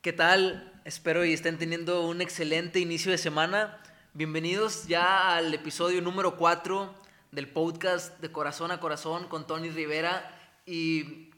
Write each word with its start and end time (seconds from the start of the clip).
¿Qué 0.00 0.12
tal? 0.12 0.80
Espero 0.84 1.24
y 1.24 1.32
estén 1.32 1.58
teniendo 1.58 2.06
un 2.06 2.20
excelente 2.20 2.78
inicio 2.78 3.10
de 3.10 3.18
semana. 3.18 3.80
Bienvenidos 4.14 4.86
ya 4.86 5.34
al 5.34 5.52
episodio 5.52 6.00
número 6.00 6.36
4 6.36 6.94
del 7.32 7.48
podcast 7.48 8.16
de 8.20 8.30
Corazón 8.30 8.70
a 8.70 8.78
Corazón 8.78 9.26
con 9.26 9.48
Tony 9.48 9.70
Rivera. 9.70 10.32
Y 10.64 11.30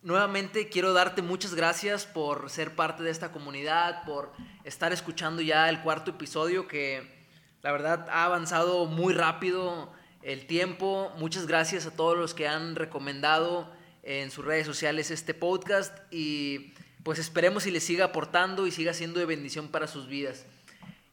nuevamente 0.00 0.70
quiero 0.70 0.94
darte 0.94 1.20
muchas 1.20 1.54
gracias 1.54 2.06
por 2.06 2.48
ser 2.48 2.74
parte 2.74 3.02
de 3.02 3.10
esta 3.10 3.30
comunidad, 3.30 4.04
por 4.06 4.32
estar 4.64 4.90
escuchando 4.94 5.42
ya 5.42 5.68
el 5.68 5.82
cuarto 5.82 6.12
episodio 6.12 6.66
que 6.66 7.26
la 7.60 7.72
verdad 7.72 8.06
ha 8.08 8.24
avanzado 8.24 8.86
muy 8.86 9.12
rápido 9.12 9.92
el 10.22 10.46
tiempo. 10.46 11.12
Muchas 11.18 11.46
gracias 11.46 11.84
a 11.84 11.90
todos 11.94 12.16
los 12.16 12.32
que 12.32 12.48
han 12.48 12.74
recomendado 12.74 13.70
en 14.02 14.30
sus 14.30 14.46
redes 14.46 14.64
sociales 14.64 15.10
este 15.10 15.34
podcast 15.34 15.94
y 16.10 16.72
pues 17.08 17.20
esperemos 17.20 17.66
y 17.66 17.70
les 17.70 17.84
siga 17.84 18.04
aportando 18.04 18.66
y 18.66 18.70
siga 18.70 18.92
siendo 18.92 19.18
de 19.18 19.24
bendición 19.24 19.68
para 19.68 19.86
sus 19.86 20.08
vidas. 20.08 20.44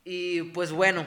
Y 0.03 0.41
pues 0.41 0.73
bueno, 0.73 1.05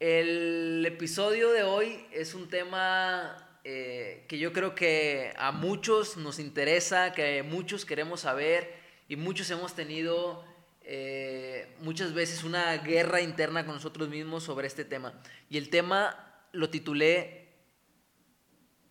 el 0.00 0.84
episodio 0.84 1.52
de 1.52 1.62
hoy 1.62 2.04
es 2.10 2.34
un 2.34 2.48
tema 2.48 3.60
eh, 3.62 4.24
que 4.26 4.40
yo 4.40 4.52
creo 4.52 4.74
que 4.74 5.32
a 5.38 5.52
muchos 5.52 6.16
nos 6.16 6.40
interesa, 6.40 7.12
que 7.12 7.44
muchos 7.44 7.84
queremos 7.84 8.22
saber 8.22 8.74
y 9.08 9.14
muchos 9.14 9.48
hemos 9.52 9.76
tenido 9.76 10.44
eh, 10.82 11.72
muchas 11.78 12.12
veces 12.12 12.42
una 12.42 12.76
guerra 12.78 13.20
interna 13.20 13.64
con 13.64 13.76
nosotros 13.76 14.08
mismos 14.08 14.42
sobre 14.42 14.66
este 14.66 14.84
tema. 14.84 15.22
Y 15.48 15.58
el 15.58 15.70
tema 15.70 16.48
lo 16.50 16.70
titulé 16.70 17.52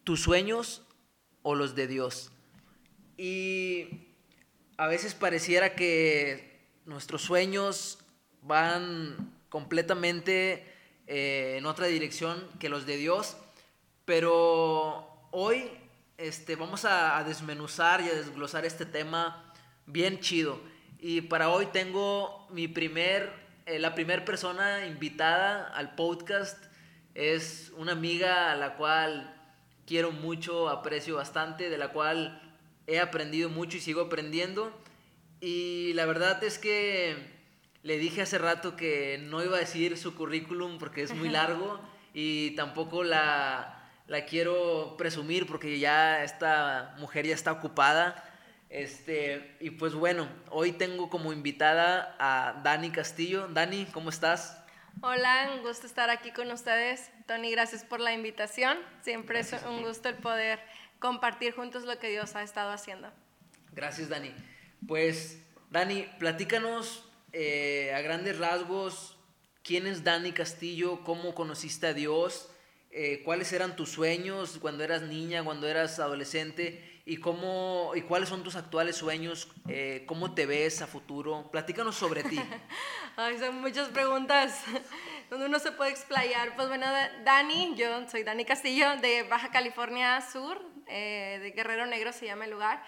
Tus 0.05 0.21
sueños 0.21 0.83
o 1.41 1.53
los 1.53 1.75
de 1.75 1.87
Dios. 1.87 2.31
Y 3.17 4.10
a 4.81 4.87
veces 4.87 5.13
pareciera 5.13 5.75
que 5.75 6.59
nuestros 6.87 7.21
sueños 7.21 7.99
van 8.41 9.31
completamente 9.47 10.65
eh, 11.05 11.57
en 11.59 11.67
otra 11.67 11.85
dirección 11.85 12.43
que 12.59 12.67
los 12.67 12.87
de 12.87 12.97
Dios, 12.97 13.37
pero 14.05 15.27
hoy 15.29 15.69
este, 16.17 16.55
vamos 16.55 16.83
a, 16.85 17.23
desmenuzar 17.23 18.01
y 18.01 18.09
a 18.09 18.15
desglosar 18.15 18.65
este 18.65 18.87
tema 18.87 19.53
bien 19.85 20.19
chido. 20.19 20.59
Y 20.97 21.21
para 21.21 21.49
hoy 21.49 21.67
tengo 21.67 22.47
mi 22.49 22.67
primer, 22.67 23.31
eh, 23.67 23.77
la 23.77 23.93
primera 23.93 24.25
persona 24.25 24.87
invitada 24.87 25.67
al 25.75 25.93
podcast. 25.93 26.57
Es 27.13 27.71
una 27.77 27.91
amiga 27.91 28.51
a 28.51 28.55
la 28.55 28.77
cual 28.77 29.31
quiero 29.85 30.11
mucho, 30.11 30.69
aprecio 30.69 31.17
bastante, 31.17 31.69
de 31.69 31.77
la 31.77 31.89
cual 31.89 32.50
he 32.91 32.99
aprendido 32.99 33.49
mucho 33.49 33.77
y 33.77 33.81
sigo 33.81 34.01
aprendiendo. 34.01 34.71
Y 35.39 35.93
la 35.93 36.05
verdad 36.05 36.43
es 36.43 36.59
que 36.59 37.15
le 37.83 37.97
dije 37.97 38.21
hace 38.21 38.37
rato 38.37 38.75
que 38.75 39.19
no 39.21 39.43
iba 39.43 39.57
a 39.57 39.59
decir 39.59 39.97
su 39.97 40.15
currículum 40.15 40.77
porque 40.77 41.01
es 41.01 41.13
muy 41.13 41.29
largo 41.29 41.79
y 42.13 42.51
tampoco 42.51 43.03
la, 43.03 43.89
la 44.07 44.25
quiero 44.25 44.95
presumir 44.97 45.47
porque 45.47 45.79
ya 45.79 46.23
esta 46.23 46.95
mujer 46.99 47.25
ya 47.25 47.33
está 47.33 47.51
ocupada. 47.51 48.23
Este, 48.69 49.57
y 49.59 49.71
pues 49.71 49.93
bueno, 49.93 50.29
hoy 50.49 50.71
tengo 50.71 51.09
como 51.09 51.33
invitada 51.33 52.15
a 52.19 52.61
Dani 52.63 52.91
Castillo. 52.91 53.47
Dani, 53.47 53.85
¿cómo 53.93 54.09
estás? 54.09 54.61
Hola, 55.01 55.51
un 55.55 55.63
gusto 55.63 55.87
estar 55.87 56.09
aquí 56.09 56.31
con 56.31 56.51
ustedes. 56.51 57.09
Tony, 57.25 57.51
gracias 57.51 57.83
por 57.83 57.99
la 57.99 58.13
invitación. 58.13 58.77
Siempre 59.01 59.39
es 59.39 59.53
un 59.67 59.81
gusto 59.81 60.09
el 60.09 60.15
poder 60.15 60.59
compartir 61.01 61.53
juntos 61.53 61.83
lo 61.83 61.99
que 61.99 62.07
Dios 62.07 62.37
ha 62.37 62.43
estado 62.43 62.71
haciendo. 62.71 63.11
Gracias, 63.73 64.07
Dani. 64.07 64.31
Pues, 64.87 65.43
Dani, 65.69 66.07
platícanos 66.17 67.03
eh, 67.33 67.93
a 67.93 67.99
grandes 67.99 68.37
rasgos 68.37 69.17
quién 69.63 69.87
es 69.87 70.03
Dani 70.03 70.31
Castillo, 70.31 71.03
cómo 71.03 71.35
conociste 71.35 71.87
a 71.87 71.93
Dios, 71.93 72.49
eh, 72.91 73.21
cuáles 73.23 73.53
eran 73.53 73.75
tus 73.75 73.89
sueños 73.89 74.57
cuando 74.59 74.83
eras 74.83 75.03
niña, 75.03 75.43
cuando 75.43 75.67
eras 75.67 75.99
adolescente 75.99 77.01
y 77.05 77.17
cómo 77.17 77.93
y 77.95 78.01
cuáles 78.01 78.29
son 78.29 78.43
tus 78.43 78.55
actuales 78.55 78.97
sueños, 78.97 79.47
eh, 79.67 80.03
cómo 80.07 80.33
te 80.33 80.45
ves 80.45 80.81
a 80.81 80.87
futuro. 80.87 81.49
Platícanos 81.51 81.95
sobre 81.95 82.23
ti. 82.23 82.37
Ay, 83.15 83.39
son 83.39 83.61
muchas 83.61 83.89
preguntas 83.89 84.63
donde 85.29 85.45
uno 85.45 85.59
se 85.59 85.71
puede 85.71 85.91
explayar. 85.91 86.55
Pues 86.55 86.67
bueno, 86.67 86.85
Dani, 87.23 87.75
yo 87.75 88.07
soy 88.09 88.23
Dani 88.23 88.45
Castillo 88.45 88.97
de 88.97 89.23
Baja 89.23 89.51
California 89.51 90.19
Sur, 90.21 90.61
eh, 90.91 91.39
de 91.41 91.51
Guerrero 91.51 91.85
Negro 91.85 92.13
se 92.13 92.25
llama 92.25 92.45
el 92.45 92.51
lugar. 92.51 92.83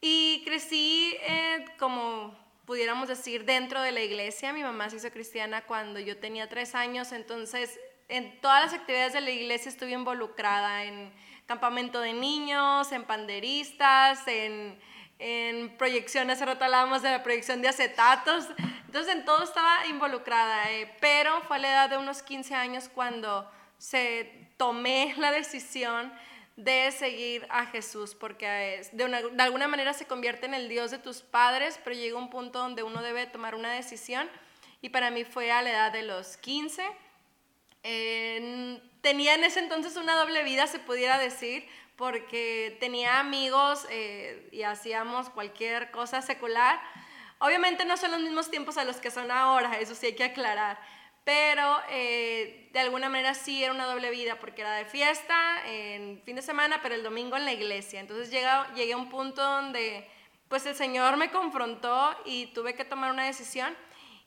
Y 0.00 0.42
crecí 0.44 1.16
eh, 1.22 1.64
como 1.78 2.38
pudiéramos 2.66 3.08
decir 3.08 3.44
dentro 3.44 3.80
de 3.80 3.92
la 3.92 4.00
iglesia. 4.00 4.52
Mi 4.52 4.62
mamá 4.62 4.90
se 4.90 4.96
hizo 4.96 5.10
cristiana 5.10 5.62
cuando 5.62 5.98
yo 6.00 6.18
tenía 6.18 6.48
tres 6.48 6.74
años, 6.74 7.12
entonces 7.12 7.78
en 8.08 8.40
todas 8.40 8.64
las 8.64 8.74
actividades 8.80 9.14
de 9.14 9.20
la 9.20 9.30
iglesia 9.30 9.70
estuve 9.70 9.92
involucrada 9.92 10.84
en 10.84 11.12
campamento 11.46 12.00
de 12.00 12.12
niños, 12.12 12.90
en 12.92 13.04
panderistas, 13.04 14.26
en, 14.28 14.78
en 15.18 15.76
proyección, 15.76 16.30
hace 16.30 16.44
rato 16.44 16.64
hablábamos 16.64 17.02
de 17.02 17.10
la 17.10 17.22
proyección 17.22 17.62
de 17.62 17.68
acetatos, 17.68 18.46
entonces 18.86 19.14
en 19.14 19.24
todo 19.24 19.42
estaba 19.42 19.86
involucrada, 19.86 20.70
eh, 20.72 20.94
pero 21.00 21.40
fue 21.42 21.56
a 21.56 21.58
la 21.60 21.68
edad 21.68 21.90
de 21.90 21.98
unos 21.98 22.22
15 22.22 22.54
años 22.54 22.88
cuando 22.88 23.50
se 23.78 24.48
tomé 24.56 25.14
la 25.18 25.32
decisión 25.32 26.12
de 26.56 26.92
seguir 26.92 27.46
a 27.50 27.66
Jesús, 27.66 28.14
porque 28.14 28.86
de, 28.92 29.04
alguna 29.38 29.68
manera 29.68 29.92
se 29.92 30.06
convierte 30.06 30.46
en 30.46 30.54
el 30.54 30.68
Dios 30.68 30.90
de 30.90 30.98
tus 30.98 31.22
padres, 31.22 31.80
pero 31.82 31.96
llega 31.96 32.16
un 32.16 32.30
punto 32.30 32.60
donde 32.60 32.82
uno 32.82 33.02
debe 33.02 33.26
tomar 33.26 33.54
una 33.54 33.72
decisión, 33.72 34.28
y 34.80 34.90
para 34.90 35.10
mí 35.10 35.24
fue 35.24 35.50
a 35.50 35.62
la 35.62 35.70
edad 35.70 35.92
de 35.92 36.02
los 36.02 36.36
15. 36.36 36.84
tenía 39.00 39.34
en 39.34 39.44
ese 39.44 39.60
entonces 39.60 39.96
una 39.96 40.16
doble 40.16 40.44
vida, 40.44 40.66
se 40.66 40.78
pudiera 40.78 41.18
decir, 41.18 41.66
porque 41.96 42.76
tenía 42.80 43.20
amigos 43.20 43.86
eh, 43.90 44.48
y 44.52 44.62
hacíamos 44.62 45.30
cualquier 45.30 45.90
cosa 45.90 46.22
secular. 46.22 46.80
Obviamente 47.38 47.84
no 47.84 47.96
son 47.96 48.12
los 48.12 48.20
mismos 48.20 48.50
tiempos 48.50 48.78
a 48.78 48.84
los 48.84 48.96
que 48.96 49.10
son 49.10 49.30
ahora, 49.30 49.78
eso 49.78 49.94
sí 49.94 50.06
hay 50.06 50.14
que 50.14 50.24
aclarar 50.24 50.78
pero 51.24 51.78
eh, 51.90 52.63
de 52.74 52.80
alguna 52.80 53.08
manera 53.08 53.34
sí 53.34 53.62
era 53.62 53.72
una 53.72 53.86
doble 53.86 54.10
vida 54.10 54.34
porque 54.40 54.62
era 54.62 54.74
de 54.74 54.84
fiesta 54.84 55.62
en 55.64 56.20
fin 56.24 56.34
de 56.34 56.42
semana, 56.42 56.80
pero 56.82 56.96
el 56.96 57.04
domingo 57.04 57.36
en 57.36 57.44
la 57.44 57.52
iglesia. 57.52 58.00
Entonces 58.00 58.30
llegué 58.30 58.92
a 58.92 58.96
un 58.96 59.08
punto 59.08 59.40
donde 59.40 60.04
pues 60.48 60.66
el 60.66 60.74
Señor 60.74 61.16
me 61.16 61.30
confrontó 61.30 62.10
y 62.24 62.46
tuve 62.46 62.74
que 62.74 62.84
tomar 62.84 63.12
una 63.12 63.26
decisión 63.26 63.76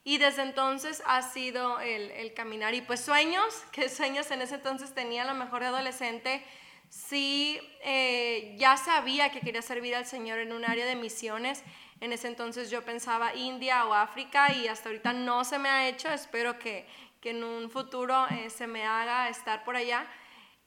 y 0.06 0.18
desde 0.18 0.44
entonces 0.44 1.04
ha 1.06 1.24
sido 1.24 1.82
el, 1.82 2.10
el 2.12 2.34
caminar 2.34 2.74
y 2.74 2.82
pues 2.82 3.02
sueños, 3.02 3.54
que 3.74 3.90
sueños 3.90 4.32
en 4.32 4.42
ese 4.42 4.56
entonces 4.56 4.94
tenía 4.96 5.24
a 5.24 5.28
lo 5.28 5.34
mejor 5.34 5.60
de 5.60 5.68
adolescente, 5.68 6.42
sí 6.88 7.60
eh, 7.84 8.56
ya 8.58 8.78
sabía 8.78 9.30
que 9.30 9.42
quería 9.42 9.62
servir 9.62 9.94
al 9.94 10.06
Señor 10.06 10.40
en 10.40 10.54
un 10.54 10.64
área 10.64 10.86
de 10.86 10.96
misiones 10.96 11.66
en 12.00 12.14
ese 12.14 12.28
entonces 12.28 12.70
yo 12.70 12.84
pensaba 12.84 13.34
India 13.34 13.86
o 13.86 13.94
África 13.94 14.54
y 14.54 14.68
hasta 14.68 14.90
ahorita 14.90 15.14
no 15.14 15.44
se 15.44 15.58
me 15.58 15.70
ha 15.70 15.90
hecho. 15.90 16.10
Espero 16.10 16.60
que, 16.60 16.86
que 17.28 17.32
en 17.32 17.44
un 17.44 17.70
futuro 17.70 18.26
eh, 18.30 18.50
se 18.50 18.68
me 18.68 18.86
haga 18.86 19.28
estar 19.28 19.66
por 19.66 19.76
allá. 19.76 20.08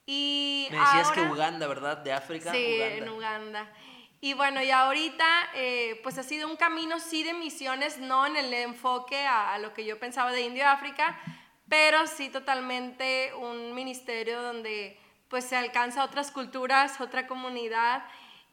Y 0.04 0.68
me 0.70 0.78
decías 0.78 1.10
que 1.12 1.22
Uganda, 1.22 1.66
¿verdad? 1.66 1.96
De 1.96 2.12
África. 2.12 2.52
Sí, 2.52 2.82
en 2.82 3.08
Uganda. 3.08 3.72
Y 4.20 4.34
bueno, 4.34 4.62
y 4.62 4.70
ahorita 4.70 5.24
eh, 5.54 5.98
pues 6.02 6.18
ha 6.18 6.22
sido 6.22 6.46
un 6.48 6.56
camino 6.56 7.00
sí 7.00 7.22
de 7.22 7.32
misiones, 7.32 7.96
no 7.96 8.26
en 8.26 8.36
el 8.36 8.52
enfoque 8.52 9.24
a, 9.24 9.54
a 9.54 9.58
lo 9.58 9.72
que 9.72 9.86
yo 9.86 9.98
pensaba 9.98 10.32
de 10.32 10.42
India 10.42 10.70
o 10.70 10.74
África, 10.74 11.18
pero 11.66 12.06
sí 12.06 12.28
totalmente 12.28 13.32
un 13.40 13.74
ministerio 13.74 14.42
donde 14.42 15.00
pues 15.30 15.46
se 15.46 15.56
alcanza 15.56 16.04
otras 16.04 16.30
culturas, 16.30 17.00
otra 17.00 17.26
comunidad 17.26 18.02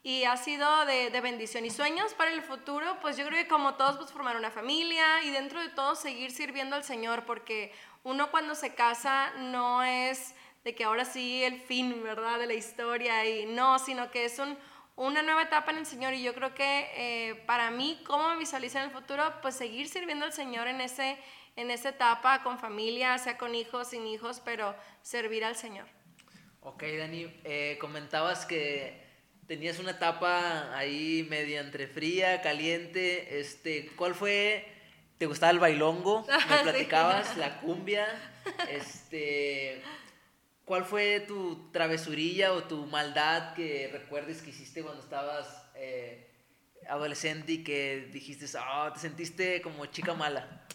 y 0.07 0.23
ha 0.23 0.38
sido 0.38 0.85
de, 0.85 1.09
bendición. 1.19 1.66
Y 1.66 1.69
sueños 1.69 2.13
para 2.13 2.31
el 2.31 2.41
futuro, 2.41 2.97
pues 3.02 3.17
yo 3.17 3.26
creo 3.26 3.43
que 3.43 3.49
como 3.49 3.76
todos, 3.76 3.97
pues 3.97 4.09
formar 4.09 4.37
una 4.37 4.52
familia 4.52 5.22
y 5.23 5.31
dentro 5.31 5.59
de 5.59 5.67
todo 5.67 5.96
seguir 5.96 6.31
sirviendo 6.31 6.78
al 6.78 6.85
Señor, 6.85 7.26
porque 7.26 7.73
uno 8.03 8.32
cuando 8.32 8.55
se 8.55 8.73
casa 8.73 9.32
no 9.38 9.84
es 9.84 10.34
de 10.64 10.76
que 10.76 10.84
ahora 10.84 11.05
sí 11.05 11.44
el 11.44 11.61
fin, 11.61 12.03
¿verdad?, 12.03 12.40
de 12.40 12.47
la 12.47 12.53
historia, 12.53 13.26
y 13.26 13.46
no, 13.46 13.79
sino 13.79 14.11
que 14.11 14.26
es 14.26 14.38
un, 14.38 14.58
una 14.97 15.22
nueva 15.22 15.44
etapa 15.44 15.72
en 15.72 15.78
el 15.78 15.85
Señor. 15.85 16.14
Y 16.14 16.23
yo 16.23 16.34
creo 16.34 16.53
que 16.53 16.90
eh, 16.96 17.35
para 17.46 17.72
mí, 17.72 18.02
¿cómo 18.05 18.29
me 18.29 18.38
visualiza 18.38 18.79
en 18.79 18.85
el 18.85 18.91
futuro? 18.91 19.23
Pues 19.41 19.55
seguir 19.55 19.88
sirviendo 19.88 20.26
al 20.26 20.34
Señor 20.34 20.67
en, 20.67 20.82
ese, 20.82 21.17
en 21.55 21.72
esa 21.72 21.90
etapa, 21.90 22.44
con 22.44 22.59
familia, 22.59 23.17
sea 23.17 23.38
con 23.38 23.55
hijos, 23.55 23.90
sin 23.90 24.05
hijos, 24.08 24.41
pero 24.43 24.76
servir 25.02 25.46
al 25.46 25.55
Señor. 25.55 25.88
Ok, 26.61 26.84
Dani, 26.84 27.34
eh, 27.46 27.78
comentabas 27.79 28.46
que 28.46 29.08
tenías 29.47 29.79
una 29.79 29.91
etapa 29.91 30.76
ahí 30.78 31.26
media 31.29 31.61
entre 31.61 31.88
fría, 31.88 32.41
caliente. 32.41 33.40
Este, 33.40 33.88
¿Cuál 33.96 34.16
fue? 34.16 34.77
¿Te 35.17 35.25
gustaba 35.25 35.52
el 35.52 35.59
bailongo? 35.59 36.25
Me 36.49 36.58
platicabas, 36.59 37.37
la 37.37 37.59
cumbia. 37.59 38.08
Este, 38.69 39.81
¿Cuál 40.64 40.85
fue 40.85 41.22
tu 41.22 41.72
travesurilla 41.72 42.53
o 42.53 42.64
tu 42.64 42.85
maldad 42.85 43.53
que 43.53 43.90
recuerdes 43.91 44.41
que 44.41 44.52
hiciste 44.52 44.84
cuando 44.84 45.02
estabas 45.02 45.66
eh, 45.75 46.29
adolescente 46.87 47.53
y 47.53 47.64
que 47.64 48.09
dijiste, 48.11 48.46
ah, 48.59 48.91
te 48.93 48.99
sentiste 48.99 49.61
como 49.61 49.87
chica 49.87 50.14
mala? 50.14 50.67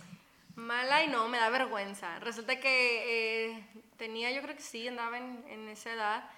Mala 0.56 1.04
y 1.04 1.08
no, 1.08 1.28
me 1.28 1.38
da 1.38 1.48
vergüenza. 1.48 2.18
Resulta 2.18 2.58
que 2.58 3.52
eh, 3.54 3.66
tenía, 3.96 4.32
yo 4.32 4.42
creo 4.42 4.56
que 4.56 4.62
sí, 4.62 4.88
andaba 4.88 5.18
en, 5.18 5.44
en, 5.48 5.68
esa 5.68 5.92
edad. 5.92 6.30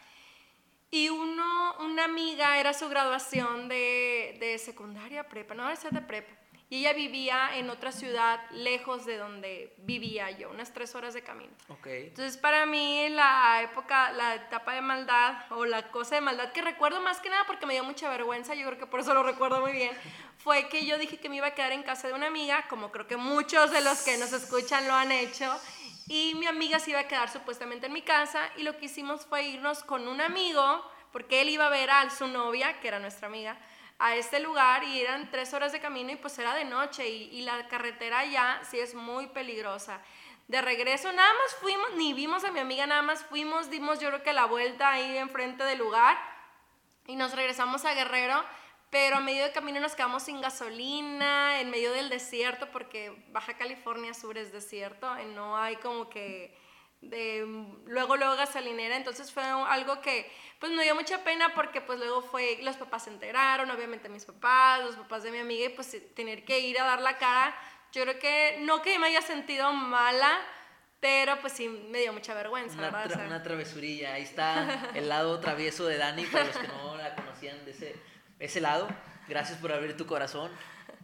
Y 0.90 1.08
uno, 1.08 1.76
una 1.80 2.04
amiga, 2.04 2.60
era 2.60 2.74
su 2.74 2.88
graduación 2.88 3.68
de, 3.68 4.36
de 4.40 4.58
secundaria, 4.58 5.28
prepa, 5.28 5.54
no, 5.54 5.68
era 5.70 5.90
de 5.90 6.00
prepa. 6.02 6.43
Y 6.74 6.78
ella 6.78 6.92
vivía 6.92 7.50
en 7.54 7.70
otra 7.70 7.92
ciudad 7.92 8.40
lejos 8.50 9.06
de 9.06 9.16
donde 9.16 9.72
vivía 9.76 10.32
yo, 10.32 10.50
unas 10.50 10.72
tres 10.72 10.96
horas 10.96 11.14
de 11.14 11.22
camino. 11.22 11.52
Okay. 11.68 12.08
Entonces 12.08 12.36
para 12.36 12.66
mí 12.66 13.08
la 13.10 13.62
época, 13.62 14.10
la 14.10 14.34
etapa 14.34 14.74
de 14.74 14.80
maldad 14.80 15.36
o 15.50 15.66
la 15.66 15.92
cosa 15.92 16.16
de 16.16 16.20
maldad 16.20 16.50
que 16.50 16.62
recuerdo 16.62 17.00
más 17.00 17.20
que 17.20 17.30
nada 17.30 17.44
porque 17.46 17.64
me 17.64 17.74
dio 17.74 17.84
mucha 17.84 18.10
vergüenza, 18.10 18.56
yo 18.56 18.66
creo 18.66 18.76
que 18.76 18.86
por 18.86 18.98
eso 18.98 19.14
lo 19.14 19.22
recuerdo 19.22 19.60
muy 19.60 19.70
bien, 19.70 19.92
fue 20.38 20.68
que 20.68 20.84
yo 20.84 20.98
dije 20.98 21.18
que 21.18 21.28
me 21.28 21.36
iba 21.36 21.46
a 21.46 21.54
quedar 21.54 21.70
en 21.70 21.84
casa 21.84 22.08
de 22.08 22.14
una 22.14 22.26
amiga, 22.26 22.66
como 22.68 22.90
creo 22.90 23.06
que 23.06 23.16
muchos 23.16 23.70
de 23.70 23.80
los 23.80 24.02
que 24.02 24.18
nos 24.18 24.32
escuchan 24.32 24.88
lo 24.88 24.94
han 24.94 25.12
hecho, 25.12 25.56
y 26.08 26.34
mi 26.34 26.46
amiga 26.46 26.80
se 26.80 26.90
iba 26.90 26.98
a 26.98 27.06
quedar 27.06 27.30
supuestamente 27.30 27.86
en 27.86 27.92
mi 27.92 28.02
casa 28.02 28.50
y 28.56 28.64
lo 28.64 28.76
que 28.78 28.86
hicimos 28.86 29.26
fue 29.26 29.44
irnos 29.44 29.84
con 29.84 30.08
un 30.08 30.20
amigo, 30.20 30.84
porque 31.12 31.40
él 31.40 31.50
iba 31.50 31.68
a 31.68 31.70
ver 31.70 31.90
a 31.90 32.10
su 32.10 32.26
novia, 32.26 32.80
que 32.80 32.88
era 32.88 32.98
nuestra 32.98 33.28
amiga, 33.28 33.56
a 33.98 34.16
este 34.16 34.40
lugar 34.40 34.84
y 34.84 35.00
eran 35.00 35.30
tres 35.30 35.54
horas 35.54 35.72
de 35.72 35.80
camino 35.80 36.12
y 36.12 36.16
pues 36.16 36.38
era 36.38 36.54
de 36.54 36.64
noche 36.64 37.08
y, 37.08 37.28
y, 37.30 37.42
la 37.42 37.68
carretera 37.68 38.24
ya 38.24 38.60
sí 38.68 38.78
es 38.78 38.94
muy 38.94 39.28
peligrosa. 39.28 40.00
De 40.48 40.60
regreso 40.60 41.12
nada 41.12 41.32
más 41.32 41.54
fuimos, 41.60 41.94
ni 41.94 42.12
vimos 42.12 42.44
a 42.44 42.50
mi 42.50 42.60
amiga, 42.60 42.86
nada 42.86 43.02
más 43.02 43.24
fuimos, 43.24 43.70
dimos 43.70 44.00
yo 44.00 44.08
creo 44.08 44.22
que 44.22 44.32
la 44.32 44.46
vuelta 44.46 44.90
ahí 44.90 45.16
enfrente 45.16 45.64
del 45.64 45.78
lugar 45.78 46.18
y 47.06 47.16
nos 47.16 47.34
regresamos 47.34 47.84
a 47.84 47.94
Guerrero, 47.94 48.44
pero 48.90 49.16
a 49.16 49.20
medio 49.20 49.42
de 49.42 49.52
camino 49.52 49.80
nos 49.80 49.94
quedamos 49.94 50.22
sin 50.22 50.40
gasolina, 50.40 51.60
en 51.60 51.70
medio 51.70 51.92
del 51.92 52.08
desierto, 52.08 52.70
porque 52.70 53.12
Baja 53.30 53.56
California 53.56 54.14
Sur 54.14 54.38
es 54.38 54.52
desierto, 54.52 55.12
y 55.20 55.26
no 55.26 55.56
hay 55.56 55.76
como 55.76 56.08
que 56.08 56.56
de 57.10 57.44
luego 57.86 58.16
luego 58.16 58.36
gasolinera. 58.36 58.96
Entonces 58.96 59.32
fue 59.32 59.42
algo 59.44 60.00
que 60.00 60.30
pues 60.58 60.72
me 60.72 60.82
dio 60.84 60.94
mucha 60.94 61.22
pena 61.24 61.52
porque 61.54 61.80
pues 61.80 61.98
luego 61.98 62.22
fue 62.22 62.58
los 62.62 62.76
papás 62.76 63.04
se 63.04 63.10
enteraron 63.10 63.70
obviamente 63.70 64.08
mis 64.08 64.24
papás 64.24 64.82
los 64.82 64.96
papás 64.96 65.22
de 65.22 65.30
mi 65.30 65.38
amiga 65.38 65.66
y 65.66 65.68
pues 65.70 65.96
tener 66.14 66.44
que 66.44 66.60
ir 66.60 66.78
a 66.80 66.84
dar 66.84 67.00
la 67.00 67.18
cara. 67.18 67.54
Yo 67.92 68.02
creo 68.02 68.18
que 68.18 68.58
no 68.60 68.82
que 68.82 68.98
me 68.98 69.08
haya 69.08 69.22
sentido 69.22 69.72
mala 69.72 70.40
pero 71.00 71.38
pues 71.40 71.52
sí 71.52 71.68
me 71.68 72.00
dio 72.00 72.14
mucha 72.14 72.32
vergüenza 72.32 72.78
una, 72.78 72.90
¿verdad? 72.90 73.10
Tra 73.10 73.26
una 73.26 73.42
travesurilla. 73.42 74.14
Ahí 74.14 74.22
está 74.22 74.90
el 74.94 75.08
lado 75.08 75.38
travieso 75.38 75.86
de 75.86 75.98
Dani 75.98 76.24
para 76.24 76.46
los 76.46 76.56
que 76.56 76.68
no 76.68 76.96
la 76.96 77.14
conocían 77.14 77.64
de 77.64 77.72
ese 77.72 77.96
ese 78.38 78.60
lado. 78.60 78.88
Gracias 79.28 79.58
por 79.58 79.72
abrir 79.72 79.96
tu 79.96 80.06
corazón. 80.06 80.50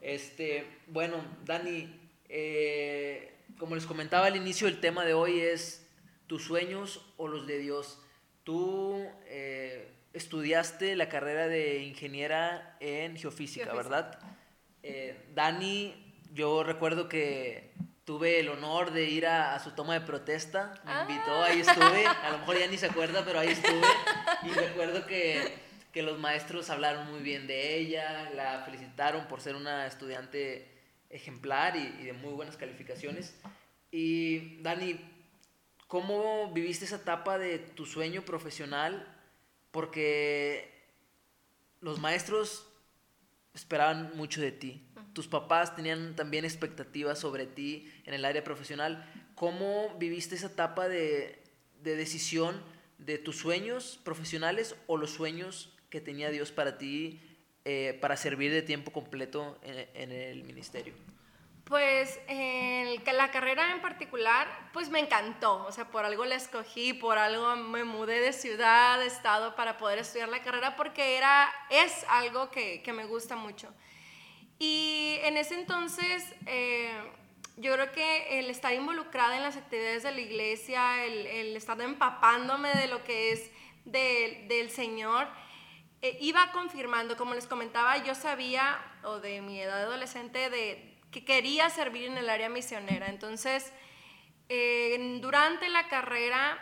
Este 0.00 0.79
bueno 0.87 1.23
Dani 1.44 2.00
eh, 2.29 3.35
como 3.58 3.75
les 3.75 3.87
comentaba 3.87 4.26
al 4.26 4.37
inicio 4.37 4.69
el 4.69 4.81
tema 4.81 5.05
de 5.05 5.14
hoy 5.14 5.41
es 5.41 5.80
tus 6.31 6.44
sueños 6.44 7.05
o 7.17 7.27
los 7.27 7.49
de 7.49 7.59
Dios. 7.59 7.99
Tú 8.44 9.05
eh, 9.27 9.91
estudiaste 10.12 10.94
la 10.94 11.09
carrera 11.09 11.49
de 11.49 11.82
ingeniera 11.82 12.77
en 12.79 13.17
geofísica, 13.17 13.65
geofísica. 13.65 13.75
¿verdad? 13.75 14.19
Eh, 14.85 15.27
Dani, 15.35 15.93
yo 16.32 16.62
recuerdo 16.62 17.09
que 17.09 17.73
tuve 18.05 18.38
el 18.38 18.49
honor 18.49 18.93
de 18.93 19.06
ir 19.06 19.27
a, 19.27 19.56
a 19.56 19.59
su 19.59 19.73
toma 19.73 19.94
de 19.94 20.03
protesta, 20.03 20.81
me 20.85 20.93
ah. 20.93 21.06
invitó, 21.09 21.43
ahí 21.43 21.62
estuve, 21.62 22.06
a 22.06 22.31
lo 22.31 22.38
mejor 22.38 22.61
ya 22.61 22.69
ni 22.69 22.79
se 22.79 22.87
acuerda, 22.87 23.25
pero 23.25 23.41
ahí 23.41 23.49
estuve, 23.49 23.88
y 24.44 24.50
recuerdo 24.50 25.06
que, 25.06 25.53
que 25.93 26.03
los 26.03 26.17
maestros 26.21 26.71
hablaron 26.71 27.11
muy 27.11 27.23
bien 27.23 27.49
de 27.49 27.76
ella, 27.76 28.31
la 28.37 28.62
felicitaron 28.65 29.26
por 29.26 29.41
ser 29.41 29.56
una 29.56 29.85
estudiante 29.88 30.69
ejemplar 31.09 31.75
y, 31.75 31.97
y 32.00 32.05
de 32.05 32.12
muy 32.12 32.35
buenas 32.35 32.56
calificaciones. 32.56 33.37
Y 33.91 34.62
Dani, 34.62 34.97
¿Cómo 35.90 36.52
viviste 36.52 36.84
esa 36.84 37.02
etapa 37.02 37.37
de 37.37 37.58
tu 37.58 37.84
sueño 37.84 38.22
profesional? 38.22 39.12
Porque 39.72 40.70
los 41.81 41.98
maestros 41.98 42.64
esperaban 43.54 44.12
mucho 44.14 44.40
de 44.40 44.52
ti. 44.52 44.87
Tus 45.14 45.26
papás 45.26 45.75
tenían 45.75 46.14
también 46.14 46.44
expectativas 46.44 47.19
sobre 47.19 47.46
ti 47.46 47.92
en 48.04 48.14
el 48.14 48.25
área 48.25 48.44
profesional. 48.44 49.04
¿Cómo 49.34 49.92
viviste 49.98 50.37
esa 50.37 50.46
etapa 50.46 50.88
de, 50.88 51.42
de 51.82 51.96
decisión 51.96 52.62
de 52.98 53.19
tus 53.19 53.38
sueños 53.38 53.98
profesionales 54.04 54.76
o 54.87 54.96
los 54.96 55.10
sueños 55.10 55.76
que 55.90 56.00
tenía 56.00 56.31
Dios 56.31 56.52
para 56.52 56.78
ti 56.78 57.20
eh, 57.64 57.98
para 58.00 58.16
servir 58.16 58.52
de 58.52 58.62
tiempo 58.62 58.92
completo 58.92 59.58
en, 59.64 59.88
en 59.94 60.12
el 60.12 60.44
ministerio? 60.44 60.94
Pues 61.70 62.19
la 63.12 63.31
carrera 63.31 63.70
en 63.70 63.81
particular, 63.81 64.49
pues 64.72 64.90
me 64.90 64.99
encantó, 64.99 65.64
o 65.67 65.70
sea, 65.70 65.84
por 65.84 66.05
algo 66.05 66.25
la 66.25 66.34
escogí, 66.34 66.94
por 66.94 67.17
algo 67.17 67.55
me 67.55 67.84
mudé 67.84 68.19
de 68.19 68.32
ciudad, 68.32 68.99
de 68.99 69.06
estado 69.06 69.55
para 69.55 69.78
poder 69.78 70.00
estudiar 70.00 70.31
la 70.31 70.43
carrera 70.43 70.75
porque 70.75 71.17
era, 71.17 71.49
es 71.70 72.05
algo 72.08 72.50
que, 72.50 72.82
que 72.82 72.93
me 72.93 73.05
gusta 73.05 73.37
mucho. 73.37 73.72
Y 74.58 75.19
en 75.22 75.37
ese 75.37 75.55
entonces, 75.55 76.34
eh, 76.46 76.90
yo 77.56 77.73
creo 77.75 77.93
que 77.93 78.40
el 78.40 78.50
estar 78.50 78.75
involucrada 78.75 79.37
en 79.37 79.44
las 79.44 79.56
actividades 79.56 80.02
de 80.02 80.11
la 80.11 80.20
iglesia, 80.23 81.05
el, 81.05 81.25
el 81.25 81.56
estar 81.56 81.81
empapándome 81.81 82.70
de 82.75 82.88
lo 82.88 83.05
que 83.05 83.31
es 83.31 83.49
de, 83.84 84.44
del 84.49 84.70
Señor, 84.70 85.28
eh, 86.02 86.19
iba 86.20 86.50
confirmando, 86.50 87.16
como 87.16 87.34
les 87.34 87.46
comentaba, 87.46 87.96
yo 87.99 88.16
sabía, 88.16 88.76
o 89.05 89.20
de 89.20 89.40
mi 89.40 89.61
edad 89.61 89.82
adolescente, 89.82 90.50
de 90.50 90.89
que 91.11 91.25
quería 91.25 91.71
servir 91.71 92.05
en 92.05 92.19
el 92.19 92.29
área 92.29 92.49
misionera. 92.49 93.09
Entonces, 93.09 93.73
eh, 94.49 95.19
durante 95.21 95.69
la 95.69 95.89
carrera, 95.89 96.59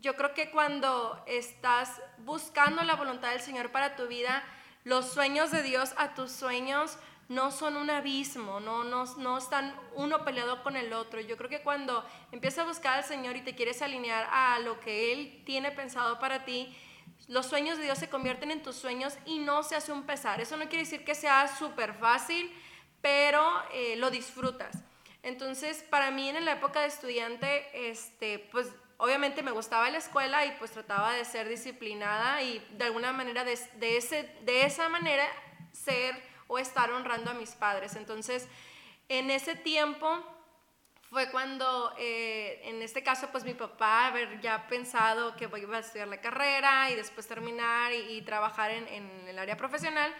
yo 0.00 0.16
creo 0.16 0.34
que 0.34 0.50
cuando 0.50 1.22
estás 1.26 2.00
buscando 2.18 2.82
la 2.82 2.96
voluntad 2.96 3.30
del 3.30 3.40
Señor 3.40 3.70
para 3.72 3.96
tu 3.96 4.06
vida, 4.06 4.42
los 4.84 5.12
sueños 5.12 5.50
de 5.50 5.62
Dios 5.62 5.92
a 5.96 6.14
tus 6.14 6.32
sueños 6.32 6.98
no 7.28 7.50
son 7.50 7.76
un 7.76 7.88
abismo, 7.88 8.60
no, 8.60 8.84
no, 8.84 9.04
no 9.16 9.38
están 9.38 9.74
uno 9.94 10.24
peleado 10.24 10.62
con 10.62 10.76
el 10.76 10.92
otro. 10.92 11.20
Yo 11.20 11.36
creo 11.36 11.48
que 11.48 11.62
cuando 11.62 12.04
empiezas 12.30 12.64
a 12.64 12.68
buscar 12.68 12.98
al 12.98 13.04
Señor 13.04 13.36
y 13.36 13.42
te 13.42 13.54
quieres 13.54 13.80
alinear 13.80 14.28
a 14.30 14.58
lo 14.58 14.80
que 14.80 15.12
Él 15.12 15.42
tiene 15.46 15.70
pensado 15.70 16.18
para 16.18 16.44
ti, 16.44 16.76
los 17.28 17.46
sueños 17.46 17.78
de 17.78 17.84
Dios 17.84 17.98
se 17.98 18.10
convierten 18.10 18.50
en 18.50 18.62
tus 18.62 18.76
sueños 18.76 19.16
y 19.24 19.38
no 19.38 19.62
se 19.62 19.76
hace 19.76 19.92
un 19.92 20.02
pesar. 20.02 20.40
Eso 20.40 20.56
no 20.56 20.68
quiere 20.68 20.84
decir 20.84 21.04
que 21.04 21.14
sea 21.14 21.48
súper 21.48 21.94
fácil, 21.94 22.52
pero 23.02 23.44
eh, 23.72 23.96
lo 23.96 24.10
disfrutas. 24.10 24.78
Entonces, 25.22 25.82
para 25.82 26.10
mí 26.10 26.28
en 26.28 26.44
la 26.44 26.52
época 26.52 26.80
de 26.80 26.86
estudiante, 26.86 27.90
este, 27.90 28.38
pues 28.50 28.68
obviamente 28.96 29.42
me 29.42 29.50
gustaba 29.50 29.90
la 29.90 29.98
escuela 29.98 30.46
y 30.46 30.52
pues 30.58 30.70
trataba 30.70 31.12
de 31.12 31.24
ser 31.24 31.48
disciplinada 31.48 32.40
y 32.42 32.64
de 32.70 32.84
alguna 32.84 33.12
manera 33.12 33.44
de, 33.44 33.58
de, 33.74 33.96
ese, 33.96 34.22
de 34.42 34.64
esa 34.64 34.88
manera 34.88 35.24
ser 35.72 36.14
o 36.46 36.58
estar 36.58 36.90
honrando 36.90 37.30
a 37.30 37.34
mis 37.34 37.50
padres. 37.50 37.96
Entonces, 37.96 38.48
en 39.08 39.30
ese 39.30 39.54
tiempo 39.56 40.24
fue 41.10 41.30
cuando, 41.30 41.94
eh, 41.98 42.60
en 42.64 42.80
este 42.80 43.02
caso, 43.02 43.28
pues 43.30 43.44
mi 43.44 43.54
papá 43.54 44.06
haber 44.06 44.40
ya 44.40 44.66
pensado 44.66 45.36
que 45.36 45.44
iba 45.44 45.76
a 45.76 45.80
estudiar 45.80 46.08
la 46.08 46.20
carrera 46.20 46.90
y 46.90 46.94
después 46.94 47.26
terminar 47.26 47.92
y, 47.92 48.22
trabajar 48.22 48.70
en 48.70 49.28
el 49.28 49.38
área 49.38 49.56
profesional, 49.56 50.14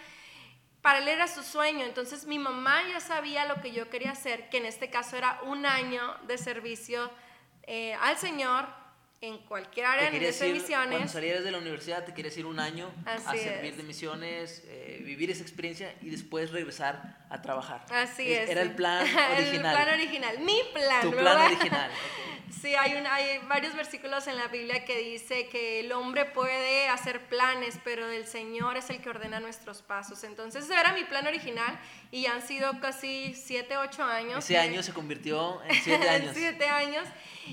para 0.83 0.99
él 0.99 1.09
era 1.09 1.29
su 1.29 1.43
sueño. 1.43 1.85
Entonces 1.87 2.27
mi 2.27 2.39
mamá 2.39 2.83
ya 2.89 3.01
sabía 3.01 3.47
lo 3.47 3.61
que 3.63 3.73
yo 3.73 3.89
quería 3.89 4.11
hacer, 4.11 4.51
que 4.51 4.59
en 4.59 4.67
este 4.67 4.91
caso 4.91 5.17
era 5.17 5.41
un 5.45 5.65
año 5.65 6.03
de 6.27 6.37
servicio 6.37 7.11
eh, 7.63 7.95
al 7.95 8.19
Señor 8.19 8.67
en 9.21 9.39
cualquier 9.39 9.87
área 9.87 10.11
de 10.11 10.19
misiones. 10.19 10.89
Cuando 10.91 11.09
salieras 11.09 11.45
de 11.45 11.53
la 11.53 11.59
universidad 11.59 12.05
te 12.05 12.13
querías 12.13 12.37
ir 12.37 12.45
un 12.45 12.59
año 12.59 12.91
a 13.07 13.19
servir 13.37 13.77
de 13.77 13.85
misiones, 13.85 14.65
eh, 14.67 15.01
vivir 15.05 15.31
esa 15.31 15.43
experiencia 15.43 15.95
y 16.03 16.11
después 16.11 16.51
regresar 16.51 17.22
a 17.33 17.41
trabajar. 17.41 17.81
Así 17.91 18.31
es. 18.31 18.51
Era 18.51 18.61
el 18.61 18.75
plan 18.75 19.03
original. 19.33 19.55
el 19.55 19.61
plan 19.61 19.89
original, 19.89 20.39
mi 20.41 20.61
plan. 20.75 21.03
Tu 21.03 21.11
plan 21.17 21.41
original. 21.47 21.91
Sí, 22.61 22.75
hay, 22.77 22.95
un, 22.95 23.07
hay 23.07 23.39
varios 23.49 23.75
versículos 23.75 24.27
en 24.29 24.37
la 24.37 24.47
Biblia 24.49 24.85
que 24.85 24.99
dice 24.99 25.49
que 25.49 25.81
el 25.81 25.91
hombre 25.93 26.27
puede 26.27 26.89
hacer 26.89 27.27
planes, 27.27 27.79
pero 27.83 28.09
el 28.09 28.27
Señor 28.27 28.77
es 28.77 28.91
el 28.91 29.01
que 29.01 29.09
ordena 29.09 29.41
nuestros 29.41 29.81
pasos. 29.81 30.23
Entonces, 30.25 30.65
ese 30.65 30.79
era 30.79 30.93
mi 30.93 31.05
plan 31.05 31.27
original 31.27 31.77
y 32.11 32.27
han 32.27 32.43
sido 32.43 32.79
casi 32.81 33.35
7, 33.35 33.79
8 33.79 34.05
años. 34.05 34.45
Ese 34.45 34.59
año 34.59 34.83
se 34.83 34.93
convirtió 34.93 35.63
en 35.65 35.75
7 35.75 36.09
años. 36.09 36.33
7 36.35 36.69
años. 36.69 37.09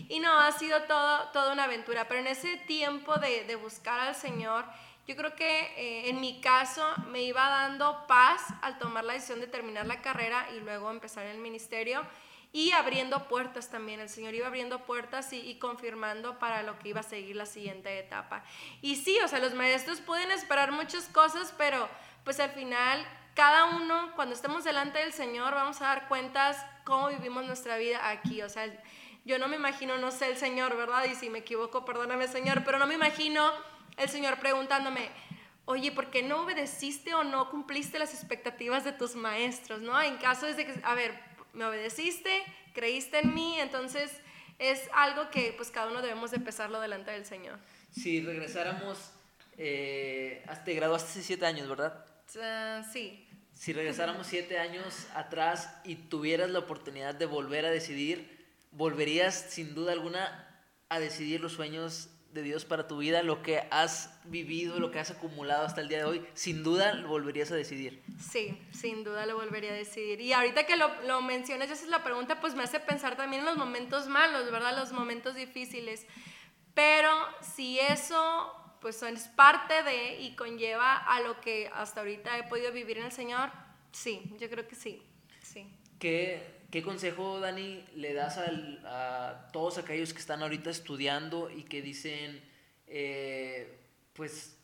Y 0.09 0.19
no, 0.19 0.37
ha 0.39 0.51
sido 0.51 0.83
todo, 0.83 1.29
toda 1.31 1.53
una 1.53 1.63
aventura. 1.63 2.07
Pero 2.07 2.19
en 2.19 2.27
ese 2.27 2.57
tiempo 2.67 3.15
de, 3.15 3.45
de 3.45 3.55
buscar 3.55 3.99
al 4.01 4.13
Señor, 4.13 4.65
yo 5.09 5.15
creo 5.15 5.35
que 5.35 5.61
eh, 5.75 6.09
en 6.11 6.21
mi 6.21 6.39
caso 6.39 6.85
me 7.07 7.23
iba 7.23 7.49
dando 7.49 8.05
paz 8.05 8.43
al 8.61 8.77
tomar 8.77 9.03
la 9.03 9.13
decisión 9.13 9.39
de 9.39 9.47
terminar 9.47 9.87
la 9.87 10.03
carrera 10.03 10.47
y 10.55 10.59
luego 10.59 10.91
empezar 10.91 11.25
el 11.25 11.39
ministerio 11.39 12.05
y 12.53 12.73
abriendo 12.73 13.27
puertas 13.27 13.71
también. 13.71 13.99
El 13.99 14.09
Señor 14.09 14.35
iba 14.35 14.45
abriendo 14.45 14.85
puertas 14.85 15.33
y, 15.33 15.55
confirmando 15.57 16.37
para 16.37 16.61
lo 16.61 16.77
que 16.77 16.89
iba 16.89 16.99
a 16.99 17.03
seguir 17.03 17.35
la 17.35 17.47
siguiente 17.47 17.97
etapa. 17.97 18.43
Y 18.83 18.97
sí, 18.97 19.17
o 19.25 19.27
sea, 19.27 19.39
los 19.39 19.55
maestros 19.55 19.99
pueden 19.99 20.29
esperar 20.29 20.71
muchas 20.71 21.05
cosas, 21.05 21.55
pero 21.57 21.89
pues 22.23 22.39
al 22.39 22.51
final 22.51 23.03
cada 23.33 23.65
uno, 23.65 24.11
cuando 24.15 24.35
estemos 24.35 24.63
delante 24.63 24.99
del 24.99 25.11
Señor, 25.11 25.55
vamos 25.55 25.81
a 25.81 25.85
dar 25.85 26.07
cuentas 26.07 26.63
cómo 26.85 27.07
vivimos 27.07 27.45
nuestra 27.45 27.77
vida 27.77 28.09
aquí. 28.09 28.43
O 28.43 28.49
sea, 28.49 28.71
yo 29.25 29.39
no 29.39 29.47
me 29.47 29.55
imagino, 29.55 29.97
no 29.97 30.11
sé, 30.11 30.27
el 30.27 30.37
Señor, 30.37 30.77
¿verdad? 30.77 31.05
Y 31.05 31.15
si 31.15 31.31
me 31.31 31.39
equivoco, 31.39 31.83
perdóname, 31.83 32.27
Señor, 32.27 32.63
pero 32.63 32.77
no 32.77 32.85
me 32.85 32.93
imagino 32.93 33.51
el 33.99 34.09
Señor 34.09 34.39
preguntándome, 34.39 35.09
oye, 35.65 35.91
¿por 35.91 36.09
qué 36.09 36.23
no 36.23 36.43
obedeciste 36.43 37.13
o 37.13 37.23
no 37.23 37.49
cumpliste 37.51 37.99
las 37.99 38.13
expectativas 38.13 38.83
de 38.83 38.93
tus 38.93 39.15
maestros? 39.15 39.81
¿No? 39.81 40.01
En 40.01 40.17
caso 40.17 40.47
de 40.47 40.65
que, 40.65 40.79
a 40.83 40.95
ver, 40.95 41.13
me 41.53 41.65
obedeciste, 41.65 42.43
creíste 42.73 43.19
en 43.19 43.33
mí, 43.33 43.59
entonces 43.59 44.11
es 44.57 44.89
algo 44.93 45.29
que 45.29 45.53
pues 45.55 45.69
cada 45.69 45.91
uno 45.91 46.01
debemos 46.01 46.31
de 46.31 46.39
pesarlo 46.39 46.79
delante 46.79 47.11
del 47.11 47.25
Señor. 47.25 47.59
Si 47.91 48.21
regresáramos, 48.21 49.11
eh, 49.57 50.45
te 50.65 50.73
graduaste 50.73 51.11
hace 51.11 51.23
siete 51.23 51.45
años, 51.45 51.67
¿verdad? 51.67 52.05
Uh, 52.35 52.83
sí. 52.91 53.25
Si 53.53 53.73
regresáramos 53.73 54.27
siete 54.27 54.59
años 54.59 55.07
atrás 55.13 55.75
y 55.83 55.95
tuvieras 55.95 56.49
la 56.49 56.59
oportunidad 56.59 57.15
de 57.15 57.25
volver 57.25 57.65
a 57.65 57.69
decidir, 57.69 58.47
¿volverías 58.71 59.35
sin 59.35 59.75
duda 59.75 59.91
alguna 59.91 60.45
a 60.87 60.99
decidir 60.99 61.41
los 61.41 61.53
sueños 61.53 62.09
de 62.33 62.43
Dios 62.43 62.65
para 62.65 62.87
tu 62.87 62.97
vida, 62.97 63.23
lo 63.23 63.41
que 63.41 63.63
has 63.71 64.19
vivido, 64.25 64.79
lo 64.79 64.91
que 64.91 64.99
has 64.99 65.11
acumulado 65.11 65.65
hasta 65.65 65.81
el 65.81 65.87
día 65.87 65.99
de 65.99 66.03
hoy, 66.03 66.25
sin 66.33 66.63
duda 66.63 66.93
lo 66.93 67.07
volverías 67.07 67.51
a 67.51 67.55
decidir. 67.55 68.03
Sí, 68.19 68.57
sin 68.71 69.03
duda 69.03 69.25
lo 69.25 69.35
volvería 69.35 69.71
a 69.71 69.75
decidir. 69.75 70.21
Y 70.21 70.33
ahorita 70.33 70.65
que 70.65 70.75
lo, 70.75 70.89
lo 71.03 71.21
mencionas, 71.21 71.71
esa 71.71 71.83
es 71.83 71.89
la 71.89 72.03
pregunta, 72.03 72.39
pues 72.39 72.55
me 72.55 72.63
hace 72.63 72.79
pensar 72.79 73.17
también 73.17 73.41
en 73.41 73.47
los 73.47 73.57
momentos 73.57 74.07
malos, 74.07 74.51
¿verdad? 74.51 74.77
Los 74.77 74.91
momentos 74.91 75.35
difíciles. 75.35 76.05
Pero 76.73 77.11
si 77.41 77.79
eso 77.79 78.55
pues 78.81 79.01
es 79.03 79.27
parte 79.27 79.83
de 79.83 80.21
y 80.21 80.35
conlleva 80.35 80.95
a 80.95 81.19
lo 81.21 81.41
que 81.41 81.69
hasta 81.73 81.99
ahorita 82.01 82.37
he 82.37 82.43
podido 82.43 82.71
vivir 82.71 82.97
en 82.97 83.05
el 83.05 83.11
Señor, 83.11 83.51
sí, 83.91 84.35
yo 84.39 84.49
creo 84.49 84.67
que 84.67 84.75
sí, 84.75 85.01
sí. 85.41 85.67
¿Qué, 85.99 86.58
¿Qué 86.71 86.83
consejo, 86.83 87.39
Dani, 87.39 87.83
le 87.95 88.13
das 88.13 88.37
a 88.37 89.49
todos 89.51 89.79
aquellos 89.79 90.13
que 90.13 90.19
están 90.19 90.43
ahorita 90.43 90.69
estudiando 90.69 91.49
y 91.49 91.63
que 91.63 91.81
dicen, 91.81 92.43
eh, 92.85 93.79
pues, 94.13 94.55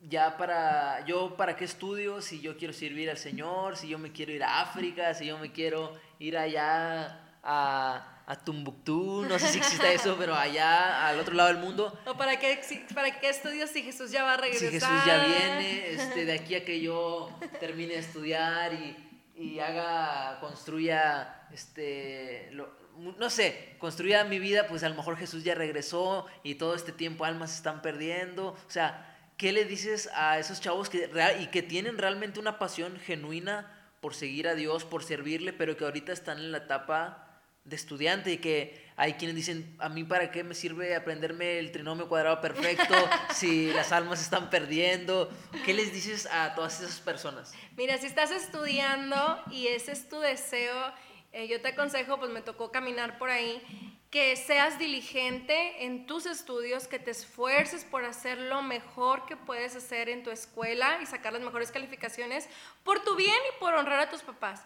ya 0.00 0.36
para, 0.36 1.06
yo 1.06 1.36
para 1.36 1.54
qué 1.54 1.64
estudio 1.64 2.20
si 2.20 2.40
yo 2.40 2.56
quiero 2.56 2.74
servir 2.74 3.08
al 3.08 3.18
Señor, 3.18 3.76
si 3.76 3.86
yo 3.86 3.98
me 3.98 4.10
quiero 4.10 4.32
ir 4.32 4.42
a 4.42 4.62
África, 4.62 5.14
si 5.14 5.26
yo 5.26 5.38
me 5.38 5.52
quiero 5.52 5.92
ir 6.18 6.36
allá 6.36 7.38
a, 7.44 8.24
a 8.26 8.44
Tumbuctú, 8.44 9.24
no 9.28 9.38
sé 9.38 9.46
si 9.46 9.58
existe 9.58 9.94
eso, 9.94 10.16
pero 10.18 10.34
allá 10.34 11.06
al 11.06 11.20
otro 11.20 11.34
lado 11.34 11.50
del 11.50 11.58
mundo. 11.58 11.96
¿O 12.04 12.16
para 12.16 12.40
qué, 12.40 12.60
para 12.92 13.20
qué 13.20 13.28
estudio 13.28 13.68
si 13.68 13.84
Jesús 13.84 14.10
ya 14.10 14.24
va 14.24 14.34
a 14.34 14.36
regresar? 14.38 14.70
Si 14.70 14.74
Jesús 14.74 15.06
ya 15.06 15.24
viene, 15.24 15.92
este, 15.92 16.24
de 16.24 16.32
aquí 16.32 16.56
a 16.56 16.64
que 16.64 16.80
yo 16.80 17.30
termine 17.60 17.94
de 17.94 18.00
estudiar 18.00 18.74
y 18.74 19.11
y 19.42 19.58
haga, 19.58 20.38
construya, 20.40 21.46
este, 21.52 22.50
no 22.96 23.30
sé, 23.30 23.74
construya 23.78 24.24
mi 24.24 24.38
vida, 24.38 24.66
pues 24.68 24.84
a 24.84 24.88
lo 24.88 24.94
mejor 24.94 25.16
Jesús 25.16 25.42
ya 25.42 25.54
regresó 25.54 26.26
y 26.44 26.54
todo 26.54 26.74
este 26.74 26.92
tiempo 26.92 27.24
almas 27.24 27.56
están 27.56 27.82
perdiendo. 27.82 28.48
O 28.48 28.70
sea, 28.70 29.32
¿qué 29.36 29.52
le 29.52 29.64
dices 29.64 30.08
a 30.14 30.38
esos 30.38 30.60
chavos 30.60 30.88
que, 30.88 31.10
y 31.40 31.46
que 31.48 31.62
tienen 31.62 31.98
realmente 31.98 32.38
una 32.38 32.58
pasión 32.58 32.98
genuina 32.98 33.90
por 34.00 34.14
seguir 34.14 34.46
a 34.46 34.54
Dios, 34.54 34.84
por 34.84 35.02
servirle, 35.02 35.52
pero 35.52 35.76
que 35.76 35.84
ahorita 35.84 36.12
están 36.12 36.38
en 36.38 36.52
la 36.52 36.58
etapa 36.58 37.40
de 37.64 37.76
estudiante 37.76 38.32
y 38.32 38.38
que 38.38 38.81
hay 38.96 39.14
quienes 39.14 39.36
dicen, 39.36 39.74
a 39.78 39.88
mí 39.88 40.04
para 40.04 40.30
qué 40.30 40.44
me 40.44 40.54
sirve 40.54 40.94
aprenderme 40.94 41.58
el 41.58 41.72
trinomio 41.72 42.08
cuadrado 42.08 42.40
perfecto 42.40 42.94
si 43.34 43.72
las 43.72 43.92
almas 43.92 44.20
están 44.20 44.50
perdiendo. 44.50 45.30
¿Qué 45.64 45.72
les 45.72 45.92
dices 45.92 46.26
a 46.26 46.54
todas 46.54 46.80
esas 46.80 47.00
personas? 47.00 47.52
Mira, 47.76 47.96
si 47.98 48.06
estás 48.06 48.30
estudiando 48.30 49.42
y 49.50 49.68
ese 49.68 49.92
es 49.92 50.08
tu 50.08 50.20
deseo, 50.20 50.92
eh, 51.32 51.48
yo 51.48 51.60
te 51.62 51.68
aconsejo, 51.68 52.18
pues 52.18 52.30
me 52.30 52.42
tocó 52.42 52.70
caminar 52.70 53.18
por 53.18 53.30
ahí, 53.30 53.62
que 54.10 54.36
seas 54.36 54.78
diligente 54.78 55.86
en 55.86 56.06
tus 56.06 56.26
estudios, 56.26 56.86
que 56.86 56.98
te 56.98 57.10
esfuerces 57.10 57.84
por 57.84 58.04
hacer 58.04 58.36
lo 58.36 58.60
mejor 58.60 59.24
que 59.24 59.38
puedes 59.38 59.74
hacer 59.74 60.10
en 60.10 60.22
tu 60.22 60.30
escuela 60.30 60.98
y 61.02 61.06
sacar 61.06 61.32
las 61.32 61.40
mejores 61.40 61.72
calificaciones 61.72 62.46
por 62.84 63.02
tu 63.02 63.16
bien 63.16 63.38
y 63.48 63.58
por 63.58 63.72
honrar 63.72 64.00
a 64.00 64.10
tus 64.10 64.20
papás. 64.20 64.62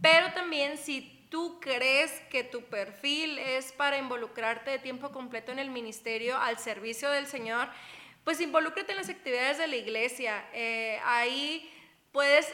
Pero 0.00 0.32
también 0.32 0.78
si 0.78 1.15
tú 1.28 1.58
crees 1.60 2.10
que 2.30 2.44
tu 2.44 2.62
perfil 2.62 3.38
es 3.38 3.72
para 3.72 3.98
involucrarte 3.98 4.70
de 4.70 4.78
tiempo 4.78 5.10
completo 5.10 5.52
en 5.52 5.58
el 5.58 5.70
ministerio 5.70 6.38
al 6.38 6.58
servicio 6.58 7.10
del 7.10 7.26
Señor, 7.26 7.68
pues 8.24 8.40
involúcrate 8.40 8.92
en 8.92 8.98
las 8.98 9.08
actividades 9.08 9.58
de 9.58 9.66
la 9.66 9.76
iglesia. 9.76 10.44
Eh, 10.52 11.00
ahí 11.04 11.70
puedes 12.12 12.46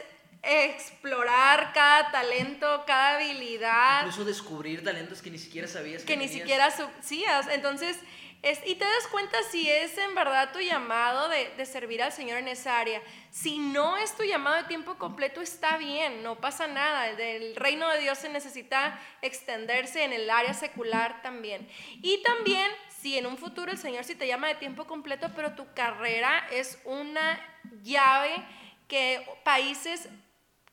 explorar 0.43 1.73
cada 1.73 2.11
talento, 2.11 2.85
cada 2.87 3.17
habilidad. 3.17 4.00
Incluso 4.00 4.25
descubrir 4.25 4.83
talentos 4.83 5.23
que 5.23 5.31
ni 5.31 5.38
siquiera 5.38 5.69
sabías 5.69 6.02
que, 6.02 6.14
que 6.14 6.17
ni 6.17 6.29
siquiera 6.29 6.71
sabías. 6.71 7.49
Entonces, 7.49 7.97
y 8.42 8.75
te 8.75 8.84
das 8.84 9.06
cuenta 9.11 9.38
si 9.50 9.70
es 9.70 9.96
en 9.99 10.16
verdad 10.16 10.52
tu 10.52 10.58
llamado 10.58 11.28
de, 11.28 11.64
servir 11.64 12.02
al 12.02 12.11
Señor 12.11 12.38
en 12.38 12.49
esa 12.49 12.78
área. 12.78 13.00
Si 13.30 13.58
no 13.58 13.96
es 13.96 14.16
tu 14.16 14.25
llamado 14.25 14.56
de 14.56 14.64
tiempo 14.64 14.96
completo, 14.96 15.40
está 15.40 15.78
bien, 15.78 16.25
no 16.25 16.40
pasa 16.40 16.66
nada. 16.66 17.08
El 17.08 17.54
reino 17.54 17.88
de 17.90 18.00
Dios 18.00 18.18
se 18.18 18.28
necesita 18.28 19.00
extenderse 19.22 20.02
en 20.02 20.12
el 20.12 20.28
área 20.28 20.54
secular 20.54 21.22
también. 21.22 21.68
Y 22.02 22.20
también, 22.25 22.68
si 23.00 23.16
en 23.16 23.26
un 23.26 23.38
futuro 23.38 23.70
el 23.70 23.78
Señor 23.78 24.02
sí 24.02 24.16
te 24.16 24.26
llama 24.26 24.49
de 24.49 24.56
tiempo 24.56 24.87
completo, 24.88 25.30
pero 25.37 25.54
tu 25.54 25.72
carrera 25.72 26.49
es 26.50 26.80
una 26.84 27.38
llave 27.82 28.44
que 28.88 29.25
países 29.44 30.08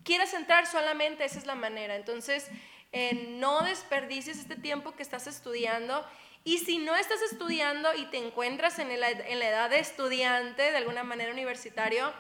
quieras 0.03 0.33
entrar 0.33 0.65
solamente, 0.65 1.23
esa 1.23 1.37
es 1.37 1.45
la 1.45 1.53
manera. 1.53 1.95
Entonces, 1.95 2.49
eh, 2.91 3.35
no 3.37 3.63
desperdicies 3.63 4.39
este 4.39 4.55
tiempo 4.55 4.95
que 4.95 5.03
estás 5.03 5.27
estudiando 5.27 6.05
y 6.43 6.59
si 6.59 6.77
no 6.77 6.95
estás 6.95 7.21
estudiando 7.21 7.93
y 7.95 8.05
te 8.05 8.17
encuentras 8.17 8.79
en 8.79 8.99
la, 8.99 9.09
edad 9.09 9.69
de 9.69 9.79
estudiante, 9.79 10.71
de 10.71 10.77
alguna 10.77 11.03
manera 11.03 11.31
universitario, 11.31 12.11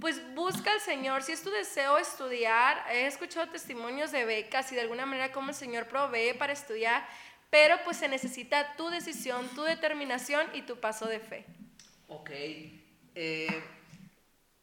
pues 0.00 0.20
busca 0.34 0.72
al 0.72 0.80
Señor. 0.80 1.22
Si 1.22 1.32
es 1.32 1.42
tu 1.42 1.50
deseo 1.50 1.98
estudiar, 1.98 2.84
he 2.90 3.06
escuchado 3.06 3.48
testimonios 3.50 4.12
de 4.12 4.24
becas 4.24 4.72
y 4.72 4.74
de 4.74 4.80
alguna 4.80 5.06
manera 5.06 5.30
cómo 5.30 5.50
el 5.50 5.54
Señor 5.54 5.86
provee 5.86 6.32
para 6.34 6.52
estudiar, 6.52 7.06
pero 7.50 7.76
pues 7.84 7.98
se 7.98 8.08
necesita 8.08 8.74
tu 8.76 8.88
decisión, 8.88 9.46
tu 9.54 9.62
determinación 9.62 10.46
y 10.54 10.62
tu 10.62 10.80
paso 10.80 11.06
de 11.06 11.20
fe. 11.20 11.44
Ok. 12.08 12.30
Eh, 13.14 13.62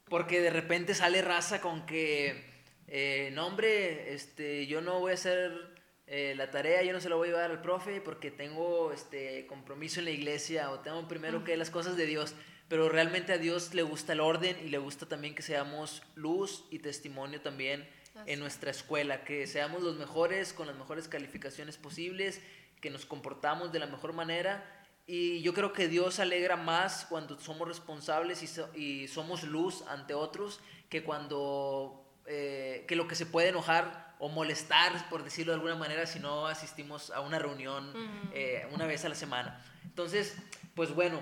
porque 0.06 0.40
de 0.40 0.50
repente 0.50 0.94
sale 0.94 1.22
raza 1.22 1.60
con 1.60 1.86
que, 1.86 2.53
eh, 2.86 3.30
no 3.32 3.46
hombre, 3.46 4.12
este, 4.12 4.66
yo 4.66 4.80
no 4.80 5.00
voy 5.00 5.12
a 5.12 5.16
ser 5.16 5.74
eh, 6.06 6.34
la 6.36 6.50
tarea 6.50 6.82
yo 6.82 6.92
no 6.92 7.00
se 7.00 7.08
la 7.08 7.16
voy 7.16 7.28
a 7.28 7.30
llevar 7.30 7.50
al 7.50 7.62
profe 7.62 8.02
porque 8.02 8.30
tengo 8.30 8.92
este 8.92 9.46
compromiso 9.46 10.00
en 10.00 10.04
la 10.04 10.10
iglesia 10.10 10.70
o 10.70 10.80
tengo 10.80 11.08
primero 11.08 11.44
que 11.44 11.56
las 11.56 11.70
cosas 11.70 11.96
de 11.96 12.04
Dios, 12.04 12.34
pero 12.68 12.88
realmente 12.88 13.32
a 13.32 13.38
Dios 13.38 13.72
le 13.72 13.82
gusta 13.82 14.12
el 14.12 14.20
orden 14.20 14.56
y 14.62 14.68
le 14.68 14.78
gusta 14.78 15.06
también 15.06 15.34
que 15.34 15.42
seamos 15.42 16.02
luz 16.14 16.66
y 16.70 16.80
testimonio 16.80 17.40
también 17.40 17.88
en 18.26 18.38
nuestra 18.38 18.70
escuela, 18.70 19.24
que 19.24 19.46
seamos 19.46 19.82
los 19.82 19.96
mejores 19.96 20.52
con 20.52 20.66
las 20.66 20.76
mejores 20.76 21.08
calificaciones 21.08 21.76
posibles, 21.78 22.40
que 22.80 22.90
nos 22.90 23.06
comportamos 23.06 23.72
de 23.72 23.80
la 23.80 23.86
mejor 23.86 24.12
manera. 24.12 24.64
Y 25.06 25.42
yo 25.42 25.52
creo 25.52 25.72
que 25.72 25.88
Dios 25.88 26.20
alegra 26.20 26.56
más 26.56 27.06
cuando 27.08 27.38
somos 27.38 27.68
responsables 27.68 28.42
y, 28.74 29.08
somos 29.08 29.42
luz 29.42 29.82
ante 29.88 30.14
otros 30.14 30.60
que 30.88 31.02
cuando 31.02 32.03
eh, 32.26 32.84
que 32.88 32.96
lo 32.96 33.06
que 33.06 33.14
se 33.14 33.26
puede 33.26 33.48
enojar 33.48 34.14
o 34.18 34.28
molestar, 34.28 35.08
por 35.10 35.24
decirlo 35.24 35.52
de 35.52 35.56
alguna 35.56 35.76
manera, 35.76 36.06
si 36.06 36.20
no 36.20 36.46
asistimos 36.46 37.10
a 37.10 37.20
una 37.20 37.38
reunión 37.38 37.92
eh, 38.32 38.66
una 38.72 38.86
vez 38.86 39.04
a 39.04 39.08
la 39.08 39.14
semana. 39.14 39.62
Entonces, 39.84 40.36
pues 40.74 40.94
bueno, 40.94 41.20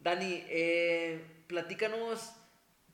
Dani, 0.00 0.44
eh, 0.48 1.24
platícanos 1.46 2.32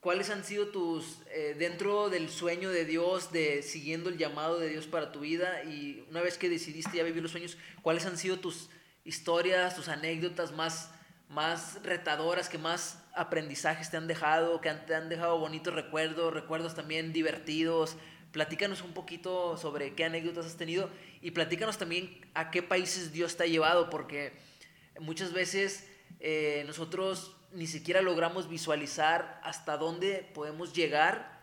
cuáles 0.00 0.30
han 0.30 0.44
sido 0.44 0.68
tus, 0.68 1.20
dentro 1.56 2.11
del 2.11 2.28
sueño 2.28 2.70
de 2.70 2.84
Dios, 2.84 3.32
de 3.32 3.62
siguiendo 3.62 4.11
el 4.11 4.18
llamado 4.18 4.58
de 4.58 4.68
Dios 4.68 4.87
para 4.87 5.12
tu 5.12 5.20
vida, 5.20 5.64
y 5.64 6.04
una 6.11 6.20
vez 6.20 6.37
que 6.37 6.50
decidiste 6.50 6.99
ya 6.99 7.04
vivir 7.04 7.23
los 7.23 7.30
sueños, 7.30 7.56
cuáles 7.82 8.04
han 8.04 8.18
sido 8.18 8.38
tus 8.38 8.68
historias, 9.04 9.76
tus 9.76 9.88
anécdotas 9.88 10.52
más, 10.52 10.90
más 11.28 11.82
retadoras, 11.82 12.48
que 12.48 12.58
más 12.58 13.02
aprendizajes 13.14 13.90
te 13.90 13.96
han 13.96 14.06
dejado, 14.06 14.60
que 14.60 14.70
te 14.70 14.94
han 14.94 15.08
dejado 15.08 15.38
bonitos 15.38 15.74
recuerdos, 15.74 16.32
recuerdos 16.32 16.74
también 16.74 17.12
divertidos, 17.12 17.96
Platícanos 18.34 18.82
un 18.82 18.94
poquito 18.94 19.56
sobre 19.56 19.94
qué 19.94 20.04
anécdotas 20.04 20.46
has 20.46 20.56
tenido 20.56 20.90
y 21.22 21.30
platícanos 21.30 21.78
también 21.78 22.20
a 22.34 22.50
qué 22.50 22.64
países 22.64 23.12
Dios 23.12 23.36
te 23.36 23.44
ha 23.44 23.46
llevado, 23.46 23.90
porque 23.90 24.32
muchas 24.98 25.32
veces 25.32 25.86
eh, 26.18 26.64
nosotros 26.66 27.36
ni 27.52 27.68
siquiera 27.68 28.02
logramos 28.02 28.48
visualizar 28.48 29.40
hasta 29.44 29.76
dónde 29.76 30.28
podemos 30.34 30.72
llegar 30.72 31.33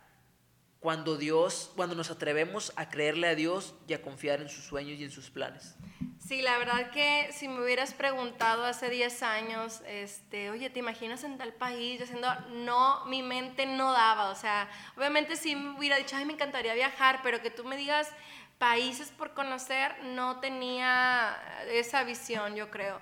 cuando 0.81 1.15
Dios, 1.15 1.71
cuando 1.75 1.95
nos 1.95 2.09
atrevemos 2.09 2.73
a 2.75 2.89
creerle 2.89 3.27
a 3.27 3.35
Dios 3.35 3.75
y 3.87 3.93
a 3.93 4.01
confiar 4.01 4.41
en 4.41 4.49
sus 4.49 4.65
sueños 4.65 4.99
y 4.99 5.03
en 5.03 5.11
sus 5.11 5.29
planes. 5.29 5.75
Sí, 6.19 6.41
la 6.41 6.57
verdad 6.57 6.89
que 6.89 7.29
si 7.31 7.47
me 7.47 7.61
hubieras 7.61 7.93
preguntado 7.93 8.65
hace 8.65 8.89
10 8.89 9.21
años, 9.21 9.81
este, 9.87 10.49
oye, 10.49 10.71
¿te 10.71 10.79
imaginas 10.79 11.23
en 11.23 11.37
tal 11.37 11.53
país? 11.53 11.99
Diciendo, 11.99 12.27
no, 12.49 13.05
mi 13.05 13.21
mente 13.21 13.67
no 13.67 13.91
daba. 13.91 14.31
O 14.31 14.35
sea, 14.35 14.67
obviamente 14.97 15.35
sí 15.35 15.55
me 15.55 15.77
hubiera 15.77 15.97
dicho, 15.97 16.15
ay, 16.15 16.25
me 16.25 16.33
encantaría 16.33 16.73
viajar, 16.73 17.19
pero 17.21 17.41
que 17.43 17.51
tú 17.51 17.63
me 17.63 17.77
digas 17.77 18.09
países 18.57 19.09
por 19.09 19.35
conocer, 19.35 19.95
no 20.03 20.39
tenía 20.39 21.37
esa 21.67 22.03
visión, 22.03 22.55
yo 22.55 22.71
creo. 22.71 22.99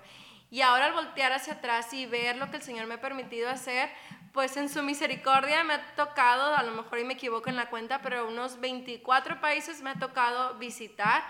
Y 0.51 0.61
ahora 0.61 0.87
al 0.87 0.93
voltear 0.93 1.31
hacia 1.31 1.53
atrás 1.53 1.93
y 1.93 2.07
ver 2.07 2.35
lo 2.35 2.49
que 2.49 2.57
el 2.57 2.63
Señor 2.63 2.87
me 2.87 2.95
ha 2.95 3.01
permitido 3.01 3.49
hacer, 3.49 3.89
pues 4.33 4.57
en 4.57 4.69
su 4.69 4.83
misericordia 4.83 5.63
me 5.63 5.73
ha 5.73 5.95
tocado, 5.95 6.55
a 6.55 6.63
lo 6.63 6.71
mejor 6.71 6.99
y 6.99 7.03
me 7.03 7.13
equivoco 7.13 7.49
en 7.49 7.55
la 7.55 7.69
cuenta, 7.69 8.01
pero 8.01 8.27
unos 8.27 8.59
24 8.59 9.41
países 9.41 9.81
me 9.81 9.91
ha 9.91 9.95
tocado 9.95 10.55
visitar. 10.55 11.23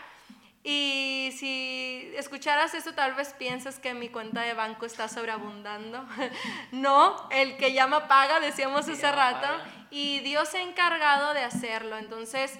Y 0.63 1.33
si 1.37 2.11
escucharas 2.17 2.73
eso, 2.73 2.93
tal 2.93 3.13
vez 3.13 3.33
piensas 3.33 3.79
que 3.79 3.93
mi 3.93 4.09
cuenta 4.09 4.41
de 4.41 4.53
banco 4.53 4.85
está 4.85 5.07
sobreabundando. 5.07 6.05
no, 6.71 7.29
el 7.31 7.57
que 7.57 7.73
llama 7.73 8.07
paga, 8.07 8.39
decíamos 8.41 8.89
hace 8.89 9.11
rato, 9.11 9.47
y 9.89 10.19
Dios 10.19 10.49
se 10.49 10.57
ha 10.57 10.61
encargado 10.61 11.33
de 11.33 11.43
hacerlo. 11.43 11.97
Entonces, 11.97 12.59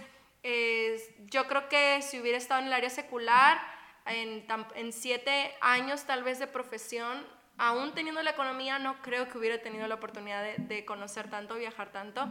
yo 1.25 1.48
creo 1.48 1.67
que 1.67 2.01
si 2.01 2.19
hubiera 2.19 2.38
estado 2.38 2.62
en 2.62 2.67
el 2.67 2.74
área 2.74 2.89
secular, 2.89 3.60
en, 4.05 4.48
en 4.75 4.93
siete 4.93 5.53
años 5.62 6.05
tal 6.05 6.24
vez 6.24 6.39
de 6.39 6.48
profesión, 6.48 7.25
aún 7.60 7.94
teniendo 7.94 8.24
la 8.24 8.32
economía, 8.32 8.80
no 8.80 9.01
creo 9.01 9.28
que 9.30 9.38
hubiera 9.38 9.62
tenido 9.62 9.88
la 9.88 9.96
oportunidad 9.96 10.44
de, 10.44 10.86
conocer 10.86 11.30
tanto, 11.30 11.56
viajar 11.56 11.92
tanto. 11.92 12.28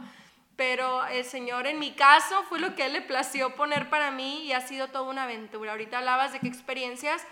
Pero 0.55 1.05
el 1.05 1.23
Señor, 1.23 1.67
en 1.67 1.79
mi 1.79 1.93
caso, 1.93 2.43
fue 2.49 2.59
lo 2.59 2.75
que 2.75 2.87
Él 2.87 2.93
le 2.93 3.01
plació 3.01 3.55
poner 3.55 3.89
para 3.89 4.11
mí 4.11 4.43
y 4.43 4.51
ha 4.51 4.61
sido 4.61 4.89
toda 4.89 5.09
una 5.09 5.23
aventura. 5.23 5.71
Ahorita 5.71 5.99
hablabas 5.99 6.33
de 6.33 6.39
qué 6.39 6.47
experiencias. 6.47 7.25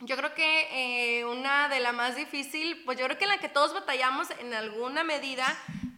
Yo 0.00 0.16
creo 0.16 0.34
que 0.34 0.68
eh, 1.20 1.24
una 1.24 1.68
de 1.68 1.80
las 1.80 1.94
más 1.94 2.14
difícil, 2.14 2.82
pues 2.84 2.98
yo 2.98 3.06
creo 3.06 3.18
que 3.18 3.24
en 3.24 3.30
la 3.30 3.38
que 3.38 3.48
todos 3.48 3.72
batallamos 3.72 4.30
en 4.38 4.52
alguna 4.52 5.02
medida 5.02 5.46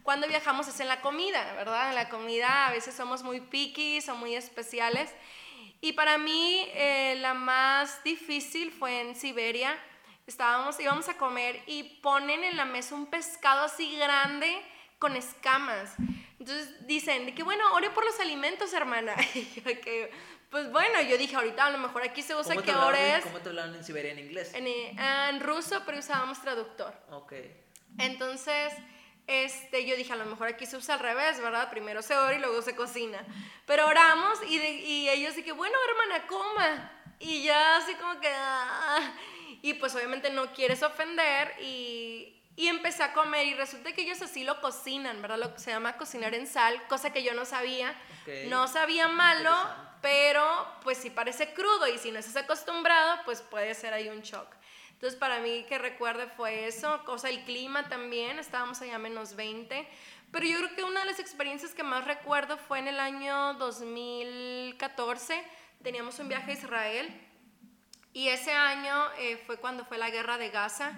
cuando 0.03 0.27
viajamos 0.27 0.67
es 0.69 0.79
en 0.79 0.87
la 0.87 1.01
comida, 1.01 1.53
¿verdad? 1.53 1.89
En 1.89 1.95
la 1.95 2.09
comida 2.09 2.67
a 2.67 2.71
veces 2.71 2.95
somos 2.95 3.21
muy 3.21 3.41
picky, 3.41 4.01
son 4.01 4.19
muy 4.19 4.35
especiales. 4.35 5.13
Y 5.81 5.93
para 5.93 6.17
mí 6.17 6.65
eh, 6.73 7.15
la 7.19 7.33
más 7.33 8.03
difícil 8.03 8.71
fue 8.71 9.01
en 9.01 9.15
Siberia 9.15 9.77
estábamos, 10.29 10.79
íbamos 10.79 11.09
a 11.09 11.17
comer 11.17 11.61
y 11.65 11.83
ponen 12.01 12.43
en 12.43 12.55
la 12.55 12.65
mesa 12.65 12.95
un 12.95 13.07
pescado 13.07 13.63
así 13.63 13.97
grande 13.97 14.61
con 14.99 15.15
escamas. 15.15 15.93
Entonces 16.39 16.87
dicen, 16.87 17.33
que 17.35 17.43
bueno, 17.43 17.63
ore 17.73 17.89
por 17.89 18.05
los 18.05 18.19
alimentos, 18.19 18.73
hermana. 18.73 19.15
Y 19.35 19.45
yo 19.55 19.63
que, 19.63 20.11
pues 20.49 20.71
bueno, 20.71 21.01
yo 21.01 21.17
dije, 21.17 21.35
ahorita 21.35 21.65
a 21.65 21.71
lo 21.71 21.77
mejor 21.77 22.03
aquí 22.03 22.21
se 22.21 22.35
usa 22.35 22.55
que 22.61 22.73
ores. 22.73 23.23
¿Cómo 23.23 23.39
te 23.39 23.49
hablan 23.49 23.75
en 23.75 23.83
Siberia 23.83 24.11
en 24.11 24.19
inglés? 24.19 24.53
En, 24.53 24.67
en, 24.67 25.39
ruso, 25.41 25.83
pero 25.85 25.99
usábamos 25.99 26.41
traductor. 26.41 26.93
Ok. 27.11 27.33
Entonces, 27.97 28.73
este, 29.27 29.85
yo 29.85 29.95
dije, 29.95 30.13
a 30.13 30.15
lo 30.15 30.25
mejor 30.25 30.47
aquí 30.47 30.65
se 30.65 30.77
usa 30.77 30.95
al 30.95 31.01
revés, 31.01 31.41
¿verdad? 31.41 31.69
Primero 31.69 32.01
se 32.01 32.15
ora 32.15 32.35
y 32.35 32.39
luego 32.39 32.61
se 32.61 32.75
cocina. 32.75 33.25
Pero 33.65 33.87
oramos 33.87 34.39
y, 34.47 34.57
y 34.57 35.09
ellos 35.09 35.35
dije, 35.35 35.51
bueno, 35.51 35.75
hermana, 35.89 36.27
coma. 36.27 36.91
Y 37.19 37.43
ya 37.43 37.77
así 37.77 37.93
como 37.95 38.19
que... 38.19 38.29
Ah, 38.33 39.11
y 39.61 39.73
pues 39.75 39.95
obviamente 39.95 40.29
no 40.29 40.53
quieres 40.53 40.83
ofender 40.83 41.53
y, 41.61 42.39
y 42.55 42.67
empecé 42.67 43.03
a 43.03 43.13
comer 43.13 43.47
y 43.47 43.53
resulta 43.53 43.93
que 43.93 44.01
ellos 44.01 44.21
así 44.21 44.43
lo 44.43 44.59
cocinan, 44.59 45.21
¿verdad? 45.21 45.37
Lo 45.37 45.53
que 45.53 45.59
se 45.61 45.71
llama 45.71 45.97
cocinar 45.97 46.33
en 46.35 46.45
sal, 46.45 46.81
cosa 46.87 47.13
que 47.13 47.23
yo 47.23 47.33
no 47.33 47.45
sabía. 47.45 47.95
No 48.47 48.67
sabía 48.67 49.07
malo, 49.07 49.51
pero 50.01 50.43
pues 50.83 50.97
si 50.97 51.09
parece 51.09 51.53
crudo 51.53 51.87
y 51.87 51.97
si 51.97 52.11
no 52.11 52.19
estás 52.19 52.35
acostumbrado, 52.43 53.21
pues 53.25 53.41
puede 53.41 53.73
ser 53.75 53.93
ahí 53.93 54.09
un 54.09 54.21
shock. 54.21 54.47
Entonces 54.91 55.17
para 55.17 55.39
mí 55.39 55.65
que 55.69 55.77
recuerde 55.77 56.27
fue 56.27 56.67
eso, 56.67 57.01
cosa 57.05 57.29
el 57.29 57.45
clima 57.45 57.87
también, 57.87 58.37
estábamos 58.39 58.81
allá 58.81 58.95
a 58.95 58.99
menos 58.99 59.37
20, 59.37 59.87
pero 60.31 60.45
yo 60.45 60.57
creo 60.57 60.75
que 60.75 60.83
una 60.83 60.99
de 60.99 61.05
las 61.05 61.19
experiencias 61.19 61.73
que 61.73 61.83
más 61.83 62.03
recuerdo 62.05 62.57
fue 62.57 62.79
en 62.79 62.89
el 62.89 62.99
año 62.99 63.53
2014, 63.53 65.41
teníamos 65.81 66.19
un 66.19 66.27
viaje 66.27 66.51
a 66.51 66.53
Israel 66.55 67.28
y 68.13 68.29
ese 68.29 68.51
año 68.51 68.93
eh, 69.17 69.41
fue 69.45 69.57
cuando 69.57 69.85
fue 69.85 69.97
la 69.97 70.09
guerra 70.09 70.37
de 70.37 70.49
Gaza. 70.49 70.93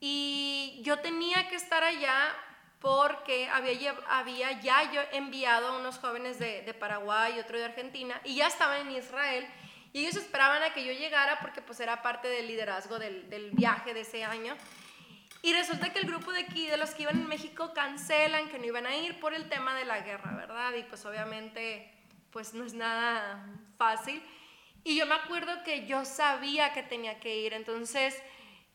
Y 0.00 0.80
yo 0.82 0.98
tenía 0.98 1.48
que 1.48 1.56
estar 1.56 1.82
allá 1.84 2.34
porque 2.80 3.48
había, 3.48 4.60
ya 4.60 4.92
yo 4.92 5.00
enviado 5.12 5.68
a 5.68 5.78
unos 5.78 5.98
jóvenes 5.98 6.38
de, 6.38 6.62
de, 6.62 6.74
Paraguay 6.74 7.34
y 7.36 7.38
otro 7.38 7.56
de 7.56 7.64
Argentina 7.64 8.20
y 8.24 8.34
ya 8.34 8.48
estaban 8.48 8.88
en 8.88 8.96
Israel. 8.96 9.46
Y 9.92 10.00
ellos 10.00 10.16
esperaban 10.16 10.62
a 10.62 10.72
que 10.74 10.84
yo 10.84 10.92
llegara 10.92 11.38
porque 11.40 11.62
pues 11.62 11.78
era 11.78 12.02
parte 12.02 12.28
del 12.28 12.48
liderazgo 12.48 12.98
del, 12.98 13.30
del 13.30 13.52
viaje 13.52 13.94
de 13.94 14.00
ese 14.00 14.24
año. 14.24 14.56
Y 15.42 15.52
resulta 15.52 15.92
que 15.92 16.00
el 16.00 16.06
grupo 16.06 16.32
de 16.32 16.40
aquí, 16.40 16.66
de 16.66 16.76
los 16.76 16.90
que 16.90 17.02
iban 17.02 17.16
en 17.16 17.28
México, 17.28 17.72
cancelan 17.74 18.48
que 18.48 18.58
no 18.58 18.64
iban 18.64 18.86
a 18.86 18.96
ir 18.96 19.18
por 19.20 19.34
el 19.34 19.48
tema 19.48 19.74
de 19.74 19.84
la 19.84 20.00
guerra, 20.00 20.34
¿verdad? 20.34 20.72
Y 20.74 20.82
pues 20.84 21.04
obviamente 21.04 21.92
pues 22.30 22.54
no 22.54 22.64
es 22.64 22.74
nada 22.74 23.46
fácil. 23.76 24.22
Y 24.84 24.96
yo 24.96 25.06
me 25.06 25.14
acuerdo 25.14 25.62
que 25.64 25.86
yo 25.86 26.04
sabía 26.04 26.72
que 26.72 26.82
tenía 26.82 27.20
que 27.20 27.36
ir, 27.36 27.54
entonces 27.54 28.20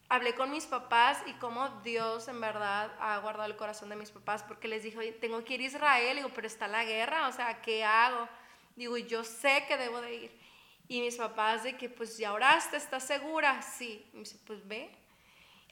hablé 0.09 0.35
con 0.35 0.51
mis 0.51 0.65
papás 0.65 1.21
y 1.25 1.33
cómo 1.33 1.67
Dios 1.83 2.27
en 2.29 2.39
verdad 2.39 2.91
ha 2.99 3.17
guardado 3.17 3.49
el 3.49 3.57
corazón 3.57 3.89
de 3.89 3.97
mis 3.97 4.11
papás 4.11 4.41
porque 4.43 4.69
les 4.69 4.83
dije, 4.83 5.11
tengo 5.13 5.43
que 5.43 5.55
ir 5.55 5.61
a 5.61 5.65
Israel, 5.65 6.15
digo, 6.15 6.29
pero 6.33 6.47
está 6.47 6.67
la 6.67 6.85
guerra, 6.85 7.27
o 7.27 7.31
sea, 7.33 7.61
¿qué 7.61 7.83
hago? 7.83 8.29
Digo, 8.77 8.97
yo 8.97 9.23
sé 9.23 9.65
que 9.67 9.75
debo 9.75 9.99
de 10.01 10.13
ir. 10.13 10.47
Y 10.87 11.01
mis 11.01 11.17
papás 11.17 11.63
de 11.63 11.75
que, 11.75 11.89
pues 11.89 12.17
ya 12.17 12.31
oraste, 12.31 12.77
¿estás 12.77 13.05
segura? 13.05 13.61
Sí. 13.61 14.05
Y 14.13 14.15
me 14.15 14.19
dice, 14.19 14.37
pues 14.45 14.65
ve. 14.67 14.89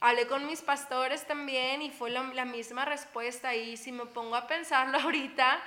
Hablé 0.02 0.28
con 0.28 0.46
mis 0.46 0.62
pastores 0.62 1.26
también 1.26 1.82
y 1.82 1.90
fue 1.90 2.10
la, 2.10 2.24
la 2.34 2.44
misma 2.44 2.84
respuesta. 2.84 3.56
Y 3.56 3.78
si 3.78 3.92
me 3.94 4.06
pongo 4.08 4.36
a 4.36 4.48
pensarlo 4.48 4.98
ahorita, 5.02 5.62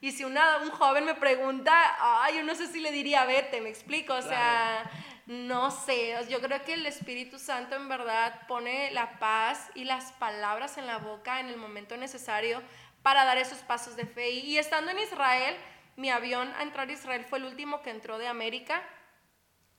y 0.00 0.12
si 0.12 0.24
una, 0.24 0.58
un 0.58 0.70
joven 0.70 1.04
me 1.04 1.14
pregunta, 1.14 1.72
ay, 2.00 2.36
yo 2.36 2.42
no 2.42 2.54
sé 2.54 2.66
si 2.66 2.80
le 2.80 2.90
diría 2.90 3.24
vete, 3.24 3.60
me 3.60 3.68
explico, 3.68 4.14
o 4.14 4.22
sea, 4.22 4.90
no 5.26 5.70
sé, 5.70 6.16
yo 6.28 6.40
creo 6.40 6.64
que 6.64 6.74
el 6.74 6.86
Espíritu 6.86 7.38
Santo 7.38 7.76
en 7.76 7.88
verdad 7.88 8.46
pone 8.48 8.90
la 8.90 9.18
paz 9.18 9.70
y 9.74 9.84
las 9.84 10.12
palabras 10.12 10.78
en 10.78 10.86
la 10.86 10.98
boca 10.98 11.40
en 11.40 11.48
el 11.48 11.56
momento 11.56 11.96
necesario 11.96 12.62
para 13.02 13.24
dar 13.24 13.38
esos 13.38 13.58
pasos 13.58 13.96
de 13.96 14.06
fe. 14.06 14.30
Y, 14.30 14.38
y 14.40 14.58
estando 14.58 14.90
en 14.90 14.98
Israel, 14.98 15.56
mi 15.96 16.10
avión 16.10 16.52
a 16.58 16.62
entrar 16.62 16.88
a 16.88 16.92
Israel 16.92 17.24
fue 17.24 17.38
el 17.38 17.44
último 17.44 17.82
que 17.82 17.90
entró 17.90 18.18
de 18.18 18.28
América 18.28 18.82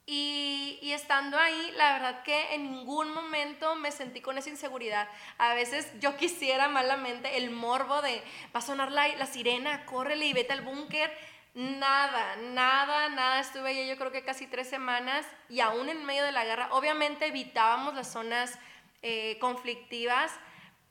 y, 0.05 0.79
y, 0.81 0.91
estando 0.91 1.37
ahí, 1.37 1.71
la 1.77 1.93
verdad 1.93 2.23
que 2.23 2.55
en 2.55 2.71
ningún 2.71 3.13
momento 3.13 3.75
me 3.75 3.89
sentí 3.89 4.19
con 4.19 4.37
esa 4.37 4.49
inseguridad. 4.49 5.07
A 5.37 5.53
veces 5.53 5.89
yo 6.01 6.17
quisiera 6.17 6.67
malamente 6.67 7.37
el 7.37 7.51
morbo 7.51 8.01
de, 8.01 8.21
va 8.53 8.59
a 8.59 8.61
sonar 8.61 8.91
la, 8.91 9.25
sirena, 9.25 9.85
córrele 9.85 10.25
y 10.25 10.33
vete 10.33 10.51
al 10.51 10.61
búnker. 10.61 11.09
Nada, 11.53 12.35
nada, 12.35 13.07
nada. 13.09 13.39
Estuve 13.39 13.69
ahí 13.69 13.87
yo 13.87 13.97
creo 13.97 14.11
que 14.11 14.25
casi 14.25 14.45
tres 14.45 14.67
semanas 14.67 15.25
y 15.47 15.61
aún 15.61 15.87
en 15.87 16.03
medio 16.03 16.23
de 16.25 16.33
la 16.33 16.43
guerra, 16.43 16.67
obviamente 16.71 17.27
evitábamos 17.27 17.93
las 17.93 18.11
zonas 18.11 18.59
eh, 19.03 19.37
conflictivas, 19.39 20.33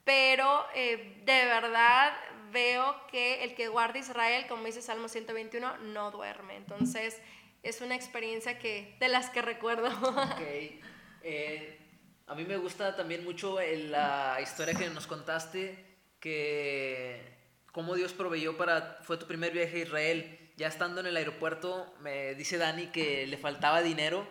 pero 0.05 0.67
eh, 0.75 1.21
de 1.25 1.45
verdad 1.45 2.15
veo 2.51 3.07
que 3.09 3.45
el 3.45 3.55
que 3.55 3.69
guarda 3.69 3.99
Israel, 3.99 4.47
como 4.49 4.65
dice 4.65 4.81
Salmo 4.81 5.09
121, 5.09 5.77
no 5.79 6.11
duerme. 6.11 6.57
Entonces 6.57 7.21
es 7.63 7.81
una 7.81 7.95
experiencia 7.95 8.59
que, 8.59 8.97
de 8.99 9.09
las 9.09 9.31
que 9.31 9.43
recuerdo. 9.43 9.91
Okay. 10.35 10.81
Eh, 11.25 11.79
a 12.27 12.35
mí 12.35 12.45
me 12.45 12.57
gusta 12.57 12.97
también 12.97 13.23
mucho 13.23 13.61
la 13.61 14.41
historia 14.43 14.75
que 14.75 14.91
nos 14.91 15.07
contaste, 15.07 15.79
que 16.19 17.23
cómo 17.71 17.95
Dios 17.95 18.13
proveyó 18.13 18.57
para, 18.57 18.99
fue 19.05 19.19
tu 19.19 19.29
primer 19.29 19.53
viaje 19.53 19.77
a 19.77 19.85
Israel. 19.85 20.51
Ya 20.57 20.67
estando 20.67 21.01
en 21.01 21.07
el 21.07 21.17
aeropuerto, 21.17 21.95
me 22.01 22.35
dice 22.35 22.59
Dani 22.59 22.89
que 22.89 23.29
le 23.29 23.39
faltaba 23.39 23.83
dinero 23.83 24.27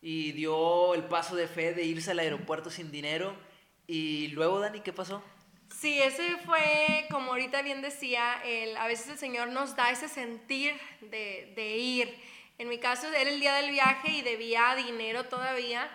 y 0.00 0.32
dio 0.32 0.94
el 0.94 1.04
paso 1.04 1.36
de 1.36 1.46
fe 1.46 1.72
de 1.72 1.84
irse 1.84 2.10
al 2.10 2.18
aeropuerto 2.18 2.68
sin 2.68 2.90
dinero. 2.90 3.36
Y 3.86 4.26
luego, 4.28 4.58
Dani, 4.58 4.80
¿qué 4.80 4.92
pasó? 4.92 5.22
Sí, 5.70 6.00
ese 6.02 6.36
fue, 6.38 7.06
como 7.12 7.30
ahorita 7.30 7.62
bien 7.62 7.80
decía, 7.80 8.42
el, 8.44 8.76
a 8.76 8.88
veces 8.88 9.08
el 9.08 9.18
Señor 9.18 9.50
nos 9.50 9.76
da 9.76 9.92
ese 9.92 10.08
sentir 10.08 10.74
de, 11.00 11.52
de 11.54 11.76
ir 11.76 12.33
en 12.58 12.68
mi 12.68 12.78
caso 12.78 13.08
era 13.08 13.30
el 13.30 13.40
día 13.40 13.54
del 13.54 13.70
viaje 13.70 14.10
y 14.10 14.22
debía 14.22 14.74
dinero 14.74 15.24
todavía. 15.24 15.90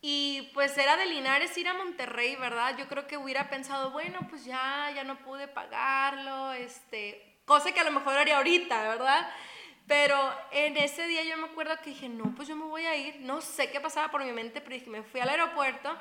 Y 0.00 0.50
pues 0.52 0.76
era 0.76 0.96
de 0.96 1.06
Linares 1.06 1.56
ir 1.56 1.66
a 1.68 1.74
Monterrey, 1.74 2.36
¿verdad? 2.36 2.76
Yo 2.76 2.88
creo 2.88 3.06
que 3.06 3.16
hubiera 3.16 3.48
pensado, 3.48 3.90
bueno, 3.90 4.18
pues 4.28 4.44
ya, 4.44 4.90
ya 4.94 5.02
no 5.02 5.18
pude 5.20 5.48
pagarlo, 5.48 6.52
este, 6.52 7.38
cosa 7.46 7.72
que 7.72 7.80
a 7.80 7.84
lo 7.84 7.92
mejor 7.92 8.18
haría 8.18 8.36
ahorita, 8.36 8.88
¿verdad? 8.88 9.26
Pero 9.86 10.16
en 10.50 10.76
ese 10.76 11.06
día 11.06 11.22
yo 11.24 11.36
me 11.36 11.46
acuerdo 11.46 11.76
que 11.82 11.90
dije, 11.90 12.08
no, 12.08 12.34
pues 12.34 12.48
yo 12.48 12.56
me 12.56 12.64
voy 12.64 12.84
a 12.84 12.96
ir. 12.96 13.20
No 13.20 13.40
sé 13.40 13.70
qué 13.70 13.80
pasaba 13.80 14.10
por 14.10 14.24
mi 14.24 14.32
mente, 14.32 14.60
pero 14.60 14.74
dije, 14.74 14.90
me 14.90 15.02
fui 15.02 15.20
al 15.20 15.28
aeropuerto. 15.28 15.96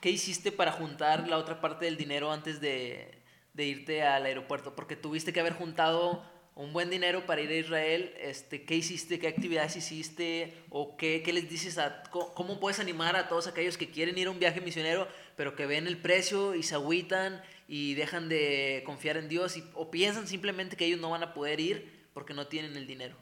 ¿Qué 0.00 0.10
hiciste 0.10 0.52
para 0.52 0.72
juntar 0.72 1.26
la 1.28 1.38
otra 1.38 1.60
parte 1.60 1.84
del 1.84 1.96
dinero 1.96 2.32
antes 2.32 2.60
de, 2.60 3.22
de 3.52 3.64
irte 3.64 4.02
al 4.02 4.24
aeropuerto? 4.24 4.74
Porque 4.74 4.96
tuviste 4.96 5.32
que 5.32 5.40
haber 5.40 5.54
juntado 5.54 6.24
un 6.56 6.72
buen 6.72 6.88
dinero 6.88 7.26
para 7.26 7.42
ir 7.42 7.50
a 7.50 7.54
Israel. 7.54 8.14
Este, 8.18 8.64
¿Qué 8.64 8.74
hiciste? 8.74 9.18
¿Qué 9.18 9.28
actividades 9.28 9.76
hiciste? 9.76 10.64
¿O 10.70 10.96
qué, 10.96 11.22
qué 11.22 11.32
les 11.32 11.48
dices? 11.48 11.76
A, 11.76 12.02
¿Cómo 12.10 12.58
puedes 12.58 12.80
animar 12.80 13.14
a 13.14 13.28
todos 13.28 13.46
aquellos 13.46 13.76
que 13.76 13.90
quieren 13.90 14.16
ir 14.16 14.26
a 14.26 14.30
un 14.30 14.38
viaje 14.38 14.62
misionero, 14.62 15.06
pero 15.36 15.54
que 15.54 15.66
ven 15.66 15.86
el 15.86 15.98
precio 15.98 16.54
y 16.54 16.62
se 16.62 16.74
agüitan 16.74 17.42
y 17.68 17.94
dejan 17.94 18.30
de 18.30 18.82
confiar 18.86 19.18
en 19.18 19.28
Dios 19.28 19.58
y, 19.58 19.64
o 19.74 19.90
piensan 19.90 20.26
simplemente 20.26 20.76
que 20.76 20.86
ellos 20.86 20.98
no 20.98 21.10
van 21.10 21.22
a 21.22 21.34
poder 21.34 21.60
ir 21.60 22.08
porque 22.14 22.32
no 22.32 22.46
tienen 22.46 22.74
el 22.74 22.86
dinero? 22.86 23.16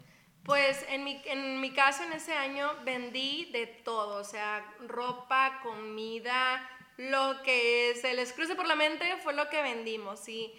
Pues 0.44 0.84
en 0.88 1.02
mi, 1.02 1.20
en 1.24 1.60
mi 1.60 1.72
caso 1.72 2.04
en 2.04 2.12
ese 2.12 2.34
año 2.34 2.70
vendí 2.84 3.46
de 3.46 3.66
todo, 3.66 4.20
o 4.20 4.24
sea, 4.24 4.64
ropa, 4.86 5.58
comida, 5.62 6.70
lo 6.98 7.42
que 7.42 7.94
se 8.00 8.14
les 8.14 8.32
cruce 8.32 8.54
por 8.54 8.68
la 8.68 8.76
mente 8.76 9.04
fue 9.24 9.34
lo 9.34 9.48
que 9.48 9.60
vendimos. 9.60 10.28
Y, 10.28 10.52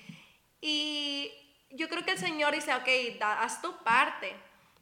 y 0.59 1.44
yo 1.69 1.89
creo 1.89 2.05
que 2.05 2.11
el 2.11 2.17
Señor 2.17 2.53
dice, 2.53 2.73
ok, 2.73 3.21
haz 3.21 3.61
tu 3.61 3.75
parte. 3.83 4.35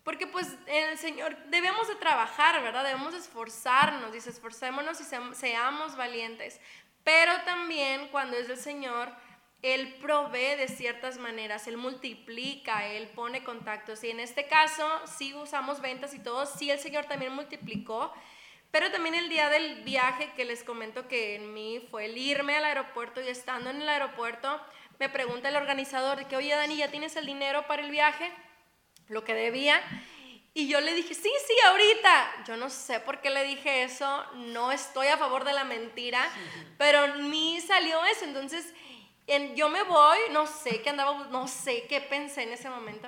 Porque 0.03 0.27
pues 0.27 0.55
el 0.67 0.97
Señor, 0.97 1.37
debemos 1.45 1.87
de 1.87 1.95
trabajar, 1.95 2.61
¿verdad? 2.61 2.83
Debemos 2.83 3.13
esforzarnos, 3.13 4.11
dice, 4.11 4.29
esforcémonos 4.29 4.99
y 4.99 5.05
seamos 5.35 5.95
valientes. 5.95 6.59
Pero 7.03 7.31
también 7.45 8.09
cuando 8.09 8.35
es 8.35 8.49
el 8.49 8.57
Señor, 8.57 9.09
Él 9.61 9.95
provee 10.01 10.57
de 10.57 10.67
ciertas 10.67 11.17
maneras, 11.17 11.67
Él 11.67 11.77
multiplica, 11.77 12.85
Él 12.87 13.07
pone 13.15 13.45
contactos. 13.45 14.03
Y 14.03 14.09
en 14.09 14.19
este 14.19 14.47
caso, 14.47 14.85
sí 15.05 15.33
usamos 15.33 15.79
ventas 15.79 16.13
y 16.13 16.19
todo, 16.19 16.45
sí 16.45 16.69
el 16.69 16.79
Señor 16.79 17.05
también 17.05 17.33
multiplicó. 17.33 18.13
Pero 18.71 18.91
también 18.91 19.15
el 19.15 19.29
día 19.29 19.49
del 19.49 19.83
viaje 19.83 20.31
que 20.35 20.45
les 20.45 20.63
comento 20.63 21.07
que 21.07 21.35
en 21.35 21.53
mí 21.53 21.87
fue 21.91 22.05
el 22.05 22.17
irme 22.17 22.57
al 22.57 22.65
aeropuerto 22.65 23.21
y 23.21 23.27
estando 23.27 23.69
en 23.69 23.81
el 23.81 23.87
aeropuerto, 23.87 24.59
me 24.99 25.09
pregunta 25.09 25.49
el 25.49 25.55
organizador 25.55 26.17
de 26.17 26.25
que, 26.25 26.35
oye 26.35 26.55
Dani, 26.55 26.77
¿ya 26.77 26.89
tienes 26.89 27.15
el 27.15 27.25
dinero 27.25 27.67
para 27.67 27.83
el 27.83 27.91
viaje? 27.91 28.31
Lo 29.07 29.23
que 29.23 29.33
debía. 29.33 29.81
Y 30.53 30.67
yo 30.67 30.81
le 30.81 30.93
dije, 30.93 31.13
sí, 31.13 31.31
sí, 31.47 31.53
ahorita. 31.65 32.43
Yo 32.45 32.57
no 32.57 32.69
sé 32.69 32.99
por 32.99 33.21
qué 33.21 33.29
le 33.29 33.43
dije 33.43 33.83
eso, 33.83 34.25
no 34.35 34.71
estoy 34.71 35.07
a 35.07 35.17
favor 35.17 35.43
de 35.43 35.53
la 35.53 35.63
mentira, 35.63 36.29
pero 36.77 37.05
en 37.05 37.29
mí 37.29 37.59
salió 37.59 38.05
eso. 38.05 38.25
Entonces, 38.25 38.71
en, 39.25 39.55
yo 39.55 39.69
me 39.69 39.83
voy, 39.83 40.19
no 40.31 40.45
sé 40.45 40.81
qué 40.81 40.91
andaba, 40.91 41.27
no 41.31 41.47
sé 41.47 41.87
qué 41.87 42.01
pensé 42.01 42.43
en 42.43 42.53
ese 42.53 42.69
momento. 42.69 43.07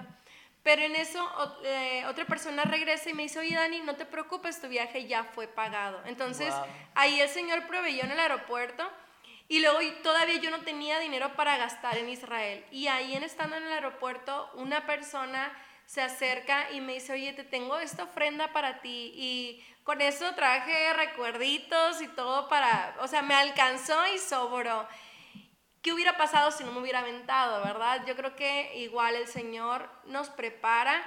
Pero 0.64 0.82
en 0.82 0.96
eso 0.96 1.24
eh, 1.64 2.04
otra 2.08 2.26
persona 2.26 2.64
regresa 2.64 3.12
y 3.12 3.14
me 3.14 3.22
dice, 3.24 3.38
oye 3.38 3.54
Dani, 3.54 3.82
no 3.82 3.96
te 3.96 4.06
preocupes, 4.06 4.60
tu 4.60 4.68
viaje 4.68 5.06
ya 5.06 5.24
fue 5.24 5.48
pagado. 5.48 6.02
Entonces 6.06 6.52
ahí 6.96 7.22
el 7.22 7.30
Señor 7.30 7.68
proveyó 7.68 8.04
en 8.04 8.10
el 8.10 8.20
aeropuerto 8.20 8.84
y 9.48 9.60
luego 9.60 9.80
todavía 10.02 10.40
yo 10.40 10.50
no 10.50 10.62
tenía 10.62 11.00
dinero 11.00 11.36
para 11.36 11.58
gastar 11.58 11.98
en 11.98 12.10
Israel. 12.10 12.66
Y 12.72 12.88
ahí 12.88 13.16
en 13.16 13.24
estando 13.24 13.56
en 13.56 13.64
el 13.64 13.74
aeropuerto, 13.74 14.50
una 14.56 14.86
persona 14.88 15.52
se 15.86 16.02
acerca 16.02 16.72
y 16.72 16.82
me 16.82 16.94
dice, 16.94 17.14
oye, 17.14 17.34
te 17.34 17.44
tengo 17.44 17.78
esta 17.78 18.04
ofrenda 18.04 18.52
para 18.54 18.82
ti. 18.82 19.14
Y 19.16 19.66
con 19.84 20.02
eso 20.02 20.34
traje 20.34 20.94
recuerditos 20.94 22.02
y 22.02 22.08
todo 22.08 22.50
para, 22.50 22.96
o 23.02 23.08
sea, 23.08 23.22
me 23.22 23.36
alcanzó 23.36 23.96
y 24.14 24.18
sobró. 24.18 24.88
¿Qué 25.84 25.94
hubiera 25.94 26.18
pasado 26.18 26.50
si 26.50 26.64
no 26.64 26.72
me 26.72 26.80
hubiera 26.80 27.02
aventado, 27.02 27.64
verdad? 27.64 28.04
Yo 28.08 28.16
creo 28.16 28.36
que 28.36 28.76
igual 28.78 29.14
el 29.14 29.28
Señor 29.28 29.88
nos 30.06 30.30
prepara 30.30 31.06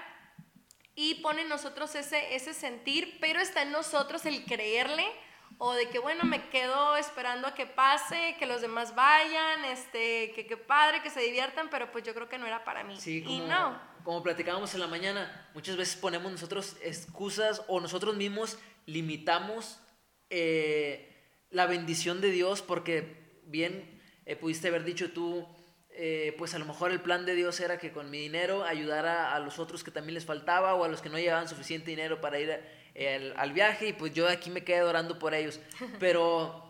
y 0.95 1.17
pone 1.17 1.43
en 1.43 1.49
nosotros 1.49 1.93
ese, 1.97 2.37
ese 2.37 2.55
sentir, 2.55 3.19
pero 3.21 3.41
está 3.41 3.63
en 3.63 3.73
nosotros 3.73 4.25
el 4.27 4.45
creerle 4.45 5.05
o 5.59 5.75
de 5.75 5.89
que 5.89 5.99
bueno, 5.99 6.25
me 6.25 6.49
quedo 6.51 6.97
esperando 6.97 7.49
a 7.49 7.55
que 7.55 7.67
pase, 7.67 8.37
que 8.39 8.47
los 8.47 8.61
demás 8.61 8.95
vayan, 8.95 9.65
este, 9.65 10.33
que 10.33 10.47
qué 10.47 10.57
padre, 10.57 11.03
que 11.03 11.11
se 11.11 11.21
diviertan, 11.21 11.69
pero 11.69 11.91
pues 11.91 12.05
yo 12.05 12.15
creo 12.15 12.29
que 12.29 12.39
no 12.39 12.47
era 12.47 12.65
para 12.65 12.85
mí. 12.85 12.97
Sí, 12.99 13.23
como, 13.23 13.35
y 13.35 13.41
no. 13.41 13.81
Como 14.05 14.23
platicábamos 14.23 14.73
en 14.75 14.81
la 14.81 14.87
mañana, 14.87 15.51
muchas 15.55 15.77
veces 15.77 15.97
ponemos 15.97 16.31
nosotros 16.31 16.77
excusas 16.81 17.63
o 17.67 17.81
nosotros 17.81 18.17
mismos 18.17 18.59
limitamos 18.87 19.81
eh, 20.31 21.09
la 21.51 21.67
bendición 21.67 22.21
de 22.21 22.31
Dios 22.31 22.63
porque 22.63 23.41
bien 23.45 24.01
eh, 24.27 24.37
pudiste 24.37 24.69
haber 24.69 24.85
dicho 24.85 25.11
tú, 25.11 25.45
eh, 25.91 26.37
pues 26.39 26.55
a 26.55 26.61
lo 26.61 26.67
mejor 26.67 26.93
el 26.93 27.01
plan 27.01 27.27
de 27.27 27.35
Dios 27.35 27.59
era 27.59 27.79
que 27.79 27.91
con 27.91 28.11
mi 28.11 28.19
dinero 28.19 28.63
ayudara 28.63 29.35
a 29.35 29.41
los 29.41 29.59
otros 29.59 29.83
que 29.83 29.91
también 29.91 30.15
les 30.15 30.25
faltaba 30.25 30.75
o 30.75 30.85
a 30.85 30.89
los 30.89 31.03
que 31.03 31.09
no 31.09 31.19
llevaban 31.19 31.49
suficiente 31.49 31.91
dinero 31.91 32.21
para 32.21 32.39
ir 32.39 32.78
eh, 33.01 33.33
al, 33.37 33.53
viaje 33.53 33.89
y 33.89 33.93
pues 33.93 34.13
yo 34.13 34.29
aquí 34.29 34.51
me 34.51 34.65
quedé 34.65 34.83
orando 34.83 35.19
por 35.19 35.35
ellos. 35.35 35.61
Pero 36.01 36.65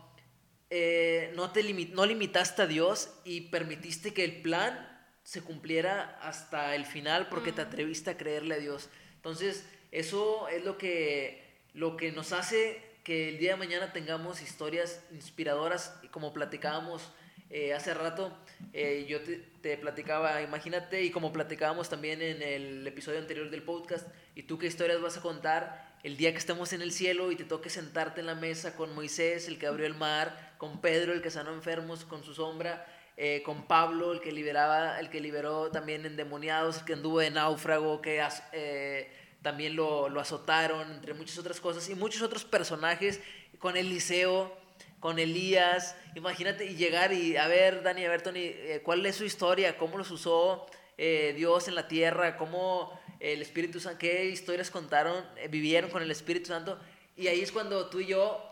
no, 1.35 1.51
te 1.51 1.63
no 1.91 2.05
limitaste 2.05 2.61
a 2.61 2.67
Dios 2.67 3.09
y 3.25 3.41
permitiste 3.41 4.13
que 4.13 4.23
el 4.23 4.41
plan 4.41 4.87
se 5.23 5.41
cumpliera 5.41 6.19
hasta 6.21 6.75
el 6.75 6.85
final 6.85 7.27
porque 7.29 7.51
te 7.51 7.61
atreviste 7.61 8.11
a 8.11 8.17
creerle 8.17 8.55
a 8.55 8.59
Dios. 8.59 8.89
Entonces, 9.15 9.67
eso 9.91 10.47
es 10.49 10.63
lo 10.63 10.77
que, 10.77 11.43
lo 11.73 11.97
que 11.97 12.11
nos 12.11 12.31
hace 12.31 12.81
que 13.03 13.29
el 13.29 13.39
día 13.39 13.51
de 13.51 13.57
mañana 13.57 13.91
tengamos 13.91 14.41
historias 14.41 15.03
inspiradoras, 15.11 15.99
como 16.11 16.33
platicábamos 16.33 17.11
eh, 17.49 17.73
hace 17.73 17.95
rato 17.95 18.31
eh, 18.73 19.07
yo 19.09 19.21
te, 19.21 19.77
platicaba, 19.77 20.41
imagínate, 20.41 21.01
y 21.01 21.09
como 21.09 21.33
platicábamos 21.33 21.89
también 21.89 22.21
en 22.21 22.43
el 22.43 22.85
episodio 22.85 23.17
anterior 23.17 23.49
del 23.49 23.63
podcast, 23.63 24.07
y 24.35 24.43
tú 24.43 24.59
qué 24.59 24.67
historias 24.67 25.01
vas 25.01 25.17
a 25.17 25.21
contar 25.21 25.88
el 26.03 26.17
día 26.17 26.31
que 26.31 26.37
estemos 26.37 26.73
en 26.73 26.81
el 26.81 26.91
cielo 26.91 27.31
y 27.31 27.35
te 27.35 27.43
toque 27.43 27.69
sentarte 27.69 28.21
en 28.21 28.27
la 28.27 28.35
mesa 28.35 28.75
con 28.75 28.93
Moisés, 28.95 29.47
el 29.47 29.59
que 29.59 29.67
abrió 29.67 29.85
el 29.85 29.95
mar, 29.95 30.53
con 30.57 30.81
Pedro, 30.81 31.13
el 31.13 31.21
que 31.21 31.31
sanó 31.31 31.53
enfermos 31.53 32.05
con 32.05 32.23
su 32.23 32.33
sombra, 32.33 32.85
eh, 33.17 33.41
con 33.43 33.67
Pablo, 33.67 34.13
el 34.13 34.21
que 34.21 34.31
liberaba, 34.31 34.99
el 34.99 35.09
que 35.09 35.19
liberó 35.19 35.71
también 35.71 36.05
endemoniados, 36.05 36.79
el 36.79 36.85
que 36.85 36.93
anduvo 36.93 37.19
de 37.19 37.31
náufrago, 37.31 38.01
que 38.01 38.25
también 39.41 39.75
lo, 39.75 40.09
lo 40.09 40.19
azotaron, 40.19 40.91
entre 40.91 41.13
muchas 41.13 41.37
otras 41.37 41.59
cosas, 41.59 41.89
y 41.89 41.95
muchos 41.95 42.21
otros 42.21 42.45
personajes, 42.45 43.19
con 43.59 43.75
Eliseo 43.75 44.57
con 44.99 45.17
Elías, 45.17 45.95
imagínate 46.15 46.65
y 46.65 46.75
llegar 46.75 47.13
y 47.13 47.37
a 47.37 47.47
ver, 47.47 47.83
Dani, 47.83 48.05
a 48.05 48.09
ver, 48.09 48.21
Tony, 48.21 48.41
eh, 48.43 48.81
¿cuál 48.83 49.05
es 49.05 49.15
su 49.15 49.23
historia? 49.23 49.77
¿Cómo 49.77 49.97
los 49.97 50.11
usó 50.11 50.65
eh, 50.97 51.33
Dios 51.35 51.67
en 51.67 51.75
la 51.75 51.87
tierra? 51.87 52.35
¿Cómo 52.35 52.98
el 53.19 53.41
Espíritu 53.41 53.79
Santo, 53.79 53.99
qué 53.99 54.25
historias 54.25 54.71
contaron, 54.71 55.25
eh, 55.37 55.47
vivieron 55.47 55.89
con 55.89 56.01
el 56.01 56.11
Espíritu 56.11 56.47
Santo? 56.47 56.79
Y 57.15 57.27
ahí 57.27 57.41
es 57.41 57.51
cuando 57.51 57.89
tú 57.89 57.99
y 57.99 58.07
yo 58.07 58.45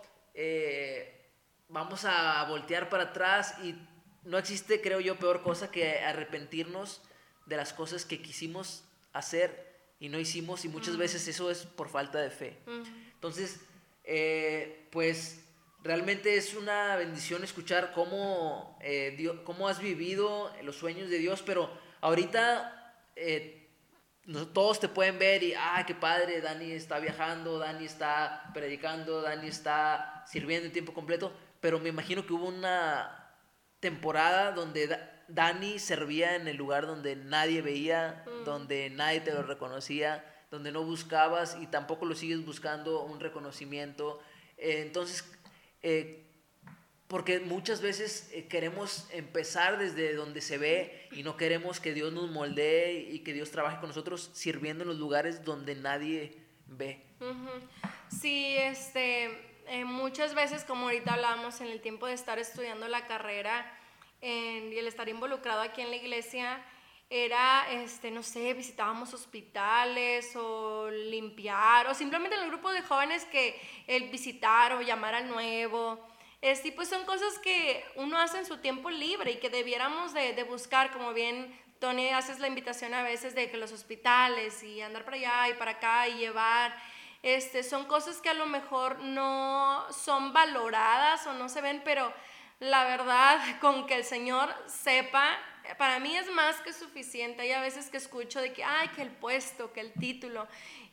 vamos 1.70 2.06
a 2.06 2.46
voltear 2.48 2.90
para 2.90 3.06
atrás 3.06 3.56
y 3.64 3.76
no 4.24 4.38
existe, 4.38 4.82
creo 4.82 5.00
yo, 5.00 5.18
peor 5.18 5.42
cosa 5.42 5.72
que 5.72 6.00
arrepentirnos 6.00 7.02
de 7.46 7.58
las 7.58 7.74
cosas 7.74 8.06
que 8.06 8.22
quisimos 8.22 8.84
hacer 9.14 9.76
y 10.00 10.10
no 10.10 10.20
hicimos 10.20 10.64
y 10.64 10.70
muchas 10.70 10.96
veces 10.98 11.28
eso 11.28 11.50
es 11.50 11.64
por 11.64 11.90
falta 11.90 12.20
de 12.20 12.30
fe. 12.30 12.58
Entonces, 13.16 13.62
pues 14.92 15.40
Realmente 15.88 16.36
es 16.36 16.54
una 16.54 16.98
bendición 16.98 17.46
escuchar 17.46 17.94
cómo, 17.94 18.78
eh, 18.82 19.40
cómo 19.46 19.70
has 19.70 19.80
vivido 19.80 20.52
los 20.64 20.76
sueños 20.76 21.10
de 21.10 21.18
Dios, 21.18 21.44
pero 21.46 21.70
ahorita 22.02 22.94
eh, 23.16 23.57
todos 24.54 24.80
te 24.80 24.90
pueden 24.90 25.18
ver 25.20 25.42
y, 25.44 25.54
ah, 25.54 25.84
qué 25.88 25.96
padre, 25.96 26.42
Dani 26.42 26.72
está 26.72 27.00
viajando, 27.00 27.60
Dani 27.60 27.86
está 27.86 28.52
predicando, 28.54 29.22
Dani 29.22 29.48
está 29.48 30.26
sirviendo 30.28 30.66
en 30.68 30.74
tiempo 30.74 30.94
completo, 30.94 31.32
pero 31.62 31.80
me 31.80 31.90
imagino 31.90 32.26
que 32.26 32.34
hubo 32.34 32.48
una 32.48 33.34
temporada 33.80 34.52
donde 34.52 35.00
Dani 35.30 35.80
servía 35.80 36.36
en 36.36 36.48
el 36.48 36.58
lugar 36.58 36.88
donde 36.88 37.16
nadie 37.16 37.62
veía, 37.62 38.26
mm. 38.26 38.44
donde 38.44 38.90
nadie 38.90 39.22
te 39.22 39.34
lo 39.34 39.44
reconocía, 39.44 40.26
donde 40.52 40.72
no 40.72 40.84
buscabas 40.84 41.58
y 41.62 41.68
tampoco 41.68 42.06
lo 42.06 42.16
sigues 42.16 42.46
buscando 42.46 43.04
un 43.04 43.20
reconocimiento. 43.20 44.20
Eh, 44.58 44.82
entonces, 44.86 45.24
eh, 45.82 46.27
porque 47.08 47.40
muchas 47.40 47.82
veces 47.82 48.30
eh, 48.34 48.48
queremos 48.48 49.08
empezar 49.12 49.78
desde 49.78 50.14
donde 50.14 50.42
se 50.42 50.58
ve 50.58 51.08
y 51.12 51.24
no 51.24 51.38
queremos 51.38 51.80
que 51.80 51.94
Dios 51.94 52.12
nos 52.12 52.30
moldee 52.30 53.08
y 53.12 53.20
que 53.20 53.34
Dios 53.34 53.52
trabaje 53.52 53.80
con 53.80 53.90
nosotros 53.90 54.30
sirviendo 54.34 54.84
en 54.84 54.90
los 54.90 54.98
lugares 54.98 55.44
donde 55.46 55.76
nadie 55.76 56.38
ve. 56.68 57.02
Sí, 58.10 58.56
este, 58.58 59.26
eh, 59.68 59.86
muchas 59.86 60.36
veces, 60.36 60.64
como 60.66 60.88
ahorita 60.88 61.14
hablábamos 61.14 61.62
en 61.62 61.68
el 61.68 61.82
tiempo 61.82 62.08
de 62.08 62.14
estar 62.14 62.40
estudiando 62.40 62.88
la 62.88 63.08
carrera 63.08 63.74
y 64.20 64.76
el 64.76 64.88
estar 64.88 65.08
involucrado 65.08 65.62
aquí 65.62 65.82
en 65.82 65.92
la 65.92 65.96
iglesia, 65.96 66.60
era, 67.10 67.72
este, 67.72 68.12
no 68.12 68.22
sé, 68.22 68.54
visitábamos 68.54 69.14
hospitales 69.14 70.36
o 70.36 70.90
limpiar, 70.90 71.88
o 71.88 71.94
simplemente 71.94 72.36
en 72.36 72.44
el 72.44 72.50
grupo 72.50 72.72
de 72.72 72.82
jóvenes 72.82 73.24
que 73.26 73.60
el 73.88 74.10
visitar 74.10 74.74
o 74.74 74.82
llamar 74.82 75.16
al 75.16 75.30
nuevo. 75.30 76.06
Este, 76.42 76.72
pues 76.72 76.90
son 76.90 77.04
cosas 77.06 77.40
que 77.40 77.84
uno 77.96 78.20
hace 78.20 78.38
en 78.38 78.46
su 78.46 78.58
tiempo 78.58 78.90
libre 78.92 79.32
y 79.32 79.38
que 79.38 79.50
debiéramos 79.50 80.14
de, 80.14 80.44
buscar, 80.44 80.92
como 80.92 81.14
bien 81.14 81.60
Tony 81.80 82.10
haces 82.10 82.40
la 82.40 82.48
invitación 82.48 82.94
a 82.94 83.04
veces 83.04 83.34
de 83.34 83.50
que 83.50 83.58
los 83.58 83.72
hospitales 83.72 84.62
y 84.64 84.82
andar 84.82 85.04
para 85.04 85.18
allá 85.18 85.50
y 85.50 85.54
para 85.56 85.72
acá 85.72 86.08
y 86.08 86.18
llevar, 86.18 86.76
este, 87.24 87.64
son 87.64 87.86
cosas 87.86 88.22
que 88.22 88.30
a 88.30 88.36
lo 88.36 88.46
mejor 88.46 89.00
no 89.00 89.86
son 89.92 90.32
valoradas 90.32 91.26
o 91.26 91.34
no 91.34 91.50
se 91.50 91.62
ven, 91.62 91.82
pero 91.84 92.14
la 92.60 92.84
verdad, 92.84 93.40
con 93.60 93.88
que 93.88 93.96
el 93.96 94.04
Señor 94.04 94.54
sepa, 94.68 95.38
para 95.78 96.00
mí 96.00 96.16
es 96.16 96.30
más 96.32 96.62
que 96.62 96.72
suficiente. 96.72 97.42
Hay 97.42 97.52
a 97.52 97.62
veces 97.62 97.90
que 97.90 97.98
escucho 97.98 98.40
de 98.40 98.54
que, 98.54 98.64
ay, 98.64 98.90
que 98.90 99.02
el 99.02 99.10
puesto, 99.10 99.74
que 99.74 99.82
el 99.82 99.92
título. 99.94 100.48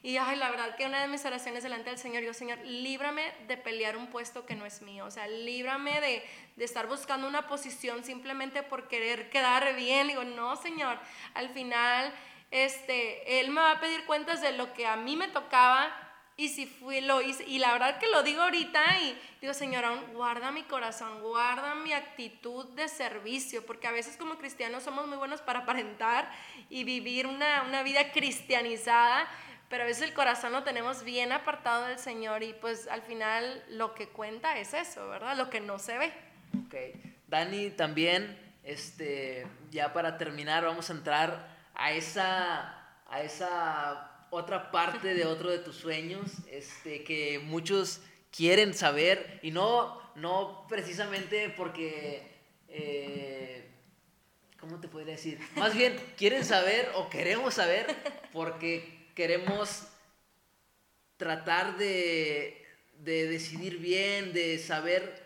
Y 0.05 0.19
ay, 0.19 0.37
la 0.37 0.51
verdad 0.51 0.77
que 0.77 0.85
una 0.85 1.01
de 1.01 1.09
mis 1.09 1.25
oraciones 1.25 1.63
delante 1.63 1.89
del 1.89 1.99
Señor, 1.99 2.23
yo, 2.23 2.35
Señor, 2.35 2.59
líbrame 2.59 3.33
de 3.49 3.57
pelear 3.57 3.97
un 3.97 4.09
puesto 4.09 4.45
que 4.45 4.55
no 4.55 4.67
es 4.67 4.83
mío. 4.83 5.07
O 5.07 5.11
sea, 5.11 5.27
líbrame 5.27 5.99
de, 6.03 6.23
de 6.57 6.65
estar 6.67 6.87
buscando 6.87 7.27
una 7.27 7.47
posición 7.47 8.05
simplemente 8.05 8.63
por 8.63 8.87
querer 8.87 9.31
quedar 9.31 9.75
bien. 9.77 10.09
Digo, 10.09 10.23
no, 10.23 10.57
Señor, 10.57 10.99
al 11.33 11.49
final, 11.49 12.13
este, 12.51 13.41
Él 13.41 13.49
me 13.49 13.63
va 13.63 13.71
a 13.71 13.81
pedir 13.81 14.05
cuentas 14.05 14.43
de 14.43 14.53
lo 14.53 14.75
que 14.75 14.87
a 14.87 14.97
mí 14.97 15.17
me 15.17 15.29
tocaba 15.29 15.91
y 16.37 16.49
si 16.49 16.67
fui, 16.67 17.01
lo 17.01 17.23
hice, 17.23 17.45
y 17.45 17.59
la 17.59 17.73
verdad 17.73 17.99
que 17.99 18.09
lo 18.09 18.25
digo 18.25 18.43
ahorita 18.43 18.99
y 19.03 19.17
digo, 19.41 19.55
Señor, 19.55 19.85
guarda 20.13 20.51
mi 20.51 20.65
corazón, 20.65 21.23
guarda 21.23 21.77
mi 21.77 21.93
actitud 21.93 22.67
de 22.71 22.89
servicio, 22.89 23.65
porque 23.65 23.87
a 23.87 23.93
veces 23.93 24.17
como 24.17 24.37
cristianos 24.37 24.83
somos 24.83 25.07
muy 25.07 25.17
buenos 25.17 25.43
para 25.43 25.61
aparentar 25.61 26.29
y 26.69 26.83
vivir 26.83 27.29
una, 27.29 27.63
una 27.63 27.85
vida 27.85 28.11
cristianizada, 28.11 29.29
pero 29.75 29.83
a 29.83 29.87
veces 29.89 30.05
el 30.05 30.15
corazón 30.15 30.53
lo 30.53 30.63
tenemos 30.63 31.03
bien 31.03 31.33
apartado 31.33 31.87
del 31.87 31.99
Señor 31.99 32.45
y 32.45 32.53
pues 32.53 32.87
al 32.87 33.03
final 33.03 33.61
lo 33.71 33.93
que 33.93 34.07
cuenta 34.07 34.57
es 34.57 34.73
eso, 34.73 35.09
¿verdad? 35.09 35.37
Lo 35.37 35.51
que 35.51 35.59
no 35.59 35.81
se 35.81 35.99
ve. 35.99 36.13
Ok. 36.65 36.77
Dani, 37.27 37.71
también, 37.71 38.39
este, 38.63 39.49
ya 39.73 39.93
para 39.93 40.17
terminar, 40.17 40.65
vamos 40.65 40.91
a 40.91 40.93
entrar 40.93 41.49
a 41.75 41.91
esa, 41.91 43.01
a 43.09 43.23
esa 43.23 44.29
otra 44.31 44.71
parte 44.71 45.13
de 45.13 45.27
otro 45.27 45.51
de 45.51 45.59
tus 45.59 45.75
sueños, 45.75 46.31
este, 46.49 47.03
que 47.03 47.41
muchos 47.41 48.01
quieren 48.31 48.75
saber 48.75 49.41
y 49.43 49.51
no, 49.51 50.01
no 50.15 50.67
precisamente 50.69 51.53
porque, 51.57 52.31
eh, 52.69 53.69
¿cómo 54.61 54.79
te 54.79 54.87
podría 54.87 55.15
decir? 55.15 55.41
Más 55.57 55.75
bien 55.75 56.01
quieren 56.17 56.45
saber 56.45 56.93
o 56.95 57.11
queremos 57.11 57.55
saber 57.55 57.93
porque 58.33 59.03
queremos 59.15 59.87
tratar 61.17 61.77
de, 61.79 62.65
de 62.99 63.29
decidir 63.29 63.79
bien, 63.79 64.33
de 64.33 64.59
saber 64.59 65.25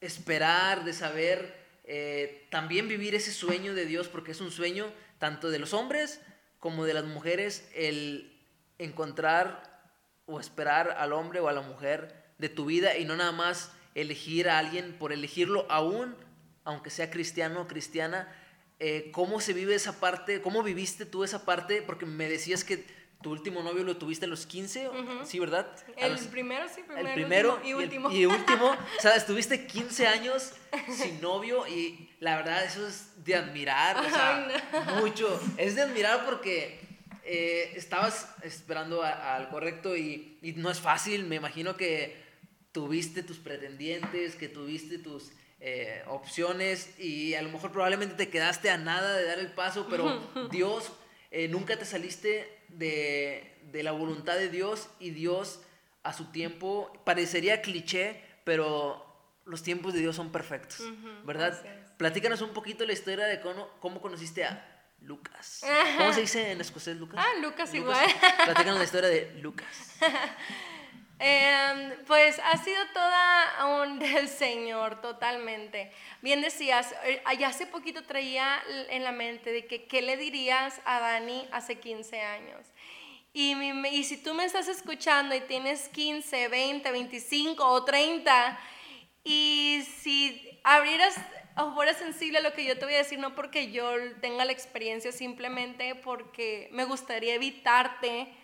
esperar, 0.00 0.84
de 0.84 0.92
saber 0.92 1.62
eh, 1.84 2.46
también 2.50 2.88
vivir 2.88 3.14
ese 3.14 3.32
sueño 3.32 3.74
de 3.74 3.86
Dios, 3.86 4.08
porque 4.08 4.32
es 4.32 4.40
un 4.40 4.50
sueño 4.50 4.92
tanto 5.18 5.50
de 5.50 5.58
los 5.58 5.72
hombres 5.74 6.20
como 6.58 6.84
de 6.84 6.94
las 6.94 7.04
mujeres 7.04 7.68
el 7.74 8.40
encontrar 8.78 9.90
o 10.26 10.40
esperar 10.40 10.96
al 10.98 11.12
hombre 11.12 11.40
o 11.40 11.48
a 11.48 11.52
la 11.52 11.60
mujer 11.60 12.34
de 12.38 12.48
tu 12.48 12.66
vida 12.66 12.96
y 12.96 13.04
no 13.04 13.16
nada 13.16 13.32
más 13.32 13.72
elegir 13.94 14.48
a 14.48 14.58
alguien 14.58 14.96
por 14.98 15.12
elegirlo 15.12 15.66
aún, 15.70 16.16
aunque 16.64 16.90
sea 16.90 17.10
cristiano 17.10 17.62
o 17.62 17.68
cristiana. 17.68 18.32
Eh, 18.78 19.10
¿Cómo 19.12 19.40
se 19.40 19.52
vive 19.52 19.74
esa 19.74 20.00
parte? 20.00 20.40
¿Cómo 20.40 20.62
viviste 20.62 21.06
tú 21.06 21.24
esa 21.24 21.44
parte? 21.44 21.82
Porque 21.82 22.06
me 22.06 22.28
decías 22.28 22.64
que 22.64 22.84
tu 23.22 23.30
último 23.30 23.62
novio 23.62 23.84
lo 23.84 23.96
tuviste 23.96 24.26
a 24.26 24.28
los 24.28 24.46
15, 24.46 24.90
¿sí, 25.24 25.38
verdad? 25.38 25.66
El 25.96 26.18
primero, 26.28 26.66
sí, 26.68 26.82
primero. 26.82 27.08
El 27.08 27.14
primero 27.14 27.60
y 27.64 27.72
último. 27.74 28.10
Y, 28.10 28.26
último. 28.26 28.70
o 28.98 29.00
sea, 29.00 29.14
estuviste 29.16 29.66
15 29.66 30.06
años 30.06 30.52
sin 30.90 31.20
novio 31.20 31.66
y 31.66 32.10
la 32.20 32.36
verdad 32.36 32.64
eso 32.64 32.86
es 32.86 33.24
de 33.24 33.36
admirar, 33.36 33.98
o 33.98 34.10
sea, 34.10 34.96
mucho. 35.00 35.40
Es 35.56 35.76
de 35.76 35.82
admirar 35.82 36.24
porque 36.26 36.80
eh, 37.24 37.72
estabas 37.76 38.34
esperando 38.42 39.02
al 39.02 39.48
correcto 39.48 39.96
y, 39.96 40.38
y, 40.42 40.52
no 40.52 40.70
es 40.70 40.80
fácil. 40.80 41.24
Me 41.24 41.36
imagino 41.36 41.76
que 41.76 42.20
tuviste 42.72 43.22
tus 43.22 43.38
pretendientes, 43.38 44.34
que 44.34 44.48
tuviste 44.48 44.98
tus 44.98 45.32
eh, 45.64 46.02
opciones 46.08 46.98
y 46.98 47.34
a 47.34 47.42
lo 47.42 47.50
mejor 47.50 47.70
probablemente 47.70 48.16
te 48.16 48.28
quedaste 48.28 48.68
a 48.68 48.78
nada 48.78 49.16
de 49.16 49.24
dar 49.24 49.38
el 49.38 49.52
paso, 49.52 49.86
pero 49.88 50.20
Dios, 50.50 50.90
eh, 51.30 51.46
nunca 51.46 51.78
te 51.78 51.84
saliste 51.84 52.61
de, 52.72 53.58
de, 53.70 53.82
la 53.82 53.92
voluntad 53.92 54.34
de 54.34 54.48
Dios 54.48 54.88
y 54.98 55.10
Dios 55.10 55.60
a 56.02 56.12
su 56.12 56.26
tiempo, 56.26 56.92
parecería 57.04 57.62
cliché, 57.62 58.22
pero 58.44 59.06
los 59.44 59.62
tiempos 59.62 59.94
de 59.94 60.00
Dios 60.00 60.16
son 60.16 60.32
perfectos, 60.32 60.82
¿verdad? 61.24 61.60
Platícanos 61.96 62.40
un 62.42 62.50
poquito 62.50 62.84
la 62.84 62.92
historia 62.92 63.26
de 63.26 63.40
cómo, 63.40 63.68
cómo 63.80 64.00
conociste 64.00 64.44
a 64.44 64.68
Lucas. 65.00 65.64
¿Cómo 65.98 66.12
se 66.12 66.22
dice 66.22 66.52
en 66.52 66.60
escocés 66.60 66.96
Lucas? 66.96 67.22
Ah, 67.22 67.40
Lucas, 67.40 67.72
igual. 67.74 68.06
Platícanos 68.44 68.78
la 68.78 68.84
historia 68.84 69.08
de 69.08 69.32
Lucas. 69.40 69.96
Em, 71.24 72.04
pues 72.08 72.40
ha 72.40 72.56
sido 72.56 72.84
toda 72.92 73.80
un 73.80 73.98
del 74.00 74.28
Señor, 74.28 75.00
totalmente. 75.00 75.92
Bien 76.20 76.40
decías, 76.40 76.92
eh, 77.04 77.22
hace 77.46 77.64
poquito 77.68 78.02
traía 78.02 78.60
en 78.90 79.04
la 79.04 79.12
mente 79.12 79.52
de 79.52 79.66
que 79.66 79.84
qué 79.84 80.02
le 80.02 80.16
dirías 80.16 80.80
a 80.84 80.98
Dani 80.98 81.46
hace 81.52 81.78
15 81.78 82.20
años. 82.20 82.66
Y, 83.32 83.52
y 83.52 84.02
si 84.02 84.16
tú 84.16 84.34
me 84.34 84.44
estás 84.44 84.66
escuchando 84.66 85.32
y 85.36 85.40
tienes 85.42 85.88
15, 85.90 86.48
20, 86.48 86.90
25 86.90 87.64
o 87.64 87.84
30, 87.84 88.58
y 89.22 89.86
si 90.02 90.58
abrieras 90.64 91.14
o 91.56 91.72
fueras 91.72 91.98
sensible 91.98 92.38
a 92.38 92.42
lo 92.42 92.52
que 92.52 92.64
yo 92.64 92.76
te 92.76 92.84
voy 92.84 92.94
a 92.94 92.98
decir, 92.98 93.20
no 93.20 93.36
porque 93.36 93.70
yo 93.70 93.92
tenga 94.20 94.44
la 94.44 94.50
experiencia, 94.50 95.12
simplemente 95.12 95.94
porque 95.94 96.68
me 96.72 96.84
gustaría 96.84 97.34
evitarte 97.34 98.41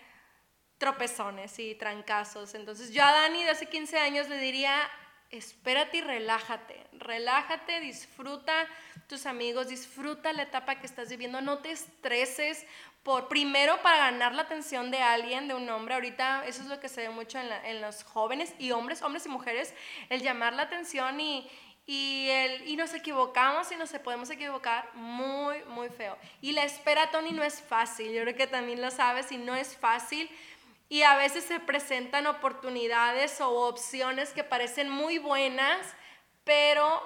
tropezones 0.79 1.59
y 1.59 1.75
trancazos. 1.75 2.55
Entonces 2.55 2.93
yo 2.93 3.05
a 3.05 3.13
Dani 3.13 3.45
de 3.45 3.51
hace 3.51 3.67
15 3.67 3.99
años 3.99 4.29
le 4.29 4.39
diría, 4.39 4.89
espérate 5.31 5.99
y 5.99 6.01
relájate, 6.01 6.87
relájate, 6.93 7.81
disfruta 7.81 8.67
tus 9.09 9.27
amigos, 9.27 9.69
disfruta 9.69 10.33
la 10.33 10.43
etapa 10.43 10.77
que 10.77 10.87
estás 10.87 11.09
viviendo, 11.09 11.41
no 11.41 11.59
te 11.59 11.73
estreses 11.73 12.65
por 13.03 13.29
primero 13.29 13.81
para 13.83 13.99
ganar 13.99 14.35
la 14.35 14.43
atención 14.43 14.91
de 14.91 14.99
alguien, 14.99 15.49
de 15.49 15.55
un 15.55 15.69
hombre, 15.69 15.95
ahorita 15.95 16.47
eso 16.47 16.63
es 16.63 16.69
lo 16.69 16.81
que 16.81 16.89
se 16.89 17.03
ve 17.03 17.11
mucho 17.11 17.39
en, 17.39 17.81
los 17.81 18.05
jóvenes 18.05 18.55
y 18.59 18.71
hombres, 18.71 19.03
hombres 19.03 19.27
y 19.27 19.29
mujeres, 19.29 19.75
el 20.11 20.23
llamar 20.23 20.53
la 20.53 20.65
atención 20.65 21.19
y, 21.21 21.51
y, 21.87 22.29
el, 22.29 22.69
y 22.69 22.77
nos 22.77 22.93
equivocamos 22.93 23.73
y 23.73 23.77
nos 23.77 23.91
podemos 23.93 24.29
equivocar 24.29 24.91
muy, 24.95 25.57
muy 25.69 25.89
feo. 25.89 26.19
Y 26.43 26.53
la 26.53 26.65
espera, 26.65 27.11
Tony, 27.11 27.33
no 27.33 27.43
es 27.43 27.63
fácil, 27.63 28.13
yo 28.13 28.23
creo 28.23 28.37
que 28.37 28.47
también 28.47 28.83
lo 28.83 28.91
sabes 28.91 29.33
y 29.33 29.39
no 29.39 29.55
es 29.55 29.75
fácil 29.77 30.31
y 30.89 31.03
a 31.03 31.17
veces 31.17 31.45
se 31.45 31.61
presentan 31.61 32.27
oportunidades 32.27 33.41
o 33.41 33.69
opciones 33.69 34.31
que 34.31 34.45
parecen 34.45 34.89
muy 34.89 35.19
buenas, 35.19 35.87
pero 36.45 37.03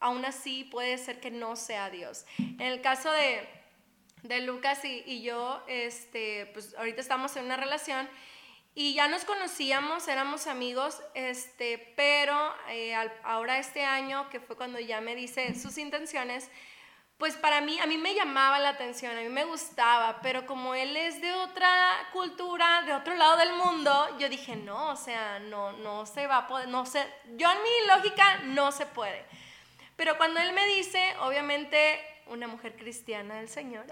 aún 0.00 0.24
así 0.24 0.64
puede 0.64 0.98
ser 0.98 1.20
que 1.20 1.30
no 1.30 1.56
sea 1.56 1.90
Dios. 1.90 2.26
En 2.38 2.62
el 2.62 2.80
caso 2.80 3.12
de, 3.12 3.48
de 4.22 4.40
Lucas 4.40 4.84
y, 4.84 5.22
yo, 5.22 5.62
este, 5.68 6.46
pues 6.52 6.74
ahorita 6.74 7.00
estamos 7.00 7.36
en 7.36 7.44
una 7.44 7.56
relación 7.56 8.08
y 8.74 8.94
ya 8.94 9.08
nos 9.08 9.24
conocíamos, 9.24 10.08
éramos 10.08 10.46
amigos, 10.46 11.00
este, 11.14 11.92
pero 11.96 12.54
eh, 12.68 12.94
ahora 13.22 13.58
este 13.58 13.84
año, 13.84 14.28
que 14.30 14.40
fue 14.40 14.56
cuando 14.56 14.78
ya 14.80 15.00
me 15.00 15.14
dice 15.14 15.54
sus 15.54 15.76
intenciones, 15.76 16.50
pues 17.20 17.36
para 17.36 17.60
mí, 17.60 17.78
a 17.78 17.86
mí 17.86 17.98
me 17.98 18.14
llamaba 18.14 18.58
la 18.58 18.70
atención, 18.70 19.14
a 19.14 19.20
mí 19.20 19.28
me 19.28 19.44
gustaba, 19.44 20.20
pero 20.22 20.46
como 20.46 20.74
él 20.74 20.96
es 20.96 21.20
de 21.20 21.30
otra 21.34 21.68
cultura, 22.14 22.80
de 22.86 22.94
otro 22.94 23.14
lado 23.14 23.36
del 23.36 23.52
mundo, 23.52 24.16
yo 24.18 24.30
dije, 24.30 24.56
no, 24.56 24.92
o 24.92 24.96
sea, 24.96 25.38
no, 25.38 25.72
no 25.72 26.06
se 26.06 26.26
va 26.26 26.38
a 26.38 26.48
poder, 26.48 26.68
no 26.68 26.86
sé, 26.86 27.06
yo 27.36 27.50
en 27.52 27.62
mi 27.62 27.94
lógica 27.94 28.38
no 28.44 28.72
se 28.72 28.86
puede. 28.86 29.22
Pero 29.96 30.16
cuando 30.16 30.40
él 30.40 30.54
me 30.54 30.64
dice, 30.68 31.14
obviamente 31.20 32.00
una 32.30 32.46
mujer 32.46 32.74
cristiana 32.76 33.34
del 33.34 33.48
Señor. 33.48 33.84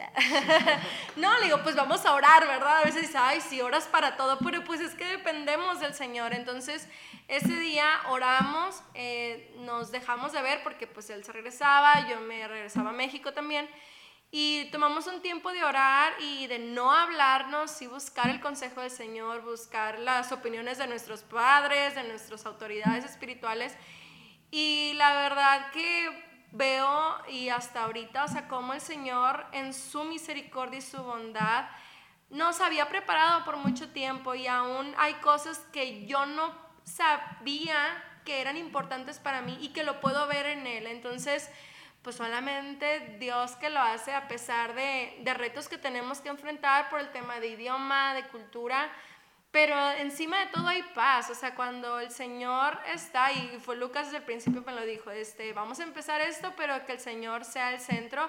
no, 1.17 1.39
le 1.39 1.47
digo, 1.47 1.63
pues 1.63 1.75
vamos 1.77 2.07
a 2.07 2.15
orar, 2.15 2.47
¿verdad? 2.47 2.79
A 2.79 2.85
veces 2.85 3.03
dice, 3.03 3.19
ay, 3.19 3.41
sí, 3.41 3.61
oras 3.61 3.87
para 3.89 4.17
todo, 4.17 4.39
pero 4.39 4.65
pues 4.65 4.81
es 4.81 4.95
que 4.95 5.05
dependemos 5.05 5.81
del 5.81 5.93
Señor. 5.93 6.33
Entonces, 6.33 6.89
ese 7.29 7.59
día 7.59 8.01
oramos, 8.09 8.83
eh, 8.95 9.55
nos 9.59 9.93
dejamos 9.93 10.33
de 10.33 10.41
ver 10.41 10.63
porque 10.63 10.87
pues 10.87 11.11
él 11.11 11.23
se 11.25 11.33
regresaba, 11.33 12.09
yo 12.09 12.21
me 12.21 12.49
regresaba 12.49 12.91
a 12.91 12.95
México 12.95 13.35
también. 13.35 13.69
Y 14.31 14.71
tomamos 14.71 15.07
un 15.07 15.21
tiempo 15.21 15.53
de 15.53 15.63
orar 15.63 16.15
y 16.21 16.47
de 16.47 16.59
no 16.59 16.91
hablarnos 16.91 17.81
y 17.83 17.87
buscar 17.87 18.31
el 18.31 18.41
consejo 18.41 18.81
del 18.81 18.91
Señor, 18.91 19.43
buscar 19.43 19.99
las 19.99 20.33
opiniones 20.33 20.79
de 20.79 20.87
nuestros 20.87 21.23
padres, 21.23 21.95
de 21.95 22.05
nuestras 22.05 22.47
autoridades 22.47 23.05
espirituales. 23.05 23.77
Y 24.51 24.93
la 24.95 25.15
verdad 25.15 25.71
que 25.71 26.47
veo 26.53 27.15
y 27.29 27.51
hasta 27.51 27.85
ahorita, 27.85 28.25
o 28.25 28.29
sea, 28.29 28.49
cómo 28.49 28.73
el 28.73 28.81
Señor 28.81 29.47
en 29.53 29.75
su 29.75 30.05
misericordia 30.05 30.79
y 30.79 30.83
su 30.83 31.03
bondad 31.03 31.67
nos 32.31 32.61
había 32.61 32.89
preparado 32.89 33.45
por 33.45 33.57
mucho 33.59 33.91
tiempo 33.91 34.35
y 34.35 34.47
aún 34.47 34.95
hay 34.99 35.15
cosas 35.15 35.59
que 35.73 36.07
yo 36.07 36.27
no 36.27 36.68
sabía 36.89 38.03
que 38.25 38.41
eran 38.41 38.57
importantes 38.57 39.19
para 39.19 39.41
mí 39.41 39.59
y 39.61 39.69
que 39.69 39.85
lo 39.85 40.01
puedo 40.01 40.27
ver 40.27 40.47
en 40.47 40.67
Él. 40.67 40.87
Entonces, 40.87 41.51
pues 42.03 42.17
solamente 42.17 43.17
Dios 43.19 43.53
que 43.57 43.71
lo 43.71 43.81
hace 43.81 44.15
a 44.15 44.29
pesar 44.29 44.75
de, 44.75 45.19
de 45.21 45.35
retos 45.35 45.69
que 45.69 45.79
tenemos 45.79 46.21
que 46.21 46.29
enfrentar 46.29 46.89
por 46.91 47.01
el 47.01 47.11
tema 47.11 47.41
de 47.41 47.49
idioma, 47.49 48.15
de 48.15 48.25
cultura, 48.25 48.91
pero 49.51 49.75
encima 49.93 50.41
de 50.41 50.47
todo 50.47 50.69
hay 50.69 50.83
paz, 50.95 51.31
o 51.31 51.35
sea, 51.35 51.55
cuando 51.55 52.01
el 52.01 52.11
Señor 52.11 52.79
está, 52.93 53.33
y 53.33 53.59
fue 53.61 53.77
Lucas 53.77 54.07
desde 54.07 54.19
el 54.19 54.25
principio 54.25 54.63
me 54.63 54.73
lo 54.73 54.85
dijo, 54.85 55.11
este, 55.11 55.53
vamos 55.55 55.81
a 55.81 55.85
empezar 55.85 56.21
esto, 56.21 56.53
pero 56.57 56.85
que 56.85 56.93
el 56.93 57.01
Señor 57.01 57.45
sea 57.45 57.73
el 57.73 57.81
centro. 57.81 58.29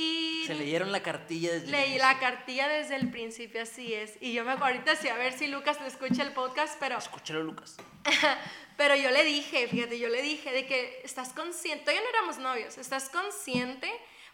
Y 0.00 0.44
Se 0.46 0.54
leyeron 0.54 0.92
la 0.92 1.02
cartilla 1.02 1.50
desde 1.52 1.66
el 1.66 1.72
leí 1.72 1.90
inicio. 1.90 2.06
la 2.06 2.18
cartilla 2.20 2.68
desde 2.68 2.94
el 2.94 3.10
principio, 3.10 3.62
así 3.62 3.92
es. 3.94 4.16
Y 4.20 4.32
yo 4.32 4.44
me 4.44 4.52
acuerdo 4.52 4.76
ahorita 4.76 4.94
sí, 4.94 5.08
a 5.08 5.16
ver 5.16 5.32
si 5.32 5.48
Lucas 5.48 5.80
le 5.80 5.88
escucha 5.88 6.22
el 6.22 6.32
podcast, 6.32 6.78
pero 6.78 6.98
Escúchalo, 6.98 7.42
Lucas. 7.42 7.76
pero 8.76 8.94
yo 8.94 9.10
le 9.10 9.24
dije, 9.24 9.66
fíjate, 9.66 9.98
yo 9.98 10.08
le 10.08 10.22
dije 10.22 10.52
de 10.52 10.66
que 10.66 11.00
estás 11.02 11.32
consciente, 11.32 11.82
todavía 11.84 12.02
no 12.02 12.08
éramos 12.10 12.38
novios, 12.38 12.78
estás 12.78 13.08
consciente 13.08 13.90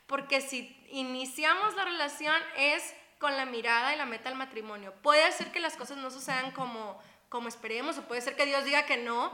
porque 0.07 0.43
si 0.43 0.77
iniciamos 0.91 1.75
la 1.77 1.85
relación 1.85 2.37
es 2.59 2.95
con 3.19 3.35
la 3.35 3.47
mirada 3.47 3.95
y 3.95 3.97
la 3.97 4.05
meta 4.05 4.29
al 4.29 4.35
matrimonio. 4.35 4.93
Puede 5.01 5.33
ser 5.33 5.51
que 5.51 5.61
las 5.61 5.77
cosas 5.77 5.97
no 5.97 6.11
sucedan 6.11 6.51
como, 6.51 7.01
como 7.31 7.49
esperemos 7.49 7.97
o 7.97 8.03
puede 8.07 8.21
ser 8.21 8.37
que 8.37 8.45
Dios 8.45 8.67
diga 8.67 8.85
que 8.85 8.99
no, 8.99 9.33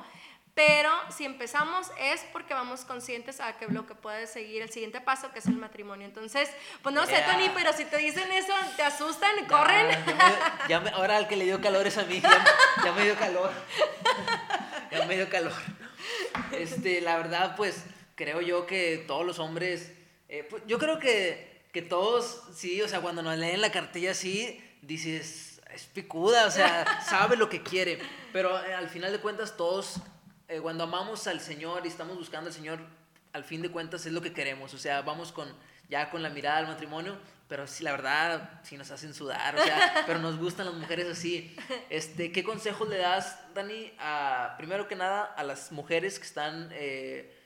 pero 0.67 0.91
si 1.17 1.25
empezamos 1.25 1.91
es 1.99 2.21
porque 2.35 2.53
vamos 2.53 2.85
conscientes 2.85 3.41
a 3.41 3.57
que 3.57 3.67
lo 3.69 3.87
que 3.87 3.95
puede 3.95 4.27
seguir 4.27 4.61
el 4.61 4.71
siguiente 4.71 5.01
paso, 5.01 5.33
que 5.33 5.39
es 5.39 5.47
el 5.47 5.57
matrimonio. 5.57 6.07
Entonces, 6.07 6.51
pues 6.83 6.95
no 6.95 7.07
sé, 7.07 7.13
Yeah. 7.13 7.33
Tony, 7.33 7.51
pero 7.55 7.73
si 7.73 7.87
te 7.87 7.97
dicen 7.97 8.31
eso, 8.31 8.53
te 8.77 8.83
asustan, 8.83 9.31
corren. 9.49 9.89
Ya, 9.89 10.05
ya 10.07 10.15
me- 10.15 10.69
ya 10.69 10.81
me- 10.81 10.91
ahora 10.91 11.17
al 11.17 11.29
que 11.29 11.37
le 11.37 11.45
dio 11.47 11.63
calor 11.63 11.87
es 11.87 11.97
a 11.97 12.05
mí. 12.05 12.21
Ya, 12.21 12.45
ya 12.85 12.93
me 12.93 13.05
dio 13.05 13.17
calor. 13.17 13.51
ya 14.91 15.07
me 15.07 15.17
dio 15.17 15.31
calor. 15.31 15.53
Este, 16.53 17.01
la 17.01 17.17
verdad, 17.17 17.57
pues, 17.57 17.85
creo 18.17 18.43
yo 18.43 18.67
que 18.67 19.03
todos 19.07 19.25
los 19.25 19.39
hombres. 19.39 19.93
eh, 20.29 20.47
pues, 20.49 20.63
yo 20.67 20.79
creo 20.79 20.99
que, 20.99 21.63
que 21.73 21.81
todos, 21.83 22.43
sí, 22.55 22.83
o 22.83 22.89
sea, 22.89 23.01
cuando 23.01 23.23
nos 23.23 23.37
leen 23.39 23.63
la 23.63 23.73
cartilla 23.73 24.11
así, 24.13 24.63
dices, 24.83 25.61
es 25.73 25.85
picuda, 25.85 26.45
o 26.47 26.51
sea, 26.51 27.03
sabe 27.09 27.37
lo 27.37 27.49
que 27.49 27.63
quiere. 27.63 27.99
Pero 28.33 28.63
eh, 28.65 28.75
al 28.75 28.89
final 28.91 29.11
de 29.11 29.19
cuentas, 29.21 29.57
todos, 29.57 29.97
eh, 30.51 30.61
cuando 30.61 30.85
amamos 30.85 31.27
al 31.27 31.41
Señor 31.41 31.83
y 31.85 31.89
estamos 31.89 32.17
buscando 32.17 32.49
al 32.49 32.55
Señor, 32.55 32.81
al 33.33 33.45
fin 33.45 33.63
de 33.63 33.71
cuentas 33.71 34.05
es 34.05 34.13
lo 34.13 34.21
que 34.21 34.33
queremos. 34.33 34.75
O 34.75 34.79
sea, 34.79 35.03
vamos 35.03 35.33
con 35.33 35.49
ya 35.89 36.11
con 36.11 36.23
la 36.23 36.31
mirada 36.31 36.59
al 36.59 36.67
matrimonio, 36.67 37.17
pero 37.49 37.67
sí, 37.67 37.83
la 37.83 37.91
verdad, 37.91 38.61
sí 38.63 38.77
nos 38.77 38.91
hacen 38.91 39.13
sudar, 39.13 39.57
o 39.57 39.63
sea, 39.63 40.03
pero 40.07 40.21
nos 40.21 40.39
gustan 40.39 40.67
las 40.67 40.75
mujeres 40.75 41.09
así. 41.09 41.57
Este, 41.91 42.31
¿Qué 42.33 42.45
consejos 42.45 42.89
le 42.89 42.99
das, 42.99 43.39
Dani, 43.55 43.93
a, 43.99 44.55
primero 44.57 44.87
que 44.87 44.95
nada, 44.95 45.25
a 45.25 45.43
las 45.43 45.73
mujeres 45.73 46.19
que 46.19 46.27
están 46.27 46.69
eh, 46.73 47.37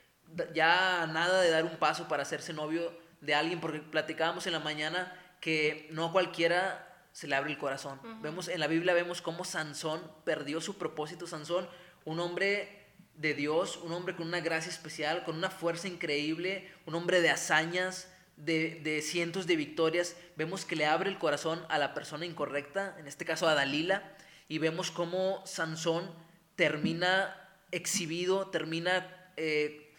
ya 0.55 1.03
a 1.03 1.07
nada 1.07 1.41
de 1.41 1.51
dar 1.51 1.65
un 1.65 1.77
paso 1.77 2.07
para 2.07 2.23
hacerse 2.23 2.53
novio 2.53 2.93
de 3.23 3.35
alguien? 3.35 3.61
Porque 3.61 3.81
platicábamos 3.81 4.47
en 4.47 4.53
la 4.53 4.61
mañana 4.61 5.13
que 5.41 5.89
no 5.91 6.07
a 6.07 6.13
cualquiera 6.13 6.87
se 7.13 7.27
le 7.27 7.37
abre 7.37 7.53
el 7.53 7.59
corazón. 7.59 7.99
Vemos 8.21 8.49
en 8.49 8.61
la 8.61 8.67
Biblia 8.67 8.93
vemos 8.93 9.23
cómo 9.23 9.45
Sansón 9.45 10.03
perdió 10.25 10.61
su 10.61 10.77
propósito. 10.77 11.27
Sansón, 11.27 11.69
un 12.05 12.21
hombre 12.21 12.84
de 13.17 13.35
Dios, 13.35 13.79
un 13.83 13.93
hombre 13.93 14.17
con 14.17 14.27
una 14.27 14.41
gracia 14.41 14.71
especial, 14.71 15.25
con 15.25 15.37
una 15.37 15.51
fuerza 15.51 15.89
increíble, 15.89 16.71
un 16.87 16.95
hombre 16.95 17.21
de 17.21 17.31
hazañas, 17.31 18.11
de, 18.37 18.81
de 18.83 19.03
cientos 19.03 19.47
de 19.47 19.57
victorias. 19.57 20.17
Vemos 20.37 20.65
que 20.65 20.77
le 20.77 20.87
abre 20.87 21.11
el 21.11 21.19
corazón 21.19 21.65
a 21.69 21.79
la 21.79 21.95
persona 21.95 22.27
incorrecta, 22.27 22.97
en 22.99 23.07
este 23.07 23.25
caso 23.25 23.47
a 23.49 23.55
Dalila, 23.55 24.17
y 24.49 24.59
vemos 24.59 24.91
cómo 24.91 25.43
Sansón 25.47 26.11
termina 26.57 27.37
exhibido, 27.71 28.49
termina 28.49 29.33
eh, 29.37 29.93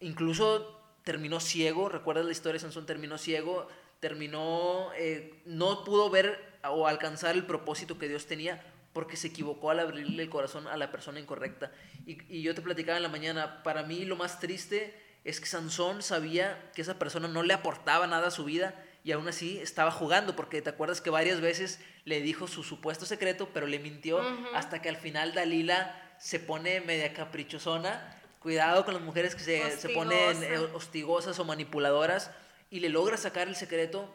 incluso 0.00 0.76
terminó 1.04 1.40
ciego, 1.40 1.88
recuerdas 1.88 2.26
la 2.26 2.32
historia 2.32 2.54
de 2.54 2.60
Sansón, 2.60 2.86
terminó 2.86 3.18
ciego, 3.18 3.68
terminó, 4.00 4.90
eh, 4.96 5.42
no 5.44 5.84
pudo 5.84 6.10
ver 6.10 6.58
o 6.64 6.86
alcanzar 6.86 7.34
el 7.34 7.46
propósito 7.46 7.98
que 7.98 8.08
Dios 8.08 8.26
tenía 8.26 8.62
porque 8.92 9.16
se 9.16 9.28
equivocó 9.28 9.70
al 9.70 9.80
abrirle 9.80 10.22
el 10.22 10.30
corazón 10.30 10.66
a 10.66 10.76
la 10.76 10.90
persona 10.90 11.20
incorrecta. 11.20 11.72
Y, 12.06 12.18
y 12.28 12.42
yo 12.42 12.54
te 12.54 12.62
platicaba 12.62 12.96
en 12.96 13.02
la 13.02 13.08
mañana, 13.08 13.62
para 13.62 13.82
mí 13.82 14.04
lo 14.04 14.16
más 14.16 14.40
triste 14.40 14.94
es 15.24 15.40
que 15.40 15.46
Sansón 15.46 16.02
sabía 16.02 16.70
que 16.74 16.82
esa 16.82 16.98
persona 16.98 17.28
no 17.28 17.42
le 17.42 17.54
aportaba 17.54 18.06
nada 18.06 18.28
a 18.28 18.30
su 18.30 18.44
vida 18.44 18.74
y 19.04 19.12
aún 19.12 19.28
así 19.28 19.58
estaba 19.58 19.90
jugando, 19.90 20.36
porque 20.36 20.60
te 20.60 20.70
acuerdas 20.70 21.00
que 21.00 21.10
varias 21.10 21.40
veces 21.40 21.80
le 22.04 22.20
dijo 22.20 22.48
su 22.48 22.62
supuesto 22.62 23.06
secreto, 23.06 23.48
pero 23.52 23.66
le 23.66 23.78
mintió 23.78 24.20
hasta 24.54 24.82
que 24.82 24.88
al 24.88 24.96
final 24.96 25.32
Dalila 25.32 26.16
se 26.18 26.38
pone 26.38 26.80
media 26.80 27.12
caprichosona. 27.14 28.16
Cuidado 28.40 28.84
con 28.84 28.94
las 28.94 29.02
mujeres 29.02 29.34
que 29.34 29.42
se, 29.42 29.78
se 29.78 29.90
ponen 29.90 30.42
eh, 30.42 30.56
Hostigosa. 30.56 30.76
hostigosas 30.76 31.38
o 31.38 31.44
manipuladoras 31.44 32.30
y 32.70 32.80
le 32.80 32.88
logra 32.88 33.16
sacar 33.16 33.48
el 33.48 33.56
secreto 33.56 34.14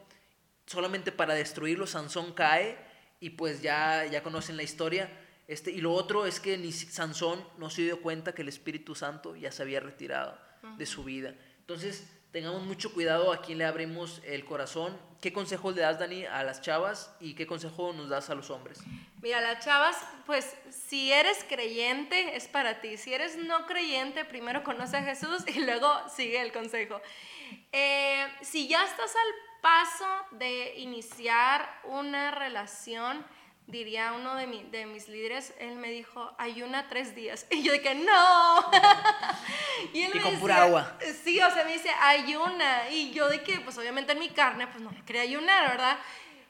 solamente 0.66 1.12
para 1.12 1.34
destruirlo. 1.34 1.86
Sansón 1.86 2.32
cae 2.32 2.76
y 3.20 3.30
pues 3.30 3.62
ya, 3.62 4.04
ya 4.06 4.22
conocen 4.22 4.56
la 4.56 4.62
historia. 4.62 5.10
Este, 5.48 5.70
y 5.70 5.80
lo 5.80 5.92
otro 5.92 6.26
es 6.26 6.40
que 6.40 6.58
ni 6.58 6.72
Sansón 6.72 7.46
no 7.58 7.70
se 7.70 7.82
dio 7.82 8.02
cuenta 8.02 8.34
que 8.34 8.42
el 8.42 8.48
Espíritu 8.48 8.94
Santo 8.94 9.36
ya 9.36 9.52
se 9.52 9.62
había 9.62 9.80
retirado 9.80 10.38
de 10.76 10.86
su 10.86 11.04
vida. 11.04 11.34
Entonces, 11.60 12.08
tengamos 12.32 12.62
mucho 12.64 12.92
cuidado 12.92 13.32
a 13.32 13.40
quién 13.40 13.58
le 13.58 13.64
abrimos 13.64 14.20
el 14.24 14.44
corazón. 14.44 14.98
¿Qué 15.20 15.32
consejos 15.32 15.74
le 15.74 15.82
das, 15.82 15.98
Dani, 15.98 16.26
a 16.26 16.42
las 16.42 16.60
chavas 16.60 17.14
y 17.20 17.34
qué 17.34 17.46
consejo 17.46 17.92
nos 17.92 18.08
das 18.08 18.28
a 18.28 18.34
los 18.34 18.50
hombres? 18.50 18.80
Mira, 19.22 19.40
las 19.40 19.64
chavas, 19.64 19.96
pues 20.26 20.54
si 20.68 21.12
eres 21.12 21.44
creyente 21.48 22.36
es 22.36 22.48
para 22.48 22.80
ti. 22.80 22.96
Si 22.96 23.14
eres 23.14 23.36
no 23.36 23.66
creyente, 23.66 24.24
primero 24.24 24.62
conoce 24.64 24.98
a 24.98 25.02
Jesús 25.02 25.44
y 25.54 25.60
luego 25.60 25.88
sigue 26.14 26.42
el 26.42 26.52
consejo. 26.52 27.00
Eh, 27.72 28.26
si 28.42 28.68
ya 28.68 28.84
estás 28.84 29.14
al 29.14 29.45
paso 29.60 30.06
de 30.32 30.74
iniciar 30.78 31.68
una 31.84 32.30
relación, 32.30 33.24
diría 33.66 34.12
uno 34.12 34.34
de, 34.36 34.46
mi- 34.46 34.62
de 34.64 34.86
mis 34.86 35.08
líderes, 35.08 35.54
él 35.58 35.76
me 35.76 35.90
dijo, 35.90 36.34
ayuna 36.38 36.88
tres 36.88 37.14
días. 37.14 37.46
Y 37.50 37.62
yo 37.62 37.72
que 37.82 37.94
no. 37.94 38.70
y 39.92 40.02
él 40.02 40.10
Y 40.12 40.14
me 40.14 40.20
con 40.20 40.22
decía, 40.22 40.40
pura 40.40 40.62
agua. 40.62 40.98
Sí, 41.24 41.40
o 41.40 41.50
sea, 41.50 41.64
me 41.64 41.72
dice, 41.72 41.90
ayuna. 42.00 42.88
Y 42.90 43.12
yo 43.12 43.28
de 43.28 43.42
que, 43.42 43.60
pues 43.60 43.76
obviamente 43.78 44.12
en 44.12 44.18
mi 44.18 44.30
carne, 44.30 44.66
pues 44.68 44.80
no 44.80 44.90
me 44.90 45.04
quería 45.04 45.22
ayunar, 45.22 45.68
¿verdad? 45.70 45.98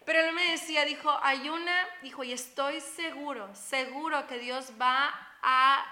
Pero 0.05 0.21
él 0.21 0.33
me 0.35 0.51
decía, 0.53 0.85
dijo, 0.85 1.11
ayuna, 1.23 1.75
dijo, 2.03 2.23
y 2.23 2.33
estoy 2.33 2.81
seguro, 2.81 3.53
seguro 3.55 4.27
que 4.29 4.39
Dios 4.39 4.73
va 4.81 5.13
a 5.43 5.85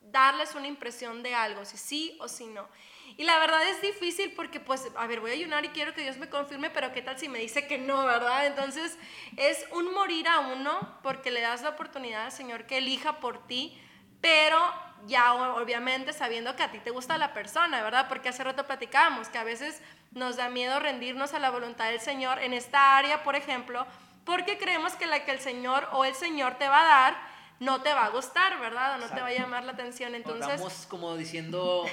darles 0.00 0.54
una 0.56 0.66
impresión 0.66 1.22
de 1.22 1.34
algo, 1.34 1.64
si 1.64 1.76
sí 1.76 2.16
o 2.20 2.26
si 2.28 2.46
no. 2.46 2.68
Y 3.16 3.24
la 3.24 3.38
verdad 3.38 3.62
es 3.68 3.82
difícil 3.82 4.32
porque, 4.34 4.60
pues, 4.60 4.88
a 4.96 5.06
ver, 5.06 5.20
voy 5.20 5.30
a 5.30 5.34
ayunar 5.34 5.64
y 5.64 5.68
quiero 5.68 5.94
que 5.94 6.02
Dios 6.02 6.16
me 6.16 6.28
confirme, 6.28 6.70
pero 6.70 6.92
¿qué 6.92 7.02
tal 7.02 7.18
si 7.18 7.28
me 7.28 7.38
dice 7.38 7.66
que 7.66 7.78
no, 7.78 8.04
verdad? 8.04 8.46
Entonces, 8.46 8.98
es 9.36 9.66
un 9.72 9.92
morir 9.92 10.26
a 10.28 10.40
uno 10.40 10.98
porque 11.02 11.30
le 11.30 11.40
das 11.40 11.62
la 11.62 11.70
oportunidad 11.70 12.24
al 12.24 12.32
Señor 12.32 12.66
que 12.66 12.78
elija 12.78 13.20
por 13.20 13.46
ti, 13.46 13.78
pero 14.20 14.58
ya 15.06 15.34
obviamente 15.34 16.12
sabiendo 16.12 16.54
que 16.54 16.62
a 16.62 16.70
ti 16.70 16.78
te 16.78 16.90
gusta 16.90 17.18
la 17.18 17.34
persona, 17.34 17.82
¿verdad? 17.82 18.08
Porque 18.08 18.28
hace 18.28 18.44
rato 18.44 18.66
platicábamos 18.66 19.28
que 19.28 19.38
a 19.38 19.44
veces 19.44 19.82
nos 20.12 20.36
da 20.36 20.48
miedo 20.48 20.78
rendirnos 20.78 21.34
a 21.34 21.38
la 21.38 21.50
voluntad 21.50 21.90
del 21.90 22.00
Señor 22.00 22.38
en 22.38 22.52
esta 22.52 22.96
área, 22.96 23.24
por 23.24 23.34
ejemplo, 23.34 23.86
porque 24.24 24.58
creemos 24.58 24.94
que 24.94 25.06
la 25.06 25.24
que 25.24 25.32
el 25.32 25.40
Señor 25.40 25.88
o 25.92 26.04
el 26.04 26.14
Señor 26.14 26.54
te 26.54 26.68
va 26.68 26.80
a 26.80 26.84
dar 26.84 27.31
no 27.62 27.80
te 27.80 27.94
va 27.94 28.06
a 28.06 28.08
gustar, 28.10 28.58
¿verdad? 28.58 28.96
O 28.96 28.98
no 28.98 29.08
te 29.08 29.20
va 29.20 29.28
a 29.28 29.32
llamar 29.32 29.62
la 29.62 29.72
atención. 29.72 30.16
Entonces, 30.16 30.58
Vamos 30.58 30.84
como 30.88 31.16
diciendo, 31.16 31.84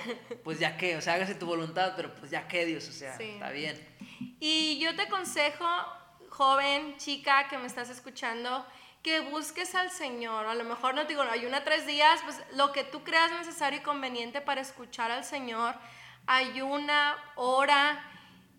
pues 0.44 0.58
ya 0.60 0.78
que, 0.78 0.98
o 0.98 1.02
sea, 1.02 1.14
hágase 1.14 1.36
tu 1.36 1.46
voluntad, 1.46 1.94
pero 1.96 2.14
pues 2.16 2.32
ya 2.32 2.48
que 2.48 2.66
Dios, 2.66 2.88
o 2.88 2.92
sea, 2.92 3.16
Sí. 3.18 3.24
está 3.36 3.52
bien. 3.52 3.78
Y 4.40 4.80
yo 4.80 4.96
te 4.96 5.04
aconsejo, 5.04 5.68
joven, 6.30 6.98
chica 6.98 7.48
que 7.50 7.58
me 7.60 7.68
estás 7.68 7.90
escuchando, 7.90 8.66
que 9.04 9.20
busques 9.22 9.76
al 9.76 9.92
Señor. 9.92 10.48
A 10.48 10.56
lo 10.56 10.64
mejor 10.64 10.96
no 10.96 11.04
te 11.04 11.10
digo, 11.10 11.22
ayuna 11.22 11.64
tres 11.64 11.86
días, 11.86 12.20
pues 12.26 12.42
lo 12.56 12.72
que 12.72 12.84
tú 12.84 13.04
creas 13.04 13.32
necesario 13.32 13.80
y 13.80 13.84
conveniente 13.84 14.42
para 14.42 14.62
escuchar 14.62 15.12
al 15.12 15.24
Señor. 15.24 15.76
Ayuna, 16.26 17.16
ora 17.36 18.04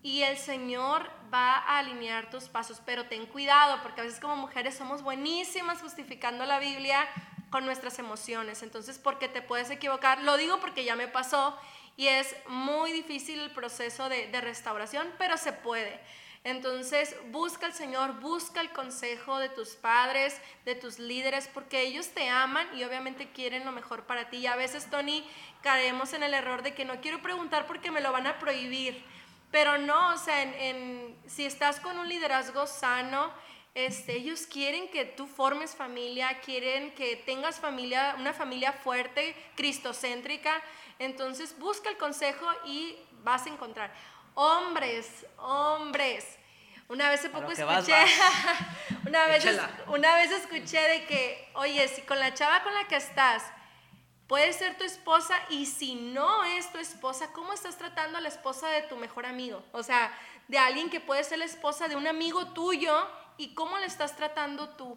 y 0.02 0.22
el 0.22 0.38
Señor 0.38 1.10
va 1.32 1.56
a 1.56 1.78
alinear 1.78 2.30
tus 2.30 2.48
pasos. 2.48 2.80
Pero 2.84 3.06
ten 3.06 3.26
cuidado, 3.26 3.82
porque 3.82 4.00
a 4.00 4.04
veces 4.04 4.20
como 4.20 4.36
mujeres 4.36 4.76
somos 4.76 5.02
buenísimas 5.02 5.80
justificando 5.80 6.44
la 6.46 6.58
Biblia 6.58 7.06
con 7.50 7.64
nuestras 7.64 7.98
emociones. 7.98 8.62
Entonces, 8.62 8.98
porque 8.98 9.28
te 9.28 9.42
puedes 9.42 9.70
equivocar, 9.70 10.22
lo 10.22 10.36
digo 10.36 10.60
porque 10.60 10.84
ya 10.84 10.96
me 10.96 11.08
pasó 11.08 11.58
y 11.96 12.06
es 12.06 12.34
muy 12.48 12.92
difícil 12.92 13.40
el 13.40 13.50
proceso 13.50 14.08
de, 14.08 14.28
de 14.28 14.40
restauración, 14.40 15.08
pero 15.18 15.36
se 15.36 15.52
puede. 15.52 16.00
Entonces, 16.42 17.14
busca 17.26 17.66
al 17.66 17.74
Señor, 17.74 18.18
busca 18.20 18.62
el 18.62 18.70
consejo 18.70 19.38
de 19.38 19.50
tus 19.50 19.70
padres, 19.74 20.40
de 20.64 20.74
tus 20.74 20.98
líderes, 20.98 21.48
porque 21.52 21.82
ellos 21.82 22.08
te 22.08 22.30
aman 22.30 22.66
y 22.74 22.84
obviamente 22.84 23.30
quieren 23.30 23.66
lo 23.66 23.72
mejor 23.72 24.04
para 24.04 24.30
ti. 24.30 24.38
Y 24.38 24.46
a 24.46 24.56
veces, 24.56 24.88
Tony, 24.88 25.22
caemos 25.62 26.14
en 26.14 26.22
el 26.22 26.32
error 26.32 26.62
de 26.62 26.72
que 26.72 26.86
no 26.86 27.02
quiero 27.02 27.20
preguntar 27.20 27.66
porque 27.66 27.90
me 27.90 28.00
lo 28.00 28.10
van 28.10 28.26
a 28.26 28.38
prohibir. 28.38 29.04
Pero 29.50 29.78
no, 29.78 30.14
o 30.14 30.16
sea, 30.18 30.42
en- 30.42 30.54
en- 30.54 31.22
si 31.26 31.44
estás 31.44 31.80
con 31.80 31.98
un 31.98 32.08
liderazgo 32.08 32.66
sano, 32.66 33.32
este, 33.74 34.14
ellos 34.14 34.46
quieren 34.46 34.88
que 34.90 35.04
tú 35.04 35.26
formes 35.26 35.74
familia, 35.74 36.40
quieren 36.40 36.92
que 36.94 37.16
tengas 37.16 37.58
familia, 37.60 38.14
una 38.18 38.32
familia 38.32 38.72
fuerte, 38.72 39.34
cristocéntrica. 39.56 40.60
Entonces 40.98 41.58
busca 41.58 41.88
el 41.88 41.96
consejo 41.96 42.46
y 42.66 42.96
vas 43.22 43.46
a 43.46 43.48
encontrar. 43.48 43.92
Hombres, 44.34 45.26
hombres. 45.38 46.36
Una 46.88 47.08
vez 47.08 47.20
hace 47.20 47.30
poco 47.30 47.46
vas, 47.46 47.88
escuché, 47.88 48.04
Una 49.06 49.26
vez, 49.26 49.44
una 49.86 50.14
vez 50.16 50.30
escuché 50.32 50.80
de 50.80 51.06
que, 51.06 51.48
oye, 51.54 51.86
si 51.88 52.02
con 52.02 52.18
la 52.18 52.34
chava 52.34 52.62
con 52.64 52.74
la 52.74 52.86
que 52.88 52.96
estás 52.96 53.44
puede 54.30 54.52
ser 54.52 54.78
tu 54.78 54.84
esposa 54.84 55.34
y 55.48 55.66
si 55.66 55.96
no 55.96 56.44
es 56.44 56.70
tu 56.70 56.78
esposa, 56.78 57.32
¿cómo 57.32 57.52
estás 57.52 57.76
tratando 57.76 58.16
a 58.16 58.20
la 58.20 58.28
esposa 58.28 58.68
de 58.68 58.82
tu 58.82 58.94
mejor 58.94 59.26
amigo? 59.26 59.60
O 59.72 59.82
sea, 59.82 60.16
de 60.46 60.56
alguien 60.56 60.88
que 60.88 61.00
puede 61.00 61.24
ser 61.24 61.40
la 61.40 61.46
esposa 61.46 61.88
de 61.88 61.96
un 61.96 62.06
amigo 62.06 62.52
tuyo 62.52 62.96
y 63.38 63.54
cómo 63.54 63.76
le 63.78 63.86
estás 63.86 64.14
tratando 64.14 64.68
tú. 64.76 64.96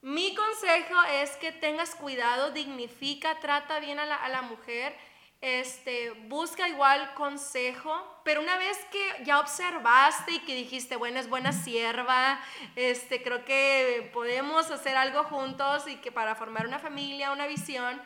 Mi 0.00 0.34
consejo 0.34 1.00
es 1.12 1.36
que 1.36 1.52
tengas 1.52 1.94
cuidado, 1.94 2.50
dignifica, 2.50 3.38
trata 3.38 3.78
bien 3.78 4.00
a 4.00 4.06
la, 4.06 4.16
a 4.16 4.28
la 4.28 4.42
mujer 4.42 4.92
este, 5.40 6.10
busca 6.26 6.68
igual 6.68 7.14
consejo, 7.14 8.20
pero 8.24 8.40
una 8.40 8.58
vez 8.58 8.76
que 8.90 9.24
ya 9.24 9.38
observaste 9.38 10.32
y 10.32 10.38
que 10.40 10.56
dijiste, 10.56 10.96
bueno, 10.96 11.20
es 11.20 11.28
buena 11.28 11.52
sierva, 11.52 12.40
este, 12.74 13.22
creo 13.22 13.44
que 13.44 14.10
podemos 14.12 14.68
hacer 14.72 14.96
algo 14.96 15.22
juntos 15.24 15.86
y 15.86 15.96
que 15.96 16.10
para 16.10 16.34
formar 16.34 16.66
una 16.66 16.80
familia, 16.80 17.30
una 17.30 17.46
visión, 17.46 18.02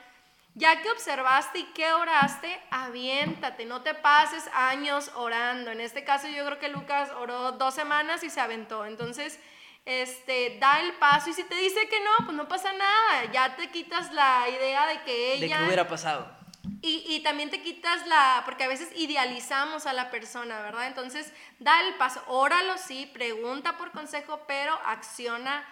ya 0.54 0.82
que 0.82 0.90
observaste 0.90 1.60
y 1.60 1.64
que 1.72 1.92
oraste, 1.92 2.60
aviéntate, 2.70 3.64
no 3.64 3.82
te 3.82 3.94
pases 3.94 4.48
años 4.54 5.10
orando. 5.14 5.70
En 5.70 5.80
este 5.80 6.04
caso 6.04 6.28
yo 6.28 6.44
creo 6.44 6.58
que 6.58 6.68
Lucas 6.68 7.10
oró 7.18 7.52
dos 7.52 7.74
semanas 7.74 8.22
y 8.22 8.30
se 8.30 8.40
aventó. 8.40 8.84
Entonces, 8.84 9.40
este, 9.84 10.58
da 10.60 10.80
el 10.80 10.92
paso 10.94 11.30
y 11.30 11.32
si 11.32 11.44
te 11.44 11.54
dice 11.56 11.88
que 11.88 11.98
no, 12.00 12.26
pues 12.26 12.36
no 12.36 12.48
pasa 12.48 12.72
nada. 12.72 13.30
Ya 13.32 13.56
te 13.56 13.70
quitas 13.70 14.12
la 14.12 14.48
idea 14.48 14.86
de 14.86 15.02
que 15.02 15.34
ella... 15.34 15.56
De 15.56 15.62
que 15.62 15.66
hubiera 15.66 15.88
pasado 15.88 16.42
y, 16.80 17.04
y, 17.08 17.20
también 17.20 17.50
te 17.50 17.62
quitas 17.62 18.06
la, 18.06 18.42
porque 18.44 18.64
a 18.64 18.68
veces 18.68 18.88
idealizamos 18.96 19.86
a 19.86 19.92
la 19.92 20.10
persona, 20.10 20.60
¿verdad? 20.62 20.88
Entonces, 20.88 21.32
da 21.60 21.80
el 21.80 21.94
paso, 21.94 22.22
óralo, 22.26 22.76
sí, 22.76 23.08
pregunta 23.12 23.78
por 23.78 23.92
consejo, 23.92 24.40
pero 24.48 24.74
acciona 24.84 25.64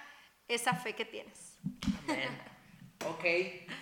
esa 0.46 0.74
fe 0.74 0.94
que 0.94 1.04
tienes. 1.04 1.58
Amén. 2.08 2.40
ok, 3.06 3.24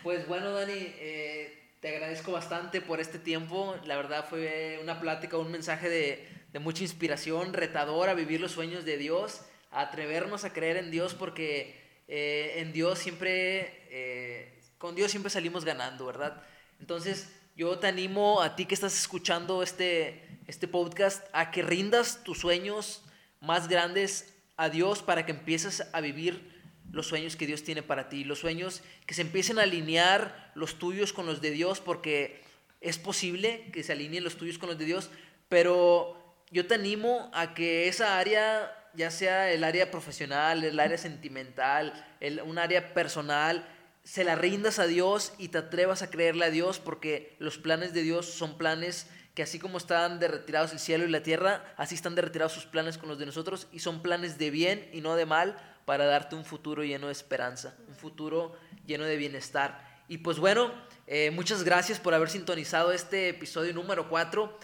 pues 0.02 0.26
bueno, 0.26 0.52
Dani, 0.52 0.72
eh, 0.76 1.58
te 1.80 1.88
agradezco 1.88 2.32
bastante 2.32 2.80
por 2.80 3.00
este 3.00 3.18
tiempo. 3.18 3.76
La 3.84 3.96
verdad 3.96 4.26
fue 4.28 4.78
una 4.82 5.00
plática, 5.00 5.36
un 5.36 5.50
mensaje 5.50 5.88
de, 5.88 6.28
de 6.52 6.58
mucha 6.58 6.82
inspiración, 6.82 7.52
retador 7.52 8.08
a 8.08 8.14
vivir 8.14 8.40
los 8.40 8.52
sueños 8.52 8.84
de 8.84 8.96
Dios, 8.96 9.42
a 9.70 9.82
atrevernos 9.82 10.44
a 10.44 10.52
creer 10.52 10.76
en 10.76 10.90
Dios, 10.90 11.14
porque 11.14 11.80
eh, 12.08 12.54
en 12.56 12.72
Dios 12.72 12.98
siempre, 12.98 13.86
eh, 13.90 14.60
con 14.78 14.94
Dios 14.94 15.10
siempre 15.10 15.30
salimos 15.30 15.64
ganando, 15.64 16.06
¿verdad? 16.06 16.42
Entonces, 16.80 17.32
yo 17.56 17.78
te 17.78 17.88
animo 17.88 18.40
a 18.40 18.56
ti 18.56 18.66
que 18.66 18.74
estás 18.74 18.98
escuchando 18.98 19.62
este, 19.62 20.40
este 20.46 20.68
podcast 20.68 21.26
a 21.32 21.50
que 21.50 21.62
rindas 21.62 22.22
tus 22.24 22.38
sueños 22.38 23.04
más 23.40 23.68
grandes 23.68 24.34
a 24.56 24.68
Dios 24.68 25.02
para 25.02 25.26
que 25.26 25.32
empieces 25.32 25.86
a 25.92 26.00
vivir 26.00 26.57
los 26.92 27.06
sueños 27.06 27.36
que 27.36 27.46
Dios 27.46 27.62
tiene 27.62 27.82
para 27.82 28.08
ti, 28.08 28.24
los 28.24 28.38
sueños 28.38 28.82
que 29.06 29.14
se 29.14 29.22
empiecen 29.22 29.58
a 29.58 29.62
alinear 29.62 30.52
los 30.54 30.78
tuyos 30.78 31.12
con 31.12 31.26
los 31.26 31.40
de 31.40 31.50
Dios, 31.50 31.80
porque 31.80 32.42
es 32.80 32.98
posible 32.98 33.70
que 33.72 33.82
se 33.82 33.92
alineen 33.92 34.24
los 34.24 34.36
tuyos 34.36 34.58
con 34.58 34.68
los 34.68 34.78
de 34.78 34.84
Dios, 34.84 35.10
pero 35.48 36.36
yo 36.50 36.66
te 36.66 36.74
animo 36.74 37.30
a 37.34 37.54
que 37.54 37.88
esa 37.88 38.18
área, 38.18 38.90
ya 38.94 39.10
sea 39.10 39.50
el 39.52 39.64
área 39.64 39.90
profesional, 39.90 40.64
el 40.64 40.80
área 40.80 40.98
sentimental, 40.98 41.92
el, 42.20 42.40
un 42.40 42.58
área 42.58 42.94
personal, 42.94 43.68
se 44.04 44.24
la 44.24 44.36
rindas 44.36 44.78
a 44.78 44.86
Dios 44.86 45.34
y 45.38 45.48
te 45.48 45.58
atrevas 45.58 46.00
a 46.02 46.10
creerle 46.10 46.46
a 46.46 46.50
Dios 46.50 46.78
porque 46.78 47.36
los 47.38 47.58
planes 47.58 47.92
de 47.92 48.02
Dios 48.02 48.26
son 48.26 48.56
planes 48.56 49.06
que 49.38 49.44
así 49.44 49.60
como 49.60 49.78
están 49.78 50.18
de 50.18 50.26
retirados 50.26 50.72
el 50.72 50.80
cielo 50.80 51.04
y 51.04 51.10
la 51.10 51.22
tierra, 51.22 51.62
así 51.76 51.94
están 51.94 52.16
de 52.16 52.22
retirados 52.22 52.50
sus 52.50 52.66
planes 52.66 52.98
con 52.98 53.08
los 53.08 53.20
de 53.20 53.26
nosotros 53.26 53.68
y 53.70 53.78
son 53.78 54.02
planes 54.02 54.36
de 54.36 54.50
bien 54.50 54.90
y 54.92 55.00
no 55.00 55.14
de 55.14 55.26
mal 55.26 55.56
para 55.84 56.06
darte 56.06 56.34
un 56.34 56.44
futuro 56.44 56.82
lleno 56.82 57.06
de 57.06 57.12
esperanza, 57.12 57.76
un 57.86 57.94
futuro 57.94 58.56
lleno 58.84 59.04
de 59.04 59.16
bienestar. 59.16 60.02
Y 60.08 60.18
pues 60.18 60.40
bueno, 60.40 60.72
eh, 61.06 61.30
muchas 61.30 61.62
gracias 61.62 62.00
por 62.00 62.14
haber 62.14 62.30
sintonizado 62.30 62.90
este 62.90 63.28
episodio 63.28 63.72
número 63.72 64.08
4. 64.08 64.58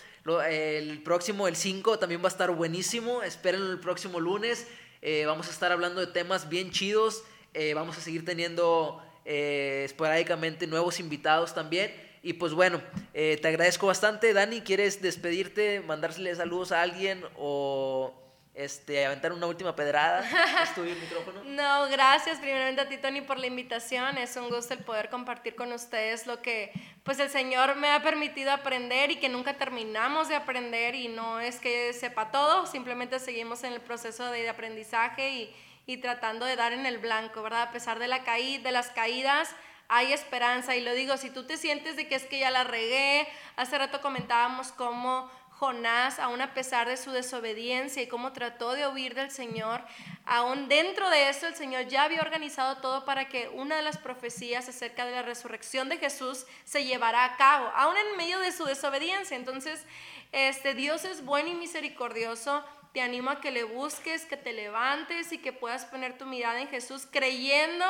el 0.51 1.01
próximo, 1.05 1.47
el 1.47 1.55
5, 1.55 2.01
también 2.01 2.21
va 2.21 2.25
a 2.25 2.35
estar 2.35 2.51
buenísimo. 2.51 3.23
Espérenlo 3.23 3.71
el 3.71 3.79
próximo 3.79 4.19
lunes. 4.19 4.67
Eh, 5.03 5.25
vamos 5.25 5.47
a 5.47 5.51
estar 5.51 5.71
hablando 5.71 6.01
de 6.01 6.09
temas 6.09 6.49
bien 6.49 6.73
chidos. 6.73 7.23
Eh, 7.53 7.75
vamos 7.75 7.97
a 7.97 8.01
seguir 8.01 8.25
teniendo 8.25 9.01
esporádicamente 9.25 10.67
nuevos 10.67 10.99
invitados 10.99 11.55
también. 11.55 11.95
Y 12.25 12.33
pues 12.33 12.53
bueno, 12.53 12.81
eh, 13.15 13.39
te 13.41 13.49
agradezco 13.49 13.87
bastante. 13.87 14.33
Dani, 14.33 14.61
¿quieres 14.61 15.01
despedirte, 15.01 15.81
mandársele 15.81 16.35
saludos 16.35 16.73
a 16.73 16.83
alguien 16.83 17.25
o 17.37 18.13
este, 18.55 19.07
aventar 19.07 19.33
una 19.33 19.47
última 19.47 19.75
pedrada? 19.75 20.21
¿Es 20.63 20.77
el 20.77 20.97
micrófono? 20.97 21.43
No, 21.45 21.89
gracias 21.89 22.39
primeramente 22.39 22.81
a 22.83 22.89
ti, 22.89 22.99
Tony, 22.99 23.21
por 23.21 23.39
la 23.39 23.47
invitación. 23.47 24.19
Es 24.19 24.37
un 24.37 24.51
gusto 24.51 24.75
el 24.75 24.81
poder 24.81 25.09
compartir 25.09 25.55
con 25.55 25.73
ustedes 25.73 26.27
lo 26.27 26.43
que 26.43 26.73
pues 27.05 27.19
el 27.21 27.31
Señor 27.31 27.77
me 27.77 27.89
ha 27.89 28.03
permitido 28.03 28.51
aprender 28.51 29.11
y 29.13 29.17
que 29.17 29.29
nunca 29.29 29.57
terminamos 29.57 30.29
de 30.29 30.35
aprender 30.35 30.95
y 30.95 31.09
no 31.09 31.41
es 31.41 31.61
que 31.61 31.93
sepa 31.93 32.31
todo, 32.31 32.67
simplemente 32.67 33.19
seguimos 33.21 33.63
en 33.63 33.73
el 33.73 33.81
proceso 33.81 34.31
de 34.31 34.49
aprendizaje 34.49 35.31
y 35.31 35.55
y 35.87 35.99
tratando 35.99 36.47
de 36.47 36.57
dar 36.57 36.73
en 36.73 36.87
el 36.87 36.99
blanco, 36.99 37.43
¿verdad? 37.43 37.63
A 37.63 37.71
pesar 37.73 37.99
de, 37.99 38.09
la 38.09 38.25
caída, 38.25 38.63
de 38.65 38.73
las 38.73 38.89
caídas, 38.89 39.55
hay 39.95 40.13
esperanza. 40.13 40.75
Y 40.75 40.81
lo 40.81 40.93
digo, 40.93 41.17
si 41.17 41.31
tú 41.31 41.45
te 41.45 41.57
sientes 41.57 41.97
de 41.97 42.09
que 42.09 42.17
es 42.17 42.25
que 42.25 42.41
ya 42.41 42.51
la 42.51 42.65
regué, 42.65 43.29
hace 43.57 43.79
rato 43.79 44.01
comentábamos 44.01 44.73
cómo 44.73 45.31
Jonás, 45.51 46.19
aún 46.19 46.41
a 46.41 46.53
pesar 46.53 46.89
de 46.89 46.97
su 46.97 47.13
desobediencia 47.13 48.03
y 48.03 48.09
cómo 48.09 48.33
trató 48.33 48.73
de 48.73 48.89
huir 48.89 49.15
del 49.15 49.31
Señor, 49.31 49.83
aún 50.27 50.69
dentro 50.69 51.09
de 51.11 51.29
eso 51.29 51.47
el 51.47 51.55
Señor 51.55 51.87
ya 51.87 52.03
había 52.03 52.23
organizado 52.23 52.79
todo 52.79 53.05
para 53.05 53.29
que 53.29 53.49
una 53.49 53.77
de 53.77 53.83
las 53.83 53.97
profecías 53.97 54.69
acerca 54.69 55.07
de 55.07 55.13
la 55.13 55.23
resurrección 55.23 55.89
de 55.89 55.99
Jesús 55.99 56.45
se 56.65 56.85
llevara 56.85 57.25
a 57.25 57.37
cabo, 57.37 57.71
aún 57.77 57.97
en 57.97 58.17
medio 58.17 58.41
de 58.41 58.51
su 58.51 58.65
desobediencia. 58.65 59.37
Entonces, 59.37 59.85
este 60.33 60.75
Dios 60.75 61.05
es 61.05 61.25
bueno 61.25 61.51
y 61.51 61.55
misericordioso 61.55 62.65
te 62.95 63.01
animo 63.01 63.31
a 63.31 63.41
que 63.41 63.51
le 63.51 63.65
busques, 63.65 64.25
que 64.25 64.37
te 64.37 64.53
levantes 64.53 65.33
y 65.33 65.39
que 65.39 65.53
puedas 65.53 65.85
poner 65.85 66.17
tu 66.17 66.27
mirada 66.27 66.61
en 66.61 66.69
Jesús 66.69 67.09
creyendo, 67.11 67.85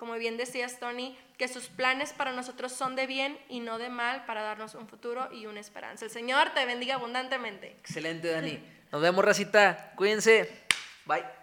como 0.00 0.14
bien 0.14 0.38
decías 0.38 0.80
Tony, 0.80 1.14
que 1.36 1.46
sus 1.46 1.66
planes 1.66 2.14
para 2.14 2.32
nosotros 2.32 2.72
son 2.72 2.96
de 2.96 3.06
bien 3.06 3.38
y 3.50 3.60
no 3.60 3.76
de 3.76 3.90
mal 3.90 4.24
para 4.24 4.40
darnos 4.40 4.74
un 4.74 4.88
futuro 4.88 5.28
y 5.30 5.44
una 5.44 5.60
esperanza. 5.60 6.06
El 6.06 6.10
Señor 6.10 6.54
te 6.54 6.64
bendiga 6.64 6.94
abundantemente. 6.94 7.76
Excelente, 7.80 8.28
Dani. 8.28 8.58
Nos 8.90 9.02
vemos, 9.02 9.22
racita. 9.22 9.92
Cuídense. 9.96 10.48
Bye. 11.04 11.39